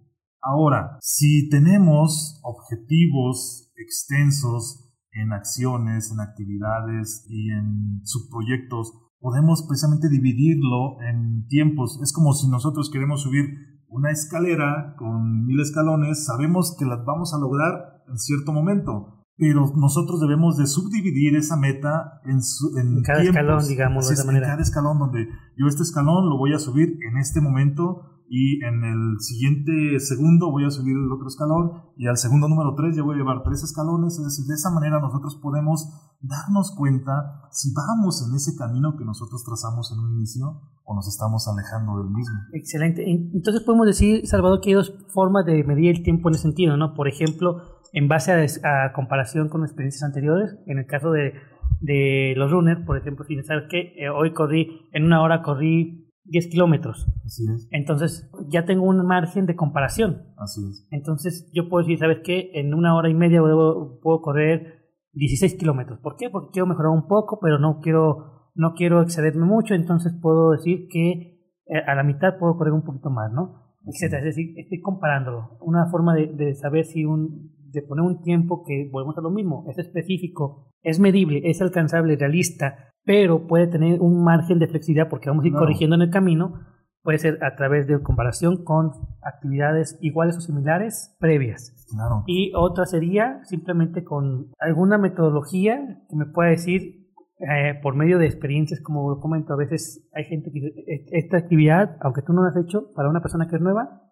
Ahora, 0.49 0.97
si 1.01 1.49
tenemos 1.49 2.41
objetivos 2.45 3.73
extensos 3.75 4.86
en 5.17 5.33
acciones, 5.33 6.13
en 6.13 6.21
actividades 6.21 7.27
y 7.29 7.51
en 7.51 8.01
subproyectos, 8.05 8.93
podemos 9.19 9.65
precisamente 9.67 10.09
dividirlo 10.09 11.01
en 11.03 11.47
tiempos. 11.49 11.99
Es 12.03 12.13
como 12.13 12.33
si 12.33 12.49
nosotros 12.49 12.91
queremos 12.91 13.23
subir 13.23 13.45
una 13.89 14.11
escalera 14.11 14.95
con 14.99 15.47
mil 15.47 15.61
escalones, 15.61 16.25
sabemos 16.25 16.77
que 16.79 16.85
las 16.85 17.05
vamos 17.05 17.33
a 17.35 17.39
lograr 17.39 18.03
en 18.09 18.19
cierto 18.19 18.53
momento, 18.53 19.25
pero 19.37 19.73
nosotros 19.77 20.21
debemos 20.21 20.57
de 20.57 20.67
subdividir 20.67 21.37
esa 21.37 21.57
meta 21.57 22.21
en, 22.25 22.41
en, 22.79 23.03
cada 23.03 23.23
escalón, 23.23 23.67
digamos, 23.67 24.09
de 24.09 24.15
esa 24.15 24.25
manera. 24.25 24.47
En 24.47 24.53
cada 24.53 24.63
escalón 24.63 24.99
donde 24.99 25.29
yo 25.57 25.67
este 25.67 25.83
escalón 25.83 26.29
lo 26.29 26.39
voy 26.39 26.53
a 26.55 26.59
subir 26.59 26.99
en 27.09 27.19
este 27.19 27.41
momento 27.41 28.16
y 28.29 28.65
en 28.65 28.83
el 28.83 29.21
siguiente 29.21 30.01
segundo 30.01 30.51
voy 30.51 30.65
a 30.65 30.71
subir 30.71 30.97
el 30.97 31.13
otro 31.13 31.29
escalón 31.29 31.73
y 31.97 32.07
al 32.07 32.17
segundo 32.17 32.49
número 32.49 32.75
3 32.75 32.97
ya 32.97 33.03
voy 33.03 33.15
a 33.15 33.19
llevar 33.19 33.43
tres 33.43 33.63
escalones, 33.63 34.19
es 34.19 34.25
decir, 34.25 34.47
de 34.47 34.55
esa 34.55 34.71
manera 34.71 35.01
nosotros 35.01 35.39
podemos 35.43 35.89
darnos 36.21 36.75
cuenta 36.77 37.47
si 37.51 37.73
vamos 37.73 38.27
en 38.27 38.35
ese 38.35 38.57
camino 38.57 38.97
que 38.97 39.05
nosotros 39.05 39.45
trazamos 39.45 39.93
en 39.93 40.01
un 40.01 40.17
inicio 40.17 40.61
o 40.85 40.95
nos 40.95 41.09
estamos 41.09 41.47
alejando 41.49 41.99
del 42.03 42.11
mismo. 42.11 42.35
Excelente. 42.53 43.05
Entonces 43.09 43.63
podemos 43.63 43.87
decir, 43.87 44.27
Salvador, 44.27 44.61
que 44.61 44.71
hay 44.71 44.75
dos 44.75 44.95
formas 45.09 45.45
de 45.45 45.63
medir 45.65 45.97
el 45.97 46.03
tiempo 46.03 46.29
en 46.29 46.35
ese 46.35 46.43
sentido, 46.43 46.77
¿no? 46.77 46.95
Por 46.95 47.09
ejemplo, 47.09 47.63
en 47.93 48.09
base 48.09 48.33
a, 48.33 48.93
comparación 48.93 49.49
con 49.49 49.63
experiencias 49.63 50.03
anteriores, 50.03 50.57
en 50.67 50.79
el 50.79 50.87
caso 50.87 51.11
de, 51.11 51.35
de 51.81 52.35
los 52.37 52.51
runners, 52.51 52.85
por 52.85 52.99
ejemplo, 52.99 53.25
si 53.25 53.41
sabes 53.43 53.65
que 53.71 53.95
eh, 53.97 54.11
hoy 54.11 54.33
corrí, 54.33 54.89
en 54.93 55.05
una 55.05 55.23
hora 55.23 55.43
corrí 55.43 56.06
10 56.29 56.49
kilómetros. 56.49 57.07
Así 57.25 57.45
es. 57.53 57.69
Entonces 57.71 58.31
ya 58.49 58.65
tengo 58.65 58.85
un 58.85 59.05
margen 59.07 59.47
de 59.47 59.57
comparación. 59.57 60.23
Así 60.37 60.61
es. 60.69 60.87
Entonces 60.91 61.51
yo 61.53 61.69
puedo 61.69 61.85
decir, 61.85 61.99
¿sabes 61.99 62.19
qué? 62.25 62.51
En 62.55 62.75
una 62.75 62.95
hora 62.97 63.09
y 63.09 63.15
media 63.15 63.41
puedo 63.41 64.21
correr 64.23 64.87
16 65.13 65.55
kilómetros. 65.57 65.99
¿Por 66.01 66.17
qué? 66.17 66.29
Porque 66.31 66.51
quiero 66.53 66.67
mejorar 66.67 66.93
un 66.93 67.07
poco, 67.07 67.39
pero 67.41 67.59
no 67.59 67.81
quiero, 67.81 68.51
no 68.55 68.75
quiero 68.75 69.03
excederme 69.03 69.47
mucho. 69.47 69.75
Entonces 69.75 70.13
puedo 70.21 70.51
decir 70.51 70.89
que 70.91 71.37
eh, 71.67 71.83
a 71.87 71.95
la 71.95 72.03
mitad 72.03 72.39
puedo 72.39 72.57
correr 72.57 72.73
un 72.73 72.85
poquito 72.85 73.11
más, 73.11 73.33
¿no? 73.33 73.75
Etcétera. 73.87 74.21
Es 74.21 74.37
decir, 74.37 74.59
estoy 74.59 74.81
comparándolo. 74.81 75.59
Una 75.61 75.87
forma 75.91 76.15
de, 76.15 76.27
de 76.35 76.55
saber 76.55 76.85
si 76.85 77.05
un, 77.05 77.56
de 77.77 77.83
poner 77.83 78.05
un 78.05 78.23
tiempo 78.23 78.65
que 78.65 78.89
volvemos 78.91 79.17
a 79.19 79.21
lo 79.21 79.31
mismo, 79.31 79.67
es 79.69 79.77
específico, 79.79 80.73
es 80.83 80.99
medible, 80.99 81.43
es 81.45 81.61
alcanzable, 81.61 82.17
realista, 82.17 82.95
pero 83.05 83.47
puede 83.47 83.67
tener 83.67 84.01
un 84.01 84.25
margen 84.25 84.59
de 84.59 84.67
flexibilidad 84.67 85.09
porque 85.11 85.29
vamos 85.29 85.45
a 85.45 85.49
ir 85.49 85.55
corrigiendo 85.55 85.95
en 85.95 86.03
el 86.03 86.11
camino. 86.11 86.55
Puede 87.03 87.19
ser 87.19 87.39
a 87.45 87.55
través 87.55 87.87
de 87.87 88.03
comparación 88.03 88.65
con 88.65 88.93
actividades 89.23 89.99
iguales 90.01 90.37
o 90.39 90.41
similares 90.41 91.15
previas. 91.21 91.87
Y 92.27 92.53
otra 92.57 92.87
sería 92.87 93.45
simplemente 93.45 94.03
con 94.03 94.51
alguna 94.59 94.99
metodología 94.99 96.03
que 96.09 96.17
me 96.17 96.27
pueda 96.27 96.51
decir 96.51 97.07
eh, 97.39 97.79
por 97.83 97.95
medio 97.95 98.19
de 98.19 98.25
experiencias, 98.25 98.81
como 98.81 99.11
lo 99.11 99.21
comento, 99.21 99.53
a 99.53 99.57
veces 99.57 100.09
hay 100.15 100.25
gente 100.25 100.51
que 100.51 100.61
dice, 100.61 101.07
esta 101.13 101.37
actividad, 101.37 101.99
aunque 102.01 102.23
tú 102.23 102.33
no 102.33 102.43
la 102.43 102.49
has 102.49 102.57
hecho, 102.57 102.93
para 102.95 103.11
una 103.11 103.21
persona 103.21 103.47
que 103.47 103.57
es 103.57 103.63
nueva, 103.63 104.06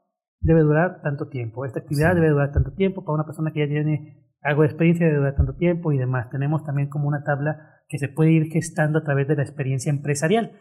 debe 0.45 0.61
durar 0.61 1.01
tanto 1.03 1.29
tiempo. 1.29 1.65
Esta 1.65 1.81
actividad 1.81 2.15
debe 2.15 2.29
durar 2.29 2.53
tanto 2.53 2.73
tiempo. 2.73 3.05
Para 3.05 3.15
una 3.15 3.25
persona 3.25 3.51
que 3.53 3.61
ya 3.61 3.67
tiene 3.67 4.29
algo 4.43 4.63
de 4.63 4.69
experiencia 4.69 5.07
debe 5.07 5.19
durar 5.19 5.35
tanto 5.35 5.57
tiempo 5.57 5.93
y 5.93 5.99
demás. 5.99 6.31
Tenemos 6.31 6.65
también 6.65 6.89
como 6.89 7.09
una 7.09 7.25
tabla 7.25 7.81
que 7.89 7.99
se 7.99 8.09
puede 8.09 8.33
ir 8.33 8.53
gestando 8.53 8.99
a 8.99 9.03
través 9.03 9.27
de 9.27 9.37
la 9.37 9.43
experiencia 9.43 9.91
empresarial. 9.91 10.53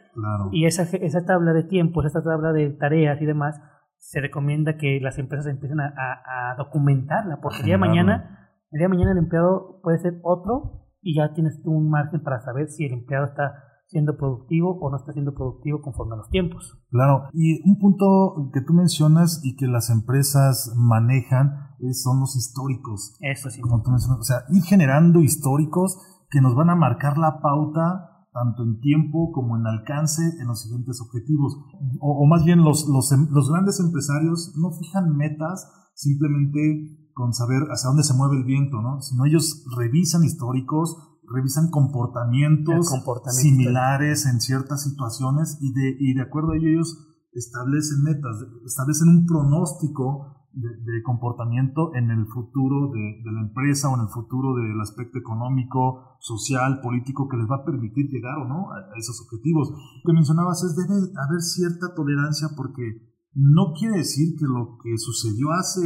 Y 0.51 0.65
esa, 0.65 0.83
esa 0.83 1.25
tabla 1.25 1.53
de 1.53 1.63
tiempos, 1.63 2.05
esa 2.05 2.23
tabla 2.23 2.53
de 2.53 2.69
tareas 2.71 3.21
y 3.21 3.25
demás, 3.25 3.61
se 3.97 4.21
recomienda 4.21 4.77
que 4.77 4.99
las 5.01 5.17
empresas 5.17 5.47
empiecen 5.47 5.79
a, 5.79 5.87
a, 5.87 6.55
documentarla, 6.57 7.39
porque 7.41 7.59
el 7.59 7.65
día 7.65 7.75
de 7.75 7.79
mañana, 7.79 8.49
el 8.71 8.79
día 8.79 8.85
de 8.85 8.89
mañana 8.89 9.11
el 9.11 9.17
empleado 9.17 9.79
puede 9.81 9.97
ser 9.99 10.19
otro 10.23 10.89
y 11.01 11.15
ya 11.15 11.33
tienes 11.33 11.61
tú 11.61 11.71
un 11.71 11.89
margen 11.89 12.21
para 12.21 12.39
saber 12.41 12.67
si 12.67 12.85
el 12.85 12.93
empleado 12.93 13.25
está 13.25 13.72
siendo 13.93 14.17
productivo 14.17 14.77
o 14.81 14.89
no 14.91 14.97
está 14.97 15.13
siendo 15.13 15.33
productivo 15.33 15.81
conforme 15.81 16.15
a 16.15 16.17
los 16.17 16.29
tiempos. 16.29 16.77
Claro, 16.89 17.29
y 17.31 17.61
un 17.69 17.79
punto 17.79 18.49
que 18.51 18.59
tú 18.59 18.73
mencionas 18.73 19.39
y 19.45 19.55
que 19.55 19.67
las 19.67 19.89
empresas 19.89 20.73
manejan 20.75 21.77
son 21.93 22.19
los 22.19 22.35
históricos. 22.35 23.15
Eso 23.21 23.49
sí. 23.49 23.61
Como 23.61 23.81
tú 23.81 23.91
mencionas, 23.91 24.19
o 24.19 24.23
sea, 24.23 24.43
ir 24.49 24.63
generando 24.63 25.21
históricos 25.21 25.97
que 26.29 26.41
nos 26.41 26.55
van 26.55 26.69
a 26.69 26.75
marcar 26.75 27.17
la 27.17 27.39
pauta 27.41 28.09
tanto 28.33 28.63
en 28.63 28.79
tiempo 28.79 29.31
como 29.31 29.55
en 29.57 29.67
alcance 29.67 30.23
en 30.41 30.47
los 30.47 30.63
siguientes 30.63 30.99
objetivos. 31.01 31.55
O, 31.99 32.25
más 32.25 32.43
bien 32.43 32.63
los, 32.63 32.87
los, 32.89 33.11
em, 33.11 33.27
los 33.29 33.49
grandes 33.51 33.79
empresarios 33.79 34.53
no 34.57 34.71
fijan 34.71 35.15
metas 35.15 35.71
simplemente 35.93 36.99
con 37.13 37.31
saber 37.33 37.61
hacia 37.69 37.89
dónde 37.89 38.03
se 38.03 38.15
mueve 38.15 38.37
el 38.37 38.43
viento, 38.43 38.81
¿no? 38.81 39.01
Sino 39.01 39.25
ellos 39.25 39.63
revisan 39.77 40.23
históricos, 40.23 40.97
revisan 41.31 41.69
comportamientos 41.69 42.89
similares 43.29 44.25
en 44.25 44.41
ciertas 44.41 44.83
situaciones 44.83 45.57
y 45.61 45.73
de, 45.73 45.95
y 45.99 46.13
de 46.13 46.21
acuerdo 46.21 46.51
a 46.51 46.57
ello 46.57 46.69
ellos 46.69 47.09
establecen 47.33 48.03
metas, 48.03 48.35
establecen 48.65 49.09
un 49.09 49.25
pronóstico 49.25 50.33
de, 50.53 51.01
comportamiento 51.03 51.95
en 51.95 52.11
el 52.11 52.27
futuro 52.27 52.91
de, 52.91 53.31
la 53.31 53.41
empresa 53.41 53.89
o 53.89 53.95
en 53.95 54.01
el 54.01 54.09
futuro 54.09 54.55
del 54.55 54.79
aspecto 54.81 55.17
económico, 55.17 56.17
social, 56.19 56.79
político 56.81 57.27
que 57.27 57.37
les 57.37 57.49
va 57.49 57.57
a 57.57 57.65
permitir 57.65 58.07
llegar 58.09 58.37
o 58.37 58.45
no 58.45 58.71
a, 58.71 58.77
a 58.77 58.97
esos 58.97 59.19
objetivos. 59.21 59.71
Lo 59.71 60.11
que 60.11 60.13
mencionabas 60.13 60.63
es 60.63 60.75
debe 60.75 60.93
haber 61.17 61.41
cierta 61.41 61.95
tolerancia 61.95 62.49
porque 62.55 63.12
no 63.35 63.73
quiere 63.73 63.97
decir 63.97 64.37
que 64.37 64.45
lo 64.45 64.77
que 64.77 64.95
sucedió 64.97 65.51
hace 65.51 65.81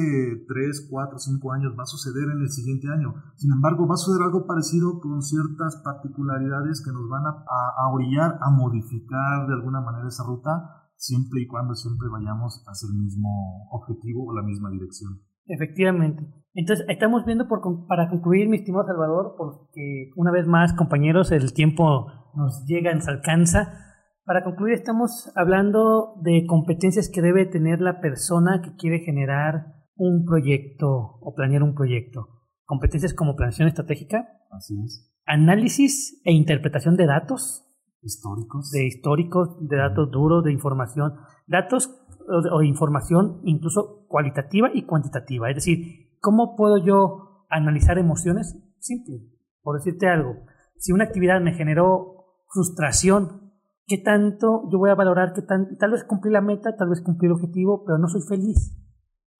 3, 0.47 0.87
4, 0.89 1.17
5 1.17 1.53
años 1.53 1.73
va 1.79 1.83
a 1.83 1.85
suceder 1.85 2.29
en 2.29 2.41
el 2.41 2.49
siguiente 2.49 2.87
año. 2.91 3.15
Sin 3.35 3.51
embargo, 3.53 3.87
va 3.87 3.95
a 3.95 3.97
suceder 3.97 4.23
algo 4.23 4.45
parecido 4.45 4.99
con 4.99 5.21
ciertas 5.21 5.81
particularidades 5.83 6.83
que 6.83 6.91
nos 6.91 7.07
van 7.07 7.25
a, 7.25 7.31
a, 7.39 7.93
orillar 7.93 8.37
a 8.41 8.51
modificar 8.51 9.47
de 9.47 9.53
alguna 9.53 9.79
manera 9.79 10.09
esa 10.09 10.25
ruta, 10.25 10.91
siempre 10.97 11.41
y 11.41 11.47
cuando 11.47 11.73
siempre 11.75 12.09
vayamos 12.09 12.63
hacia 12.67 12.89
el 12.89 12.99
mismo 12.99 13.69
objetivo 13.71 14.25
o 14.27 14.35
la 14.35 14.43
misma 14.43 14.69
dirección. 14.69 15.21
Efectivamente. 15.45 16.27
Entonces, 16.53 16.85
estamos 16.89 17.23
viendo, 17.23 17.47
por, 17.47 17.61
para 17.87 18.09
concluir, 18.09 18.49
mi 18.49 18.57
estimado 18.57 18.87
Salvador, 18.87 19.35
porque 19.37 20.11
una 20.17 20.31
vez 20.31 20.47
más, 20.47 20.73
compañeros, 20.73 21.31
el 21.31 21.53
tiempo 21.53 22.07
nos 22.35 22.65
llega, 22.65 22.93
nos 22.93 23.07
alcanza. 23.07 23.86
Para 24.27 24.43
concluir, 24.43 24.73
estamos 24.73 25.31
hablando 25.37 26.15
de 26.21 26.43
competencias 26.45 27.09
que 27.09 27.21
debe 27.21 27.45
tener 27.45 27.79
la 27.79 28.01
persona 28.01 28.61
que 28.61 28.75
quiere 28.75 28.99
generar 28.99 29.67
un 29.95 30.25
proyecto 30.25 31.17
o 31.21 31.33
planear 31.33 31.63
un 31.63 31.73
proyecto. 31.73 32.27
Competencias 32.65 33.13
como 33.13 33.37
planeación 33.37 33.69
estratégica. 33.69 34.27
Así 34.51 34.75
es. 34.83 35.09
Análisis 35.25 36.21
e 36.25 36.33
interpretación 36.33 36.97
de 36.97 37.05
datos. 37.05 37.71
Históricos. 38.01 38.69
De 38.71 38.85
históricos, 38.85 39.65
de 39.65 39.77
datos 39.77 40.11
duros, 40.11 40.43
de 40.43 40.51
información. 40.51 41.13
Datos 41.47 41.89
o, 42.27 42.57
o 42.57 42.63
información 42.63 43.39
incluso 43.45 44.07
cualitativa 44.09 44.69
y 44.73 44.83
cuantitativa. 44.83 45.49
Es 45.49 45.55
decir, 45.55 46.17
¿cómo 46.19 46.57
puedo 46.57 46.85
yo 46.85 47.45
analizar 47.49 47.97
emociones? 47.97 48.61
Simple. 48.79 49.21
Por 49.61 49.77
decirte 49.77 50.09
algo, 50.09 50.33
si 50.75 50.91
una 50.91 51.05
actividad 51.05 51.39
me 51.39 51.53
generó 51.53 52.25
frustración, 52.53 53.46
¿qué 53.87 53.97
tanto 53.97 54.69
yo 54.69 54.77
voy 54.77 54.89
a 54.89 54.95
valorar? 54.95 55.33
que 55.33 55.41
tan, 55.41 55.77
tal 55.77 55.91
vez 55.91 56.03
cumplí 56.03 56.29
la 56.31 56.41
meta, 56.41 56.75
tal 56.75 56.89
vez 56.89 57.01
cumplí 57.01 57.27
el 57.27 57.33
objetivo, 57.33 57.83
pero 57.85 57.97
no 57.97 58.07
soy 58.07 58.21
feliz. 58.21 58.77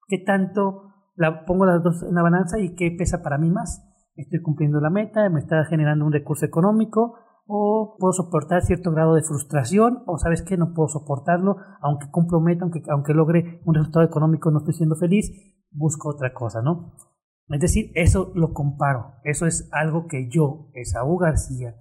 ¿Qué 0.08 0.18
tanto 0.18 0.94
la, 1.14 1.44
pongo 1.44 1.66
las 1.66 1.82
dos 1.82 2.02
en 2.02 2.14
la 2.14 2.22
balanza 2.22 2.58
y 2.58 2.74
qué 2.74 2.90
pesa 2.98 3.22
para 3.22 3.38
mí 3.38 3.50
más? 3.50 3.84
Estoy 4.16 4.40
cumpliendo 4.42 4.80
la 4.80 4.90
meta, 4.90 5.28
me 5.28 5.38
está 5.38 5.64
generando 5.66 6.04
un 6.04 6.12
recurso 6.12 6.46
económico, 6.46 7.14
o 7.46 7.96
puedo 7.98 8.12
soportar 8.12 8.62
cierto 8.62 8.90
grado 8.90 9.14
de 9.14 9.22
frustración, 9.22 10.02
o 10.06 10.18
sabes 10.18 10.42
que 10.42 10.56
no 10.56 10.74
puedo 10.74 10.88
soportarlo, 10.88 11.56
aunque 11.80 12.10
cumplo 12.10 12.40
meta, 12.40 12.64
aunque, 12.64 12.82
aunque 12.90 13.14
logre 13.14 13.60
un 13.64 13.74
resultado 13.74 14.04
económico, 14.04 14.50
no 14.50 14.58
estoy 14.58 14.74
siendo 14.74 14.96
feliz, 14.96 15.30
busco 15.70 16.10
otra 16.10 16.32
cosa, 16.34 16.62
¿no? 16.62 16.94
Es 17.48 17.60
decir, 17.60 17.90
eso 17.94 18.32
lo 18.34 18.52
comparo, 18.52 19.14
eso 19.24 19.46
es 19.46 19.70
algo 19.72 20.06
que 20.08 20.28
yo, 20.30 20.68
Esaú 20.74 21.16
García, 21.16 21.74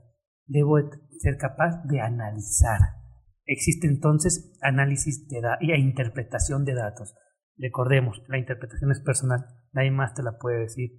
debo 0.48 0.78
ser 1.20 1.38
capaz 1.38 1.84
de 1.86 2.02
analizar. 2.02 2.80
Existe 3.46 3.88
entonces 3.88 4.58
análisis 4.62 5.28
de 5.28 5.40
e 5.62 5.80
interpretación 5.80 6.66
de 6.66 6.74
datos. 6.74 7.16
Recordemos, 7.58 8.22
la 8.28 8.38
interpretación 8.38 8.92
es 8.92 9.00
personal, 9.00 9.46
nadie 9.72 9.92
más 9.92 10.14
te 10.14 10.24
la 10.24 10.38
puede 10.38 10.60
decir. 10.60 10.92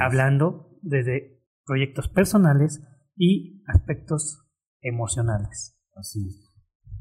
Hablando 0.00 0.78
desde 0.82 1.42
proyectos 1.64 2.08
personales 2.08 2.82
y 3.16 3.62
aspectos 3.66 4.46
emocionales. 4.80 5.80
Así 5.96 6.26
es. 6.26 6.52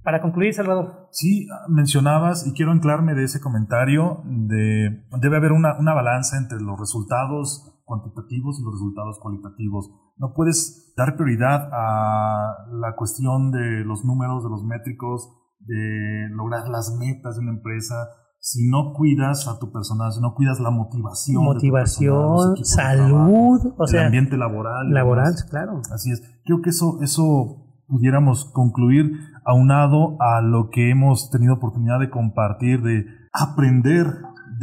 Para 0.04 0.22
concluir, 0.22 0.54
Salvador. 0.54 1.08
Sí, 1.12 1.48
mencionabas, 1.70 2.46
y 2.46 2.54
quiero 2.54 2.72
anclarme 2.72 3.14
de 3.14 3.24
ese 3.24 3.40
comentario, 3.40 4.24
de 4.26 5.06
debe 5.22 5.38
haber 5.38 5.54
una, 5.54 5.80
una 5.80 5.94
balanza 5.94 6.38
entre 6.38 6.60
los 6.60 6.78
resultados 6.78 7.73
cuantitativos 7.86 8.60
y 8.60 8.64
los 8.64 8.74
resultados 8.74 9.20
cualitativos. 9.22 9.90
No 10.18 10.34
puedes 10.34 10.94
dar 10.96 11.16
prioridad 11.16 11.70
a 11.72 12.68
la 12.72 12.96
cuestión 12.96 13.52
de 13.52 13.84
los 13.86 14.06
números, 14.06 14.44
de 14.44 14.50
los 14.50 14.64
métricos, 14.64 15.30
de 15.60 16.30
lograr 16.32 16.68
las 16.70 16.96
metas 17.00 17.36
de 17.36 17.42
una 17.42 17.52
empresa, 17.52 18.08
si 18.40 18.68
no 18.70 18.92
cuidas 18.94 19.48
a 19.48 19.58
tu 19.58 19.72
personal, 19.72 20.12
si 20.12 20.20
no 20.20 20.34
cuidas 20.36 20.60
la 20.60 20.70
motivación. 20.70 21.46
Motivación, 21.46 22.58
salud, 22.64 23.74
o 23.78 23.88
sea. 23.88 24.02
El 24.02 24.06
ambiente 24.08 24.36
laboral. 24.36 24.94
Laboral, 24.94 25.34
claro. 25.50 25.82
Así 25.94 26.12
es. 26.12 26.22
Creo 26.44 26.62
que 26.62 26.72
eso, 26.72 27.00
eso 27.02 27.64
pudiéramos 27.88 28.52
concluir 28.54 29.12
aunado 29.46 30.18
a 30.20 30.42
lo 30.42 30.70
que 30.70 30.90
hemos 30.90 31.30
tenido 31.30 31.54
oportunidad 31.54 32.00
de 32.00 32.10
compartir, 32.10 32.82
de 32.82 33.06
aprender 33.32 34.08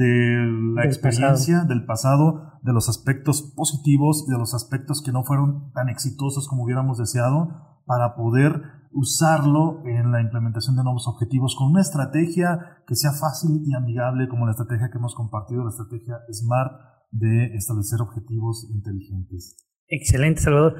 de 0.01 0.73
la 0.75 0.85
experiencia 0.85 1.65
del 1.65 1.85
pasado, 1.85 2.59
de 2.63 2.73
los 2.73 2.89
aspectos 2.89 3.53
positivos 3.55 4.25
y 4.27 4.33
de 4.33 4.39
los 4.39 4.55
aspectos 4.55 5.03
que 5.05 5.13
no 5.13 5.25
fueron 5.25 5.73
tan 5.73 5.91
exitosos 5.91 6.49
como 6.49 6.65
hubiéramos 6.65 6.97
deseado, 6.97 7.83
para 7.85 8.15
poder 8.15 8.63
usarlo 8.93 9.83
en 9.85 10.11
la 10.11 10.23
implementación 10.23 10.77
de 10.77 10.85
nuevos 10.85 11.07
objetivos 11.07 11.55
con 11.55 11.71
una 11.71 11.83
estrategia 11.83 12.83
que 12.87 12.97
sea 12.97 13.13
fácil 13.13 13.63
y 13.67 13.75
amigable 13.75 14.29
como 14.29 14.47
la 14.47 14.53
estrategia 14.53 14.89
que 14.91 14.97
hemos 14.97 15.15
compartido, 15.15 15.65
la 15.65 15.71
estrategia 15.71 16.17
SMART 16.33 16.73
de 17.11 17.55
establecer 17.57 18.01
objetivos 18.01 18.69
inteligentes. 18.73 19.57
Excelente, 19.87 20.41
Salvador. 20.41 20.77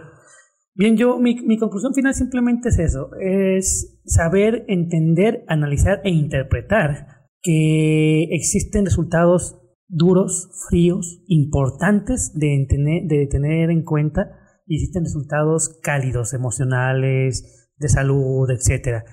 Bien, 0.75 0.97
yo, 0.97 1.19
mi, 1.19 1.35
mi, 1.47 1.59
conclusión 1.59 1.93
final 1.93 2.15
simplemente 2.15 2.71
es 2.71 2.79
eso, 2.79 3.11
es 3.21 4.01
saber, 4.07 4.65
entender, 4.69 5.45
analizar 5.49 6.01
e 6.05 6.11
interpretar 6.11 7.20
que 7.43 8.25
existen 8.31 8.85
resultados 8.85 9.61
duros, 9.89 10.51
fríos, 10.69 11.23
importantes 11.27 12.33
de, 12.35 12.67
de 13.07 13.27
tener 13.27 13.71
en 13.71 13.83
cuenta 13.83 14.31
y 14.67 14.77
existen 14.77 15.05
resultados 15.05 15.81
cálidos, 15.83 16.33
emocionales, 16.33 17.73
de 17.77 17.89
salud, 17.89 18.49
etcétera. 18.51 19.05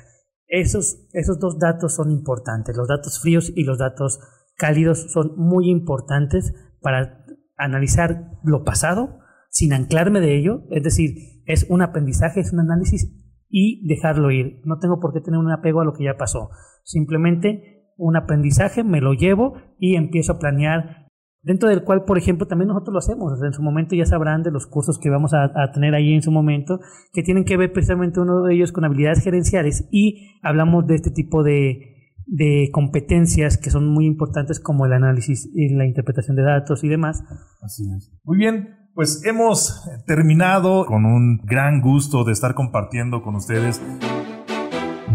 Esos, 0.47 1.07
esos 1.13 1.39
dos 1.39 1.57
datos 1.57 1.95
son 1.95 2.11
importantes. 2.11 2.77
Los 2.77 2.87
datos 2.87 3.19
fríos 3.19 3.51
y 3.55 3.63
los 3.63 3.79
datos 3.79 4.19
cálidos 4.55 5.11
son 5.11 5.33
muy 5.37 5.69
importantes 5.69 6.53
para 6.81 7.25
analizar 7.57 8.31
lo 8.43 8.63
pasado 8.63 9.19
sin 9.49 9.73
anclarme 9.73 10.19
de 10.19 10.37
ello. 10.37 10.63
Es 10.69 10.83
decir, 10.83 11.41
es 11.45 11.65
un 11.69 11.81
aprendizaje, 11.81 12.39
es 12.39 12.53
un 12.53 12.59
análisis 12.59 13.11
y 13.49 13.87
dejarlo 13.87 14.31
ir. 14.31 14.61
No 14.63 14.79
tengo 14.79 14.99
por 14.99 15.13
qué 15.13 15.21
tener 15.21 15.39
un 15.39 15.51
apego 15.51 15.81
a 15.81 15.85
lo 15.85 15.93
que 15.93 16.03
ya 16.03 16.17
pasó. 16.17 16.49
Simplemente 16.83 17.76
un 17.97 18.15
aprendizaje, 18.15 18.83
me 18.83 19.01
lo 19.01 19.13
llevo 19.13 19.55
y 19.79 19.95
empiezo 19.95 20.33
a 20.33 20.39
planear 20.39 21.07
dentro 21.47 21.69
del 21.69 21.83
cual, 21.83 22.03
por 22.03 22.17
ejemplo, 22.17 22.45
también 22.45 22.67
nosotros 22.67 22.93
lo 22.93 22.99
hacemos. 22.99 23.41
en 23.41 23.53
su 23.53 23.63
momento 23.63 23.95
ya 23.95 24.05
sabrán 24.05 24.43
de 24.43 24.51
los 24.51 24.67
cursos 24.67 24.99
que 24.99 25.09
vamos 25.09 25.33
a, 25.33 25.49
tener 25.71 25.95
ahí 25.95 26.13
en 26.13 26.21
su 26.21 26.31
momento, 26.31 26.79
que 27.13 27.23
tienen 27.23 27.45
que 27.45 27.55
ver 27.55 27.71
precisamente 27.71 28.19
uno 28.19 28.43
de 28.43 28.53
ellos 28.53 28.73
con 28.73 28.83
habilidades 28.83 29.23
gerenciales 29.23 29.87
y 29.89 30.39
hablamos 30.43 30.85
de 30.87 30.95
este 30.95 31.09
tipo 31.09 31.43
de, 31.43 31.93
competencias 32.73 33.57
que 33.57 33.69
son 33.69 33.87
muy 33.87 34.05
importantes 34.05 34.59
como 34.59 34.85
el 34.85 34.91
análisis 34.91 35.49
y 35.55 35.73
la 35.73 35.85
interpretación 35.85 36.35
de 36.35 36.43
datos 36.43 36.83
y 36.83 36.89
demás. 36.89 37.23
Así 37.61 37.83
es. 37.95 38.11
Muy 38.25 38.37
bien, 38.37 38.75
pues 38.93 39.23
hemos 39.23 39.89
terminado 40.05 40.85
con 40.85 41.05
un 41.05 41.37
gran 41.45 41.79
gusto 41.79 42.25
de 42.25 42.33
estar 42.33 42.53
compartiendo 42.53 43.21
con 43.21 43.35
ustedes. 43.35 43.81